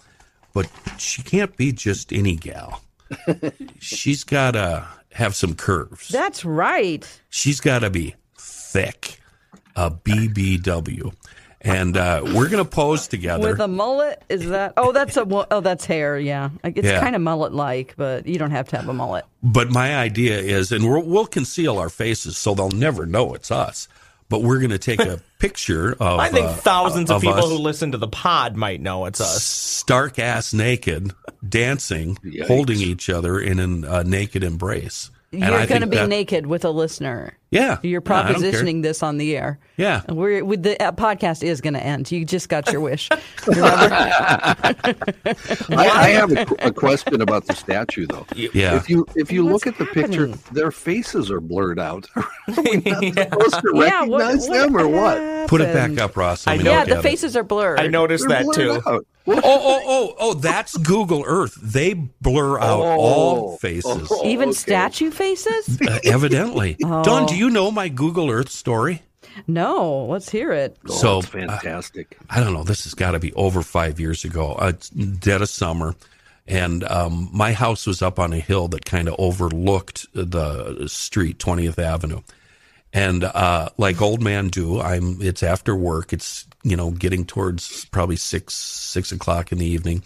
but 0.53 0.69
she 0.97 1.21
can't 1.23 1.55
be 1.57 1.71
just 1.71 2.11
any 2.13 2.35
gal. 2.35 2.81
She's 3.79 4.23
got 4.23 4.51
to 4.51 4.87
have 5.13 5.35
some 5.35 5.55
curves. 5.55 6.09
that's 6.09 6.45
right 6.45 7.05
She's 7.29 7.59
got 7.59 7.79
to 7.79 7.89
be 7.89 8.15
thick, 8.37 9.19
a 9.75 9.89
BBW, 9.89 11.13
and 11.61 11.97
uh, 11.97 12.21
we're 12.23 12.47
going 12.49 12.63
to 12.63 12.69
pose 12.69 13.07
together. 13.07 13.49
with 13.49 13.59
a 13.59 13.67
mullet 13.67 14.23
is 14.29 14.47
that 14.49 14.73
oh 14.77 14.91
that's 14.91 15.17
a 15.17 15.25
oh 15.51 15.59
that's 15.59 15.85
hair 15.85 16.17
yeah 16.19 16.51
it's 16.63 16.85
Yeah. 16.87 17.01
kind 17.01 17.15
of 17.15 17.21
mullet 17.21 17.51
like 17.53 17.95
but 17.97 18.25
you 18.27 18.37
don't 18.39 18.51
have 18.51 18.69
to 18.69 18.77
have 18.77 18.87
a 18.87 18.93
mullet 18.93 19.25
But 19.43 19.69
my 19.71 19.97
idea 19.97 20.37
is, 20.39 20.71
and 20.71 20.87
we'll, 20.87 21.01
we'll 21.03 21.25
conceal 21.25 21.77
our 21.79 21.89
faces 21.89 22.37
so 22.37 22.53
they'll 22.53 22.69
never 22.69 23.05
know 23.05 23.33
it's 23.33 23.51
us. 23.51 23.87
But 24.29 24.43
we're 24.43 24.59
going 24.59 24.69
to 24.69 24.77
take 24.77 24.99
a 24.99 25.19
picture 25.39 25.91
of. 25.99 26.19
I 26.19 26.29
think 26.29 26.47
uh, 26.47 26.53
thousands 26.53 27.09
of, 27.09 27.17
of 27.17 27.21
people 27.23 27.49
who 27.49 27.57
listen 27.57 27.91
to 27.93 27.97
the 27.97 28.07
pod 28.07 28.55
might 28.55 28.79
know 28.79 29.05
it's 29.05 29.19
us. 29.19 29.43
stark 29.43 30.19
ass 30.19 30.53
naked, 30.53 31.13
dancing, 31.47 32.15
Yikes. 32.23 32.47
holding 32.47 32.79
each 32.79 33.09
other 33.09 33.39
in 33.39 33.59
a 33.59 33.89
uh, 33.89 34.03
naked 34.03 34.43
embrace. 34.43 35.09
And 35.31 35.41
You're 35.43 35.67
going 35.67 35.81
to 35.81 35.87
be 35.87 35.97
that- 35.97 36.09
naked 36.09 36.47
with 36.47 36.65
a 36.65 36.71
listener. 36.71 37.35
Yeah. 37.51 37.77
You're 37.83 38.03
Yeah, 38.05 38.21
I 38.21 38.33
propositioning 38.33 38.83
this 38.83 39.01
on 39.03 39.17
the 39.17 39.35
air. 39.35 39.59
Yeah. 39.77 40.01
And 40.07 40.17
We're, 40.17 40.43
with 40.45 40.61
the 40.63 40.79
uh, 40.83 40.91
podcast 40.91 41.43
is 41.43 41.61
going 41.61 41.73
to 41.73 41.83
end. 41.83 42.11
You 42.11 42.23
just 42.25 42.47
got 42.49 42.71
your 42.71 42.79
wish. 42.81 43.09
I, 43.47 44.75
I 45.71 46.09
have 46.09 46.31
a, 46.31 46.45
a 46.67 46.71
question 46.71 47.21
about 47.21 47.45
the 47.47 47.53
statue, 47.55 48.05
though. 48.07 48.25
Yeah. 48.35 48.75
If 48.75 48.89
you 48.89 49.05
if 49.15 49.31
you 49.31 49.45
What's 49.45 49.65
look 49.65 49.73
at 49.73 49.79
the 49.79 49.85
picture, 49.85 50.27
their 50.51 50.71
faces 50.71 51.31
are 51.31 51.41
blurred 51.41 51.79
out. 51.79 52.07
Are 52.15 52.25
we 52.63 52.77
not 52.81 53.03
supposed 53.31 53.53
to 53.61 53.71
yeah, 53.75 54.03
what- 54.03 54.19
recognize 54.21 54.47
them 54.47 54.75
or 54.77 54.87
what? 54.87 55.47
Put 55.49 55.61
it 55.61 55.73
back 55.73 55.97
up, 55.99 56.15
Ross. 56.15 56.45
I 56.47 56.57
me 56.57 56.63
know- 56.63 56.71
Yeah, 56.71 56.85
the 56.85 56.93
at 56.93 56.99
it. 56.99 57.03
faces 57.03 57.35
are 57.35 57.43
blurred. 57.43 57.79
I 57.79 57.87
noticed 57.87 58.27
They're 58.27 58.43
that 58.43 58.45
blurred 58.45 58.83
too. 58.83 58.89
out. 58.89 59.05
What? 59.29 59.43
Oh, 59.43 59.61
oh, 59.63 59.81
oh, 59.85 60.15
oh, 60.19 60.33
that's 60.33 60.75
Google 60.77 61.23
Earth. 61.25 61.55
They 61.61 61.93
blur 61.93 62.59
out 62.59 62.81
all 62.81 63.57
faces. 63.57 64.07
Oh, 64.11 64.25
Even 64.25 64.49
okay. 64.49 64.55
statue 64.57 65.11
faces? 65.11 65.79
Uh, 65.89 65.99
evidently. 66.03 66.77
Oh. 66.83 67.03
Dawn, 67.03 67.25
do 67.25 67.35
you 67.35 67.49
know 67.49 67.71
my 67.71 67.89
Google 67.89 68.29
Earth 68.29 68.49
story? 68.49 69.01
No, 69.47 70.05
let's 70.05 70.29
hear 70.29 70.51
it. 70.51 70.77
Oh, 70.89 70.93
So, 70.93 71.19
it's 71.19 71.27
fantastic. 71.27 72.17
I 72.29 72.39
don't 72.41 72.53
know. 72.53 72.63
This 72.63 72.83
has 72.83 72.93
got 72.93 73.11
to 73.11 73.19
be 73.19 73.31
over 73.33 73.61
five 73.61 73.99
years 73.99 74.25
ago. 74.25 74.53
Uh, 74.53 74.73
it's 74.75 74.89
dead 74.89 75.41
of 75.41 75.49
summer. 75.49 75.95
And 76.47 76.83
um, 76.85 77.29
my 77.31 77.53
house 77.53 77.85
was 77.85 78.01
up 78.01 78.17
on 78.19 78.33
a 78.33 78.39
hill 78.39 78.67
that 78.69 78.83
kind 78.85 79.07
of 79.07 79.15
overlooked 79.19 80.07
the 80.13 80.87
street, 80.87 81.37
20th 81.37 81.77
Avenue. 81.77 82.21
And 82.91 83.23
uh, 83.23 83.69
like 83.77 84.01
old 84.01 84.21
man 84.21 84.47
do, 84.47 84.81
I'm. 84.81 85.21
It's 85.21 85.43
after 85.43 85.75
work. 85.75 86.11
It's 86.11 86.47
you 86.63 86.75
know 86.75 86.91
getting 86.91 87.25
towards 87.25 87.85
probably 87.85 88.15
six 88.15 88.53
six 88.55 89.11
o'clock 89.11 89.51
in 89.51 89.57
the 89.57 89.65
evening. 89.65 90.03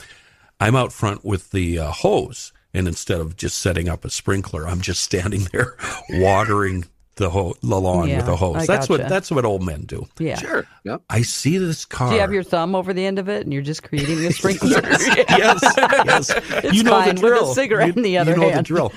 I'm 0.60 0.76
out 0.76 0.94
front 0.94 1.26
with 1.26 1.52
the 1.52 1.80
uh, 1.80 1.92
hose, 1.92 2.54
and 2.74 2.88
instead 2.88 3.20
of 3.20 3.36
just 3.36 3.58
setting 3.58 3.90
up 3.90 4.06
a 4.06 4.10
sprinkler, 4.10 4.68
I'm 4.68 4.82
just 4.82 5.04
standing 5.04 5.42
there 5.52 5.76
watering 6.10 6.86
the, 7.16 7.30
ho- 7.30 7.54
the 7.62 7.80
lawn 7.80 8.08
Yeah, 8.10 8.18
with 8.18 8.28
a 8.28 8.36
hose. 8.36 8.56
I 8.58 8.66
that's 8.66 8.90
what 8.90 9.08
that's 9.08 9.30
what 9.30 9.46
old 9.46 9.64
men 9.64 9.82
do. 9.84 10.08
Yeah. 10.20 10.40
Sure. 10.40 10.66
Yep. 10.84 11.02
I 11.10 11.22
see 11.22 11.58
this 11.60 11.86
car. 11.86 12.10
Do 12.10 12.16
you 12.16 12.22
have 12.22 12.34
your 12.34 12.44
thumb 12.44 12.76
over 12.76 12.92
the 12.94 13.06
end 13.06 13.20
of 13.20 13.30
it 13.30 13.44
and 13.44 13.54
you're 13.54 13.62
just 13.62 13.84
creating 13.84 14.26
a 14.26 14.32
sprinkler? 14.34 14.70
yes, 14.82 15.60
yes. 15.78 16.32
It's 16.64 16.74
you 16.74 16.84
know 16.84 16.92
fine, 16.92 17.16
the 17.16 17.22
with 17.22 17.34
a 17.34 17.36
drill. 17.38 17.54
cigarette 17.54 17.88
you, 17.90 17.94
in 17.98 18.02
the 18.04 18.18
other 18.18 18.32
you 18.32 18.38
know 18.38 18.44
hand. 18.50 18.60
the 18.60 18.64
drill. 18.64 18.94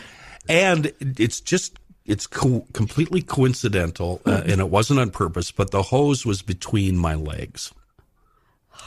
And 0.48 0.92
it's 1.00 1.40
just 1.40 1.76
it's 2.07 2.26
co- 2.26 2.66
completely 2.72 3.22
coincidental, 3.22 4.20
uh, 4.26 4.42
and 4.46 4.61
it 4.61 4.68
wasn't 4.70 5.00
on 5.00 5.11
purpose. 5.11 5.50
But 5.50 5.70
the 5.70 5.82
hose 5.82 6.24
was 6.26 6.42
between 6.42 6.96
my 6.96 7.14
legs, 7.14 7.72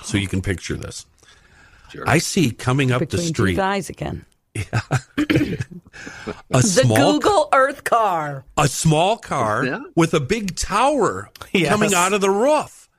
so 0.03 0.17
you 0.17 0.27
can 0.27 0.41
picture 0.41 0.75
this. 0.75 1.05
Sure. 1.91 2.03
I 2.07 2.19
see 2.19 2.51
coming 2.51 2.91
up 2.91 2.99
Between 2.99 3.21
the 3.21 3.27
two 3.27 3.33
street 3.33 3.55
thighs 3.55 3.89
again. 3.89 4.25
a 4.55 4.81
The 6.51 6.93
Google 6.95 7.49
Earth 7.53 7.83
car. 7.83 8.45
a 8.57 8.67
small 8.67 9.17
car 9.17 9.65
Yeah. 9.65 9.79
with 9.95 10.13
a 10.13 10.19
big 10.19 10.55
tower 10.55 11.29
Yes. 11.53 11.69
coming 11.69 11.93
out 11.93 12.13
of 12.13 12.21
the 12.21 12.29
roof. 12.29 12.89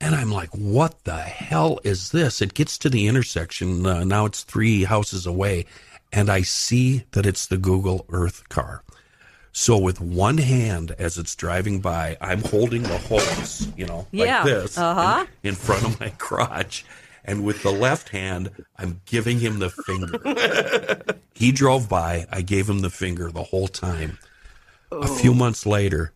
And 0.00 0.14
I'm 0.14 0.30
like, 0.30 0.50
what 0.50 1.04
the 1.04 1.16
hell 1.18 1.80
is 1.84 2.10
this? 2.10 2.40
It 2.40 2.54
gets 2.54 2.78
to 2.78 2.90
the 2.90 3.06
intersection. 3.08 3.84
Uh, 3.84 4.04
now 4.04 4.26
it's 4.26 4.42
three 4.44 4.84
houses 4.84 5.26
away. 5.26 5.66
And 6.12 6.30
I 6.30 6.42
see 6.42 7.04
that 7.12 7.26
it's 7.26 7.46
the 7.46 7.58
Google 7.58 8.06
Earth 8.08 8.48
car. 8.48 8.82
So 9.58 9.76
with 9.76 10.00
one 10.00 10.38
hand, 10.38 10.94
as 11.00 11.18
it's 11.18 11.34
driving 11.34 11.80
by, 11.80 12.16
I'm 12.20 12.42
holding 12.42 12.84
the 12.84 12.96
hose, 12.96 13.66
you 13.76 13.86
know, 13.86 14.06
Yeah. 14.12 14.36
like 14.36 14.44
this 14.44 14.78
Uh-huh. 14.78 15.26
in, 15.42 15.48
in 15.48 15.54
front 15.56 15.82
of 15.84 15.98
my 15.98 16.10
crotch. 16.10 16.84
And 17.24 17.42
with 17.44 17.64
the 17.64 17.72
left 17.72 18.10
hand, 18.10 18.52
I'm 18.78 19.00
giving 19.04 19.40
him 19.40 19.58
the 19.58 19.68
finger. 19.68 21.02
he 21.34 21.50
drove 21.50 21.88
by. 21.88 22.26
I 22.30 22.42
gave 22.42 22.68
him 22.70 22.82
the 22.82 22.88
finger 22.88 23.32
the 23.32 23.42
whole 23.42 23.66
time. 23.66 24.18
A 24.92 25.08
few 25.08 25.34
months 25.34 25.66
later, 25.66 26.12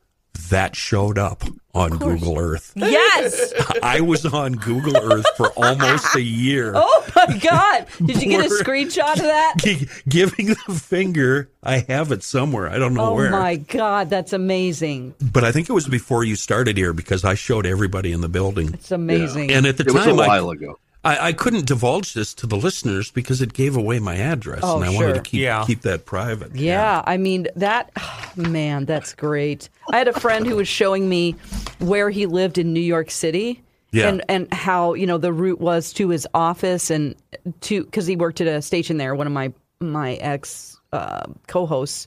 that 0.50 0.74
showed 0.76 1.18
up 1.18 1.42
on 1.74 1.90
Google 1.98 2.38
Earth. 2.38 2.72
Yes. 2.76 3.52
I 3.82 4.00
was 4.00 4.26
on 4.26 4.52
Google 4.52 4.96
Earth 4.96 5.26
for 5.36 5.48
almost 5.50 6.14
a 6.16 6.20
year. 6.22 6.72
Oh 7.14 7.26
my 7.28 7.38
God. 7.38 7.86
Did 8.04 8.22
you 8.22 8.28
get 8.30 8.44
a 8.46 8.48
screenshot 8.48 9.12
of 9.12 9.18
that? 9.22 9.54
Gi- 9.58 9.86
Giving 10.08 10.46
the 10.48 10.74
finger, 10.74 11.50
I 11.62 11.78
have 11.88 12.10
it 12.10 12.22
somewhere. 12.22 12.68
I 12.68 12.78
don't 12.78 12.94
know 12.94 13.10
Oh 13.10 13.14
where. 13.14 13.28
Oh 13.28 13.30
my 13.38 13.56
God. 13.56 14.08
That's 14.10 14.32
amazing. 14.32 15.14
But 15.20 15.44
I 15.44 15.52
think 15.52 15.68
it 15.68 15.72
was 15.72 15.86
before 15.86 16.24
you 16.24 16.34
started 16.36 16.76
here 16.76 16.92
because 16.92 17.24
I 17.24 17.34
showed 17.34 17.66
everybody 17.66 18.12
in 18.12 18.22
the 18.22 18.28
building. 18.28 18.72
It's 18.74 18.90
amazing. 18.90 19.52
And 19.52 19.66
at 19.66 19.76
the 19.76 19.84
It 19.84 19.92
was 19.92 20.06
a 20.06 20.10
time, 20.10 20.20
I, 20.20 20.26
while 20.26 20.50
ago. 20.50 20.78
I, 21.04 21.28
I 21.28 21.32
couldn't 21.32 21.66
divulge 21.66 22.14
this 22.14 22.32
to 22.34 22.46
the 22.46 22.56
listeners 22.56 23.10
because 23.10 23.42
it 23.42 23.52
gave 23.52 23.76
away 23.76 23.98
my 23.98 24.16
address, 24.16 24.60
Oh, 24.62 24.76
and 24.76 24.84
I 24.84 24.90
wanted 24.94 25.14
to 25.14 25.20
keep 25.22 25.40
Yeah. 25.40 25.64
keep 25.66 25.82
that 25.82 26.04
private. 26.04 26.54
Yeah, 26.54 27.02
I 27.04 27.16
mean 27.16 27.48
that 27.56 27.90
man, 28.36 28.84
that's 28.84 29.12
great. 29.14 29.68
I 29.90 29.98
had 29.98 30.08
a 30.08 30.18
friend 30.18 30.46
who 30.46 30.56
was 30.56 30.68
showing 30.68 31.08
me 31.08 31.32
where 31.80 32.08
he 32.10 32.26
lived 32.26 32.56
in 32.58 32.72
New 32.72 32.80
York 32.80 33.10
City. 33.10 33.62
Yeah. 33.90 34.08
And 34.08 34.22
and 34.28 34.52
how, 34.54 34.94
you 34.94 35.06
know, 35.06 35.18
the 35.18 35.32
route 35.32 35.60
was 35.60 35.92
to 35.94 36.08
his 36.08 36.26
office 36.34 36.88
and 36.90 37.14
to 37.62 37.84
cuz 37.86 38.06
he 38.06 38.16
worked 38.16 38.40
at 38.40 38.46
a 38.46 38.62
station 38.62 38.96
there. 38.96 39.14
One 39.14 39.26
of 39.26 39.32
my 39.32 39.52
my 39.80 40.14
ex 40.14 40.78
uh, 40.92 41.24
co-hosts 41.46 42.06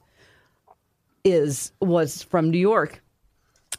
is 1.23 1.71
was 1.81 2.23
from 2.23 2.49
New 2.49 2.57
York. 2.59 3.01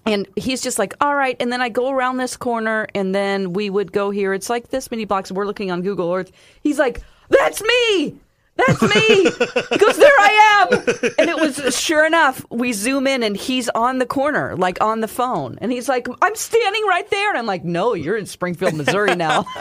And 0.07 0.28
he's 0.36 0.62
just 0.62 0.78
like, 0.78 0.94
all 1.00 1.14
right. 1.14 1.36
And 1.40 1.52
then 1.52 1.61
I 1.61 1.68
go 1.68 1.90
around 1.90 2.18
this 2.18 2.36
corner, 2.36 2.86
and 2.94 3.14
then 3.14 3.52
we 3.52 3.68
would 3.70 3.92
go 3.92 4.11
here. 4.11 4.32
It's 4.32 4.48
like 4.48 4.68
this 4.68 4.90
many 4.90 5.04
blocks. 5.04 5.32
We're 5.32 5.46
looking 5.46 5.70
on 5.70 5.82
Google 5.82 6.12
Earth. 6.12 6.32
He's 6.62 6.78
like, 6.78 7.02
that's 7.28 7.62
me. 7.62 8.16
That's 8.57 8.82
me. 8.82 9.30
Because 9.76 9.98
there 9.98 10.09
I 10.09 10.68
am. 10.70 10.78
And 11.18 11.28
it 11.28 11.36
was 11.36 11.78
sure 11.78 12.07
enough, 12.07 12.44
we 12.50 12.72
zoom 12.72 13.07
in, 13.07 13.22
and 13.22 13.36
he's 13.36 13.68
on 13.70 13.98
the 13.98 14.07
corner, 14.07 14.57
like 14.57 14.80
on 14.80 15.00
the 15.00 15.09
phone. 15.09 15.59
And 15.61 15.70
he's 15.70 15.88
like, 15.88 16.07
I'm 16.22 16.34
standing 16.34 16.84
right 16.86 17.09
there. 17.11 17.28
And 17.28 17.38
I'm 17.38 17.46
like, 17.46 17.64
no, 17.64 17.94
you're 17.94 18.16
in 18.16 18.26
Springfield, 18.26 18.74
Missouri 18.74 19.14
now. 19.16 19.44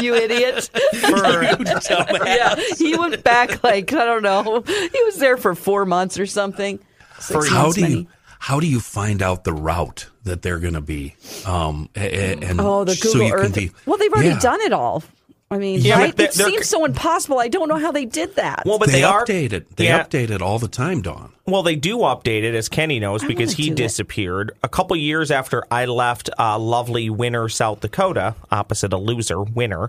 you 0.00 0.14
idiot. 0.14 0.70
yeah. 0.92 2.54
He 2.78 2.96
went 2.96 3.24
back, 3.24 3.64
like, 3.64 3.92
I 3.92 4.04
don't 4.04 4.22
know. 4.22 4.60
He 4.60 5.02
was 5.04 5.16
there 5.16 5.36
for 5.36 5.54
four 5.54 5.84
months 5.84 6.18
or 6.18 6.26
something. 6.26 6.78
Six 7.18 7.48
How 7.48 7.72
do 7.72 7.86
you. 7.86 8.06
How 8.46 8.58
do 8.58 8.66
you 8.66 8.80
find 8.80 9.22
out 9.22 9.44
the 9.44 9.52
route 9.52 10.08
that 10.24 10.42
they're 10.42 10.58
going 10.58 10.74
to 10.74 10.80
be? 10.80 11.14
Um, 11.46 11.88
a- 11.94 12.00
a- 12.00 12.38
and 12.48 12.60
Oh, 12.60 12.82
the 12.84 12.96
so 12.96 13.12
Google 13.12 13.26
you 13.28 13.34
Earth. 13.34 13.42
can 13.42 13.52
be 13.52 13.70
well, 13.86 13.98
they've 13.98 14.12
already 14.12 14.30
Yeah. 14.30 14.38
done 14.40 14.60
it 14.62 14.72
all. 14.72 15.04
I 15.48 15.58
mean, 15.58 15.80
Yeah, 15.80 15.98
right? 15.98 16.16
but 16.16 16.24
It 16.24 16.32
they're- 16.34 16.46
they're- 16.46 16.52
seems 16.54 16.68
so 16.68 16.84
impossible. 16.84 17.38
I 17.38 17.46
don't 17.48 17.68
know 17.68 17.76
how 17.76 17.92
they 17.92 18.04
did 18.04 18.34
that. 18.36 18.64
Well, 18.66 18.78
but 18.80 18.88
they, 18.88 19.02
they, 19.02 19.06
update 19.06 19.52
it. 19.52 19.76
They 19.76 19.84
Yeah. 19.84 20.02
update 20.02 20.30
it 20.30 20.42
all 20.42 20.58
the 20.58 20.66
time, 20.66 21.02
Dawn. 21.02 21.30
Well, 21.46 21.62
they 21.62 21.76
do 21.76 21.98
update 21.98 22.42
it, 22.42 22.54
as 22.56 22.68
Kenny 22.68 22.98
knows, 22.98 23.22
I 23.22 23.26
because 23.28 23.52
he 23.52 23.66
do 23.66 23.72
it. 23.74 23.76
disappeared 23.76 24.50
a 24.64 24.68
couple 24.68 24.96
years 24.96 25.30
after 25.30 25.62
I 25.70 25.84
left 25.84 26.28
uh, 26.38 26.58
lovely 26.58 27.10
Winner, 27.10 27.48
South 27.48 27.80
Dakota, 27.80 28.34
opposite 28.50 28.92
a 28.92 28.98
loser, 28.98 29.40
Winner. 29.42 29.88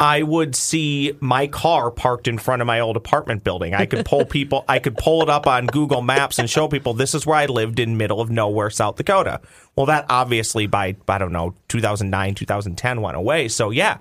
I 0.00 0.22
would 0.22 0.54
see 0.54 1.12
my 1.18 1.48
car 1.48 1.90
parked 1.90 2.28
in 2.28 2.38
front 2.38 2.62
of 2.62 2.66
my 2.66 2.78
old 2.78 2.96
apartment 2.96 3.42
building. 3.42 3.74
I 3.74 3.86
could 3.86 4.06
pull 4.06 4.24
people, 4.24 4.64
I 4.68 4.78
could 4.78 4.96
pull 4.96 5.22
it 5.22 5.28
up 5.28 5.48
on 5.48 5.66
Google 5.66 6.02
Maps 6.02 6.38
and 6.38 6.48
show 6.48 6.68
people 6.68 6.94
this 6.94 7.14
is 7.14 7.26
where 7.26 7.36
I 7.36 7.46
lived 7.46 7.80
in 7.80 7.96
middle 7.96 8.20
of 8.20 8.30
nowhere, 8.30 8.70
South 8.70 8.96
Dakota. 8.96 9.40
Well, 9.74 9.86
that 9.86 10.06
obviously 10.08 10.68
by 10.68 10.96
I 11.08 11.18
don't 11.18 11.32
know 11.32 11.54
2009, 11.66 12.34
2010 12.34 13.00
went 13.00 13.16
away. 13.16 13.48
So 13.48 13.70
yeah, 13.70 13.98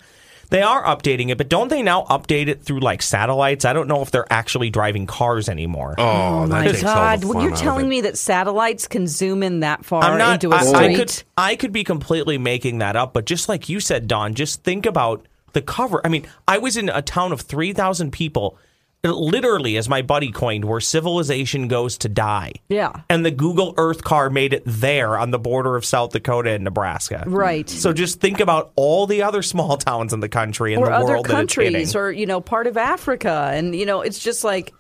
they 0.50 0.62
are 0.62 0.84
updating 0.84 1.30
it, 1.30 1.38
but 1.40 1.50
don't 1.50 1.68
they 1.68 1.82
now 1.82 2.04
update 2.04 2.48
it 2.48 2.62
through 2.62 2.80
like 2.80 3.02
satellites? 3.02 3.66
I 3.66 3.74
don't 3.74 3.88
know 3.88 4.04
if 4.04 4.12
they're 4.12 4.32
actually 4.32 4.70
driving 4.70 5.08
cars 5.08 5.50
anymore. 5.50 5.96
Oh, 5.98 6.46
that 6.48 6.60
oh, 6.60 6.64
my 6.64 6.64
takes 6.64 6.84
all 6.84 6.90
the 6.90 6.96
God! 6.96 7.24
When 7.24 7.34
fun 7.34 7.44
you're 7.44 7.58
telling 7.58 7.90
me 7.90 8.02
that 8.02 8.20
satellites 8.20 8.88
can 8.88 9.08
zoom 9.08 9.42
in 9.42 9.62
that 9.62 9.84
far 9.84 10.04
I'm 10.04 10.20
not. 10.20 10.36
into 10.36 10.56
a 10.56 10.60
I, 10.60 10.64
street, 10.64 10.78
I 10.78 10.96
could. 10.96 11.24
I 11.38 11.56
could 11.56 11.72
be 11.72 11.84
completely 11.84 12.38
making 12.38 12.78
that 12.78 12.96
up, 12.96 13.14
but 13.14 13.26
just 13.26 13.50
like 13.50 13.68
you 13.68 13.80
said, 13.80 14.08
Dawn, 14.08 14.36
just 14.36 14.64
think 14.64 14.86
about 14.86 15.26
the 15.58 15.62
cover. 15.64 16.00
I 16.06 16.10
mean, 16.10 16.28
I 16.48 16.60
was 16.60 16.78
in 16.78 16.88
a 16.88 17.02
town 17.02 17.32
of 17.32 17.42
three 17.42 17.74
thousand 17.74 18.12
people, 18.12 18.60
literally, 19.04 19.76
as 19.78 19.90
my 19.90 20.04
buddy 20.04 20.32
coined, 20.32 20.66
where 20.66 20.80
civilization 20.80 21.68
goes 21.68 21.98
to 22.00 22.10
die. 22.10 22.54
Yeah. 22.70 22.92
And 23.10 23.26
the 23.26 23.32
Google 23.32 23.74
Earth 23.76 24.04
car 24.04 24.30
made 24.30 24.54
it 24.54 24.62
there 24.68 25.18
on 25.18 25.32
the 25.32 25.40
border 25.40 25.76
of 25.76 25.84
South 25.84 26.12
Dakota 26.12 26.52
and 26.52 26.64
Nebraska. 26.64 27.24
Right. 27.26 27.68
So 27.68 27.92
just 27.92 28.20
think 28.20 28.40
about 28.40 28.72
all 28.76 29.08
the 29.08 29.24
other 29.24 29.42
small 29.42 29.78
towns 29.78 30.14
in 30.14 30.20
the 30.20 30.30
country 30.30 30.76
and 30.76 30.84
or 30.84 30.90
the 30.90 30.94
other 30.94 31.06
world 31.06 31.26
that 31.26 31.30
it's 31.30 31.56
countries, 31.56 31.74
hitting. 31.74 31.98
or 32.00 32.12
you 32.12 32.28
know, 32.28 32.40
part 32.40 32.68
of 32.68 32.78
Africa, 32.78 33.50
and 33.52 33.76
you 33.76 33.88
know, 33.88 34.02
it's 34.02 34.20
just 34.20 34.44
like. 34.44 34.74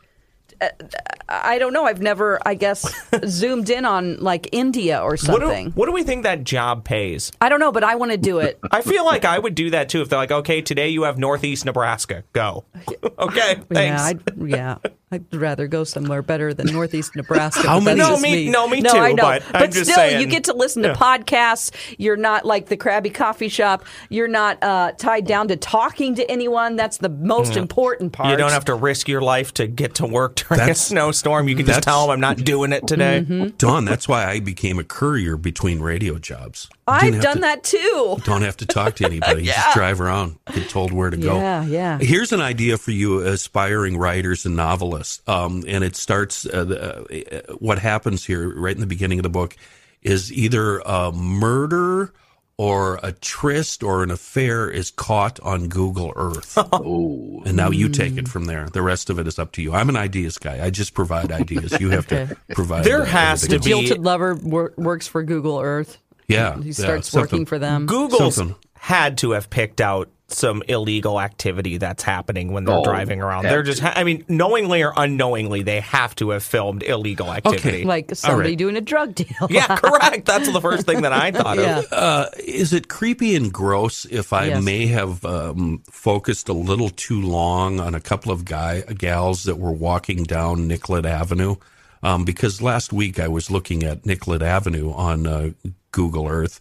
I 1.29 1.59
don't 1.59 1.73
know. 1.73 1.85
I've 1.85 2.01
never, 2.01 2.39
I 2.45 2.53
guess, 2.53 2.89
zoomed 3.25 3.69
in 3.69 3.85
on 3.85 4.17
like 4.17 4.47
India 4.51 4.99
or 5.01 5.11
what 5.11 5.19
do, 5.19 5.25
something. 5.25 5.71
what 5.71 5.85
do 5.87 5.91
we 5.91 6.03
think 6.03 6.23
that 6.23 6.43
job 6.43 6.83
pays? 6.85 7.31
I 7.41 7.49
don't 7.49 7.59
know, 7.59 7.71
but 7.71 7.83
I 7.83 7.95
want 7.95 8.11
to 8.11 8.17
do 8.17 8.39
it. 8.39 8.57
I 8.71 8.81
feel 8.81 9.05
like 9.05 9.25
I 9.25 9.37
would 9.37 9.53
do 9.55 9.71
that 9.71 9.89
too 9.89 10.01
if 10.01 10.09
they're 10.09 10.19
like, 10.19 10.31
okay, 10.31 10.61
today 10.61 10.89
you 10.89 11.03
have 11.03 11.17
Northeast 11.17 11.65
Nebraska. 11.65 12.23
Go. 12.33 12.65
okay, 13.19 13.55
thanks. 13.69 14.01
Yeah, 14.01 14.03
I'd, 14.05 14.47
yeah. 14.49 14.77
I'd 15.09 15.33
rather 15.33 15.67
go 15.67 15.85
somewhere 15.85 16.21
better 16.21 16.53
than 16.53 16.67
Northeast 16.67 17.15
Nebraska. 17.15 17.61
How 17.67 17.79
many- 17.79 17.99
No, 17.99 18.09
just 18.09 18.21
me- 18.21 18.49
no, 18.49 18.67
me 18.67 18.81
no, 18.81 18.91
too, 18.91 18.97
I 18.97 19.11
know. 19.13 19.23
but 19.23 19.43
I'm 19.53 19.71
just 19.71 19.83
still, 19.85 19.95
saying- 19.95 20.19
you 20.21 20.27
get 20.27 20.45
to 20.45 20.53
listen 20.53 20.83
to 20.83 20.89
Yeah. 20.89 20.95
podcasts. 20.95 21.71
You're 21.97 22.17
not 22.17 22.45
like 22.45 22.67
the 22.67 22.75
Krabby 22.75 23.13
Coffee 23.13 23.47
Shop. 23.47 23.85
You're 24.09 24.27
not 24.27 24.61
uh, 24.61 24.91
tied 24.97 25.25
down 25.25 25.47
to 25.49 25.55
talking 25.55 26.15
to 26.15 26.29
anyone. 26.29 26.75
That's 26.75 26.97
the 26.97 27.07
most 27.09 27.55
important 27.55 28.11
part. 28.13 28.29
You 28.31 28.37
don't 28.37 28.51
have 28.51 28.65
to 28.65 28.75
risk 28.75 29.07
your 29.07 29.21
life 29.21 29.53
to 29.55 29.67
get 29.67 29.95
to 29.95 30.05
work 30.07 30.35
during 30.49 30.69
a 30.69 30.75
snowstorm. 30.75 31.47
You 31.47 31.55
can 31.55 31.65
just 31.65 31.83
tell 31.83 32.01
them 32.07 32.11
I'm 32.11 32.19
not 32.19 32.37
doing 32.37 32.71
it 32.71 32.87
today. 32.87 33.51
Dawn, 33.57 33.85
that's 33.85 34.07
why 34.07 34.25
I 34.25 34.39
became 34.39 34.79
a 34.79 34.83
courier 34.83 35.37
between 35.37 35.79
radio 35.79 36.17
jobs. 36.17 36.69
I've 36.87 37.21
done 37.21 37.37
to- 37.37 37.41
that 37.41 37.63
too. 37.63 38.17
Don't 38.23 38.43
have 38.43 38.57
to 38.57 38.65
talk 38.65 38.95
to 38.97 39.05
anybody. 39.05 39.43
You 39.43 39.51
just 39.53 39.75
drive 39.75 39.99
around, 39.99 40.37
get 40.53 40.69
told 40.69 40.91
where 40.91 41.09
to 41.09 41.17
go. 41.17 41.37
Yeah, 41.37 41.65
yeah. 41.65 41.97
Here's 41.99 42.31
an 42.31 42.41
idea 42.41 42.77
for 42.77 42.91
you, 42.91 43.19
aspiring 43.19 43.97
writers 43.97 44.45
and 44.45 44.55
novelists. 44.55 45.21
Um, 45.27 45.63
and 45.67 45.83
it 45.83 45.95
starts. 45.95 46.45
Uh, 46.45 46.63
the, 46.63 47.49
uh, 47.49 47.53
what 47.55 47.79
happens 47.79 48.25
here, 48.25 48.53
right 48.55 48.73
in 48.75 48.81
the 48.81 48.87
beginning 48.87 49.19
of 49.19 49.23
the 49.23 49.29
book, 49.29 49.55
is 50.01 50.31
either 50.31 50.79
a 50.79 51.11
murder 51.11 52.13
or 52.57 52.99
a 53.03 53.11
tryst 53.11 53.83
or 53.83 54.01
an 54.03 54.09
affair 54.09 54.69
is 54.69 54.89
caught 54.91 55.39
on 55.41 55.67
Google 55.69 56.11
Earth. 56.15 56.57
Oh, 56.73 57.41
And 57.45 57.55
now 57.55 57.69
you 57.69 57.87
take 57.89 58.17
it 58.17 58.27
from 58.27 58.45
there. 58.45 58.67
The 58.69 58.81
rest 58.81 59.09
of 59.09 59.19
it 59.19 59.27
is 59.27 59.37
up 59.39 59.51
to 59.53 59.61
you. 59.61 59.73
I'm 59.73 59.89
an 59.89 59.95
ideas 59.95 60.37
guy. 60.37 60.63
I 60.65 60.69
just 60.71 60.93
provide 60.93 61.31
ideas. 61.43 61.79
You 61.79 61.89
have 61.91 62.07
to 62.07 62.35
provide. 62.55 62.83
There 62.83 63.03
uh, 63.03 63.05
has 63.05 63.47
to 63.47 63.55
else. 63.55 63.65
be- 63.65 63.71
Jilted 63.71 64.03
lover 64.03 64.35
wor- 64.35 64.73
works 64.75 65.07
for 65.07 65.21
Google 65.23 65.59
Earth. 65.59 65.97
Yeah, 66.27 66.59
He 66.61 66.73
starts 66.73 67.09
something. 67.09 67.21
working 67.39 67.45
for 67.45 67.57
them. 67.59 67.85
Google 67.85 68.31
had 68.73 69.17
to 69.19 69.31
have 69.31 69.49
picked 69.49 69.79
out 69.79 70.09
some 70.29 70.61
illegal 70.67 71.21
activity 71.21 71.77
that's 71.77 72.03
happening 72.03 72.51
when 72.51 72.65
they're 72.65 72.75
Oh, 72.75 72.83
driving 72.83 73.21
around. 73.21 73.45
had 73.45 73.53
They're 73.53 73.63
just, 73.63 73.79
ha- 73.79 73.93
I 73.95 74.03
mean, 74.03 74.25
knowingly 74.27 74.83
or 74.83 74.91
unknowingly, 74.97 75.63
they 75.63 75.79
have 75.79 76.13
to 76.15 76.31
have 76.31 76.43
filmed 76.43 76.83
illegal 76.83 77.31
activity. 77.31 77.85
like 77.85 78.13
somebody 78.13 78.49
right. 78.49 78.57
doing 78.57 78.75
a 78.75 78.81
drug 78.81 79.15
deal. 79.15 79.47
yeah, 79.49 79.77
correct. 79.77 80.25
That's 80.25 80.51
the 80.51 80.59
first 80.59 80.85
thing 80.85 81.03
that 81.03 81.13
I 81.13 81.31
thought 81.31 81.57
Yeah. 81.57 81.79
of. 81.79 81.85
Uh, 81.93 82.25
is 82.39 82.73
it 82.73 82.89
creepy 82.89 83.35
and 83.37 83.53
gross 83.53 84.03
if 84.03 84.33
I 84.33 84.47
Yes. 84.47 84.63
may 84.65 84.87
have 84.87 85.23
um, 85.23 85.81
focused 85.89 86.49
a 86.49 86.53
little 86.53 86.89
too 86.89 87.21
long 87.21 87.79
on 87.79 87.95
a 87.95 88.01
couple 88.01 88.31
of 88.33 88.43
guy 88.43 88.81
gals 88.81 89.43
that 89.45 89.57
were 89.57 89.71
walking 89.71 90.23
down 90.23 90.67
Nicollet 90.67 91.05
Avenue? 91.05 91.55
Um, 92.03 92.25
because 92.25 92.61
last 92.61 92.91
week 92.91 93.17
I 93.17 93.29
was 93.29 93.49
looking 93.49 93.83
at 93.83 94.05
Nicollet 94.05 94.41
Avenue 94.41 94.91
on 94.91 95.25
uh, 95.25 95.49
Google 95.91 96.27
Earth. 96.27 96.59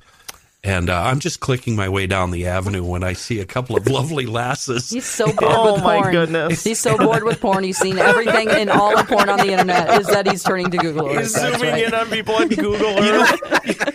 And 0.66 0.90
uh, 0.90 1.00
I'm 1.00 1.20
just 1.20 1.38
clicking 1.38 1.76
my 1.76 1.88
way 1.88 2.08
down 2.08 2.32
the 2.32 2.46
avenue 2.48 2.82
when 2.82 3.04
I 3.04 3.12
see 3.12 3.38
a 3.38 3.44
couple 3.44 3.76
of 3.76 3.86
lovely 3.86 4.26
lasses. 4.26 4.90
He's 4.90 5.04
so 5.06 5.26
bored 5.32 5.38
Oh, 5.42 5.74
with 5.74 5.84
my 5.84 5.98
porn. 6.00 6.10
goodness. 6.12 6.64
He's 6.64 6.80
so 6.80 6.98
bored 6.98 7.22
with 7.22 7.40
porn. 7.40 7.62
He's 7.62 7.78
seen 7.78 7.98
everything 7.98 8.50
in 8.50 8.68
all 8.68 8.98
of 8.98 9.06
porn 9.06 9.28
on 9.28 9.38
the 9.38 9.52
internet. 9.52 10.00
Is 10.00 10.08
that 10.08 10.26
he's 10.28 10.42
turning 10.42 10.72
to 10.72 10.76
Google 10.76 11.06
Earth? 11.08 11.20
He's 11.20 11.34
That's 11.34 11.58
zooming 11.58 11.72
right. 11.72 11.84
in 11.84 11.94
on 11.94 12.08
people 12.08 12.34
on 12.34 12.48
Google 12.48 12.90
You 13.04 13.12
Earth. 13.22 13.40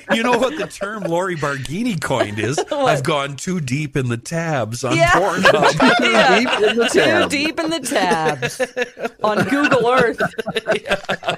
know, 0.10 0.16
you 0.16 0.24
know 0.24 0.38
what 0.38 0.58
the 0.58 0.68
term 0.68 1.04
Lori 1.04 1.36
Barghini 1.36 2.00
coined 2.02 2.40
is? 2.40 2.58
I've 2.72 3.04
gone 3.04 3.36
too 3.36 3.60
deep 3.60 3.98
in 3.98 4.08
the 4.08 4.16
tabs 4.18 4.86
on 4.86 4.96
Yeah. 4.96 5.12
Pornhub. 5.12 6.00
Yeah. 6.00 6.40
deep 6.40 6.70
in 6.70 6.78
the 6.78 6.86
Too 6.88 7.28
deep 7.30 7.60
in 7.60 7.70
the 7.70 7.80
tabs 7.82 8.62
on 9.22 9.44
Google 9.50 9.90
Earth. 9.90 10.22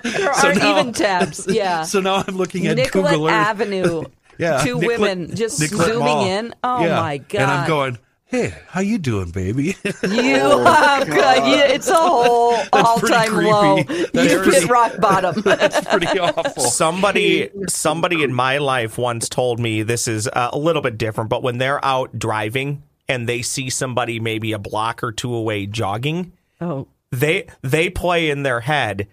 There 0.04 0.34
So 0.36 0.48
aren't 0.48 0.60
now- 0.60 0.80
even 0.80 0.94
tabs. 0.94 1.48
Yeah. 1.50 1.82
So 1.84 2.02
now 2.02 2.24
I'm 2.28 2.38
looking 2.38 2.68
at 2.68 2.76
Nicollet 2.78 3.12
Google 3.14 3.28
Earth. 3.28 3.34
Avenue. 3.34 4.04
Yeah, 4.44 4.64
Two 4.64 4.80
Nicollet- 4.80 5.00
women 5.00 5.36
just 5.36 5.60
Nicollet 5.60 5.88
zooming 5.88 6.00
Mall. 6.06 6.26
in. 6.28 6.54
Oh 6.64 6.84
Yeah. 6.86 7.00
my 7.02 7.18
god. 7.18 7.42
And 7.42 7.52
I'm 7.52 7.68
going, 7.68 7.98
hey, 8.26 8.54
how 8.68 8.82
you 8.82 8.98
doing, 8.98 9.32
baby? 9.32 9.76
You 10.04 10.36
have 10.64 11.08
got, 11.08 11.38
yeah, 11.48 11.66
it's 11.68 11.88
a 11.90 11.96
whole 11.96 12.56
all-time 12.74 13.34
low. 13.36 13.84
That's 13.84 14.34
You've 14.34 14.44
pretty- 14.44 14.60
hit 14.62 14.70
rock 14.70 15.00
bottom. 15.00 15.42
That's 15.46 15.82
pretty 15.88 16.20
awful. 16.20 16.62
Somebody, 16.64 17.50
somebody 17.68 18.24
in 18.24 18.34
my 18.34 18.58
life 18.58 18.98
once 18.98 19.30
told 19.30 19.60
me 19.60 19.84
this 19.84 20.08
is 20.08 20.28
uh, 20.28 20.50
a 20.52 20.58
little 20.58 20.82
bit 20.82 20.98
different, 20.98 21.30
but 21.30 21.42
when 21.44 21.58
they're 21.58 21.84
out 21.86 22.18
driving 22.18 22.84
and 23.08 23.28
they 23.30 23.42
see 23.42 23.70
somebody 23.70 24.20
maybe 24.20 24.52
a 24.54 24.60
block 24.60 25.04
or 25.04 25.12
two 25.12 25.34
away 25.34 25.66
jogging, 25.68 26.34
oh. 26.62 26.88
they 27.12 27.48
they 27.62 27.90
play 27.90 28.30
in 28.30 28.44
their 28.44 28.62
head 28.62 29.08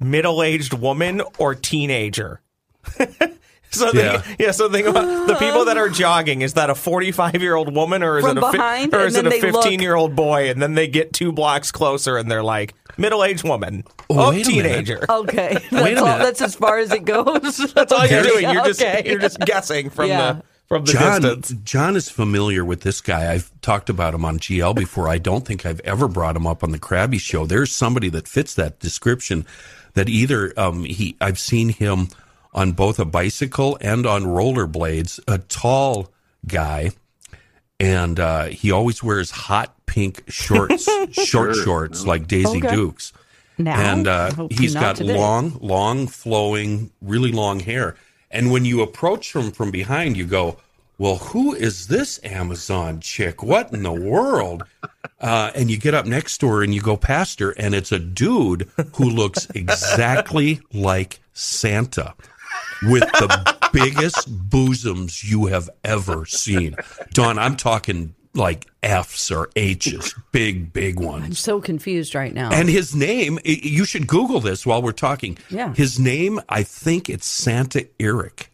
middle 0.00 0.42
aged 0.42 0.72
woman 0.72 1.20
or 1.38 1.54
teenager. 1.54 2.40
So 3.74 3.92
they, 3.92 4.04
Yeah. 4.04 4.22
yeah. 4.38 4.50
so 4.52 4.70
think 4.70 4.86
about 4.86 5.26
the 5.26 5.34
people 5.36 5.64
that 5.66 5.76
are 5.76 5.88
jogging. 5.90 6.42
Is 6.42 6.54
that 6.54 6.70
a 6.70 6.74
forty 6.74 7.12
five 7.12 7.40
year 7.42 7.54
old 7.54 7.74
woman 7.74 8.02
or 8.02 8.18
is 8.18 8.24
From 8.24 8.38
it 8.38 8.44
a 8.44 8.52
fi- 8.52 8.88
or 8.92 9.00
is 9.06 9.16
it 9.16 9.26
a 9.26 9.30
fifteen 9.30 9.80
year 9.80 9.94
old 9.94 10.14
boy? 10.16 10.50
And 10.50 10.60
then 10.62 10.74
they 10.74 10.86
get 10.88 11.12
two 11.12 11.32
blocks 11.32 11.70
closer 11.72 12.16
and 12.16 12.30
they're 12.30 12.42
like 12.42 12.74
middle 12.96 13.24
aged 13.24 13.44
woman. 13.44 13.84
Oh, 14.10 14.26
Oh, 14.26 14.30
wait 14.30 14.46
a 14.46 14.50
teenager. 14.50 15.04
Okay. 15.08 15.54
That's, 15.70 15.84
Wait 15.84 15.96
a 15.96 16.00
all, 16.00 16.06
minute. 16.06 16.18
that's 16.24 16.40
as 16.42 16.54
far 16.54 16.78
as 16.78 16.92
it 16.92 17.04
goes. 17.04 17.56
That's 17.74 17.90
all 17.92 18.06
you're 18.06 18.22
doing. 18.22 18.42
You're 18.50 18.64
just 18.64 18.80
Okay. 18.82 19.02
you're 19.10 19.18
just 19.18 19.38
guessing 19.40 19.90
from 19.90 20.08
Yeah. 20.08 20.32
the 20.34 20.42
from 20.68 20.84
the 20.84 20.92
John, 20.92 21.20
distance. 21.22 21.54
John 21.64 21.96
is 21.96 22.08
familiar 22.08 22.64
with 22.64 22.82
this 22.82 23.00
guy. 23.00 23.32
I've 23.32 23.50
talked 23.60 23.90
about 23.90 24.14
him 24.14 24.24
on 24.24 24.38
GL 24.38 24.74
before. 24.74 25.08
I 25.08 25.18
don't 25.18 25.44
think 25.46 25.66
I've 25.66 25.80
ever 25.80 26.08
brought 26.08 26.36
him 26.36 26.46
up 26.46 26.62
on 26.64 26.70
the 26.72 26.78
Krabby 26.78 27.20
Show. 27.20 27.44
There's 27.46 27.70
somebody 27.72 28.08
that 28.10 28.26
fits 28.28 28.54
that 28.54 28.78
description. 28.80 29.44
That 29.94 30.08
either 30.08 30.52
um, 30.58 30.82
he, 30.84 31.16
I've 31.20 31.38
seen 31.38 31.68
him 31.68 32.08
on 32.54 32.72
both 32.72 32.98
a 32.98 33.04
bicycle 33.04 33.76
and 33.80 34.06
on 34.06 34.24
rollerblades. 34.24 35.20
A 35.26 35.38
tall 35.38 36.10
guy, 36.46 36.90
and 37.80 38.20
uh, 38.20 38.44
he 38.44 38.70
always 38.70 39.02
wears 39.02 39.30
hot 39.30 39.74
pink 39.86 40.22
shorts, 40.28 40.88
short 41.12 41.56
shorts 41.56 42.06
like 42.06 42.26
Daisy 42.26 42.58
Okay. 42.58 42.74
Dukes. 42.74 43.12
Now? 43.56 43.78
and 43.78 44.08
uh, 44.08 44.30
I 44.32 44.34
hope 44.34 44.52
he's 44.52 44.74
not 44.74 44.80
got 44.80 44.96
today. 44.96 45.16
long, 45.16 45.56
long, 45.60 46.08
flowing, 46.08 46.90
really 47.00 47.30
long 47.30 47.60
hair. 47.60 47.96
And 48.30 48.50
when 48.50 48.64
you 48.64 48.82
approach 48.82 49.32
him 49.34 49.52
from 49.52 49.70
behind, 49.70 50.16
you 50.16 50.24
go, 50.26 50.56
"Well, 50.98 51.16
who 51.18 51.54
is 51.54 51.86
this 51.86 52.18
Amazon 52.24 52.98
chick? 52.98 53.44
What 53.44 53.72
in 53.72 53.84
the 53.84 53.92
world?" 53.92 54.64
Uh, 55.20 55.52
and 55.54 55.70
you 55.70 55.76
get 55.78 55.94
up 55.94 56.04
next 56.04 56.38
to 56.38 56.48
her 56.48 56.64
and 56.64 56.74
you 56.74 56.80
go 56.80 56.96
past 56.96 57.38
her, 57.38 57.52
and 57.52 57.76
it's 57.76 57.92
a 57.92 58.00
dude 58.00 58.68
who 58.96 59.08
looks 59.08 59.46
exactly 59.54 60.60
like 60.72 61.20
Santa. 61.32 62.14
With 62.82 63.02
the 63.12 63.56
biggest 63.72 64.28
bosoms 64.50 65.24
you 65.24 65.46
have 65.46 65.70
ever 65.84 66.26
seen. 66.26 66.76
Dawn, 67.12 67.38
I'm 67.38 67.56
talking 67.56 68.14
like 68.34 68.66
F's 68.82 69.30
or 69.30 69.50
H's, 69.56 70.14
big, 70.32 70.72
big 70.72 70.98
ones. 70.98 71.24
I'm 71.24 71.32
so 71.34 71.60
confused 71.60 72.14
right 72.14 72.34
now. 72.34 72.50
And 72.52 72.68
his 72.68 72.94
name, 72.94 73.38
you 73.44 73.84
should 73.84 74.06
Google 74.06 74.40
this 74.40 74.66
while 74.66 74.82
we're 74.82 74.92
talking. 74.92 75.38
Yeah. 75.50 75.72
His 75.74 75.98
name, 75.98 76.40
I 76.48 76.62
think 76.62 77.08
it's 77.08 77.26
Santa 77.26 77.86
Eric. 78.00 78.50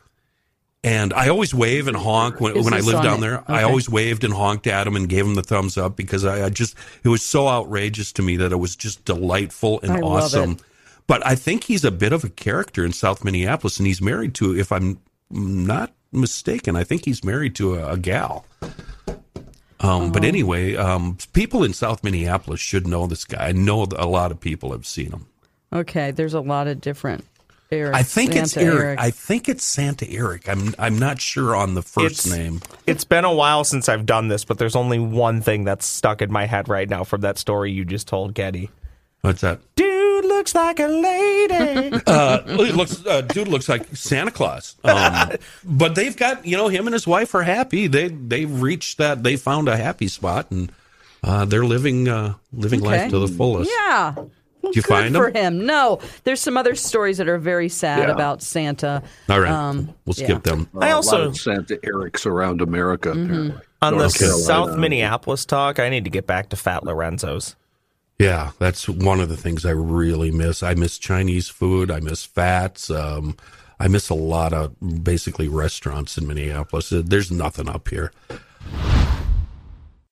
And 0.82 1.12
I 1.12 1.28
always 1.28 1.54
wave 1.54 1.88
and 1.88 1.96
honk 1.96 2.40
when, 2.40 2.62
when 2.64 2.72
I 2.72 2.80
lived 2.80 3.02
down 3.02 3.18
it? 3.18 3.20
there. 3.20 3.44
I 3.46 3.64
always 3.64 3.88
waved 3.88 4.24
and 4.24 4.32
honked 4.32 4.66
at 4.66 4.86
him 4.86 4.96
and 4.96 5.08
gave 5.08 5.26
him 5.26 5.34
the 5.34 5.42
thumbs 5.42 5.76
up 5.76 5.94
because 5.94 6.24
I, 6.24 6.46
I 6.46 6.48
just, 6.48 6.74
it 7.04 7.08
was 7.08 7.22
so 7.22 7.48
outrageous 7.48 8.12
to 8.12 8.22
me 8.22 8.36
that 8.38 8.50
it 8.50 8.56
was 8.56 8.76
just 8.76 9.04
delightful 9.04 9.80
and 9.82 9.92
I 9.92 10.00
awesome. 10.00 10.56
It. 11.10 11.20
But 11.20 11.26
I 11.26 11.34
think 11.34 11.64
he's 11.64 11.84
a 11.84 11.90
bit 11.90 12.12
of 12.12 12.24
a 12.24 12.28
character 12.28 12.84
in 12.84 12.92
South 12.92 13.24
Minneapolis 13.24 13.78
and 13.78 13.86
he's 13.86 14.00
married 14.00 14.34
to, 14.36 14.56
if 14.58 14.70
I'm 14.72 14.98
not 15.30 15.92
mistaken, 16.12 16.76
I 16.76 16.84
think 16.84 17.04
he's 17.04 17.22
married 17.24 17.54
to 17.56 17.74
a, 17.74 17.92
a 17.92 17.96
gal. 17.96 18.44
Um, 18.62 18.72
Oh. 19.82 20.10
But 20.10 20.24
anyway, 20.24 20.76
um, 20.76 21.16
people 21.32 21.64
in 21.64 21.72
South 21.72 22.04
Minneapolis 22.04 22.60
should 22.60 22.86
know 22.86 23.06
this 23.06 23.24
guy. 23.24 23.48
I 23.48 23.52
know 23.52 23.86
a 23.96 24.06
lot 24.06 24.30
of 24.30 24.38
people 24.38 24.72
have 24.72 24.84
seen 24.86 25.10
him. 25.12 25.26
okay, 25.72 26.10
there's 26.10 26.34
a 26.34 26.40
lot 26.40 26.68
of 26.68 26.82
different 26.82 27.24
Eric. 27.72 27.94
I 27.94 28.02
think 28.02 28.34
it's 28.36 28.52
Santa 28.52 28.74
Eric. 28.74 28.98
I 29.00 29.10
think 29.10 29.48
it's 29.48 29.64
Santa 29.64 30.06
Eric. 30.10 30.48
I'm 30.50 30.74
I'm 30.78 30.98
not 30.98 31.18
sure 31.20 31.56
on 31.56 31.72
the 31.74 31.82
first 31.82 32.26
It's- 32.26 32.38
name. 32.38 32.60
It's 32.86 33.04
been 33.04 33.24
a 33.24 33.32
while 33.32 33.64
since 33.64 33.88
I've 33.88 34.04
done 34.04 34.28
this, 34.28 34.44
but 34.44 34.58
there's 34.58 34.76
only 34.76 34.98
one 34.98 35.40
thing 35.40 35.64
that's 35.64 35.86
stuck 35.86 36.20
in 36.20 36.30
my 36.30 36.44
head 36.46 36.68
right 36.68 36.88
now 36.88 37.02
from 37.04 37.20
that 37.22 37.38
story 37.38 37.70
you 37.72 37.84
just 37.86 38.06
told, 38.06 38.34
Getty. 38.34 38.68
What's 39.22 39.40
that? 39.42 39.60
Dude 39.76 39.99
looks 40.30 40.54
like 40.54 40.80
a 40.80 40.86
lady. 40.86 42.00
Uh, 42.06 42.42
looks 42.74 43.04
uh, 43.06 43.20
dude 43.20 43.48
looks 43.48 43.68
like 43.68 43.84
Santa 43.94 44.30
Claus. 44.30 44.76
Um, 44.84 45.32
but 45.64 45.94
they've 45.94 46.16
got 46.16 46.46
you 46.46 46.56
know 46.56 46.68
him 46.68 46.86
and 46.86 46.94
his 46.94 47.06
wife 47.06 47.34
are 47.34 47.42
happy. 47.42 47.86
They 47.86 48.08
they've 48.08 48.60
reached 48.62 48.98
that. 48.98 49.22
They 49.22 49.36
found 49.36 49.68
a 49.68 49.76
happy 49.76 50.08
spot 50.08 50.50
and 50.50 50.72
uh, 51.22 51.44
they're 51.44 51.64
living 51.64 52.08
uh, 52.08 52.34
living 52.52 52.80
Okay. 52.80 53.02
life 53.02 53.10
to 53.10 53.18
the 53.18 53.28
fullest. 53.28 53.70
Yeah. 53.70 54.14
Well, 54.62 54.72
Did 54.72 54.76
you 54.76 54.82
good 54.82 54.88
find 54.88 55.14
for 55.14 55.28
him? 55.28 55.34
him? 55.60 55.66
No, 55.66 56.00
there's 56.24 56.40
some 56.40 56.56
other 56.56 56.74
stories 56.74 57.16
that 57.18 57.28
are 57.28 57.38
very 57.38 57.68
sad 57.70 58.08
Yeah. 58.08 58.14
about 58.14 58.42
Santa. 58.42 59.02
All 59.28 59.40
right, 59.40 59.50
Um, 59.50 59.94
we'll 60.04 60.14
yeah. 60.18 60.24
skip 60.26 60.42
them. 60.42 60.68
I 60.78 60.88
a 60.90 60.96
also- 60.96 61.18
lot 61.18 61.26
of 61.28 61.36
Santa 61.38 61.78
Eric's 61.84 62.26
around 62.26 62.60
America. 62.60 63.10
Mm-hmm. 63.10 63.22
Apparently. 63.32 63.66
On 63.82 63.96
the 63.96 64.08
Carolina. 64.10 64.42
South 64.44 64.76
Minneapolis 64.76 65.46
talk, 65.46 65.78
I 65.78 65.88
need 65.88 66.04
to 66.04 66.10
get 66.10 66.26
back 66.26 66.50
to 66.50 66.56
Fat 66.56 66.84
Lorenzo's. 66.84 67.56
Yeah, 68.20 68.50
that's 68.58 68.86
one 68.86 69.18
of 69.18 69.30
the 69.30 69.36
things 69.38 69.64
I 69.64 69.70
really 69.70 70.30
miss. 70.30 70.62
I 70.62 70.74
miss 70.74 70.98
Chinese 70.98 71.48
food. 71.48 71.90
I 71.90 72.00
miss 72.00 72.22
fats. 72.22 72.90
Um, 72.90 73.34
I 73.78 73.88
miss 73.88 74.10
a 74.10 74.14
lot 74.14 74.52
of 74.52 74.74
basically 75.02 75.48
restaurants 75.48 76.18
in 76.18 76.26
Minneapolis. 76.26 76.90
There's 76.94 77.30
nothing 77.30 77.66
up 77.66 77.88
here. 77.88 78.12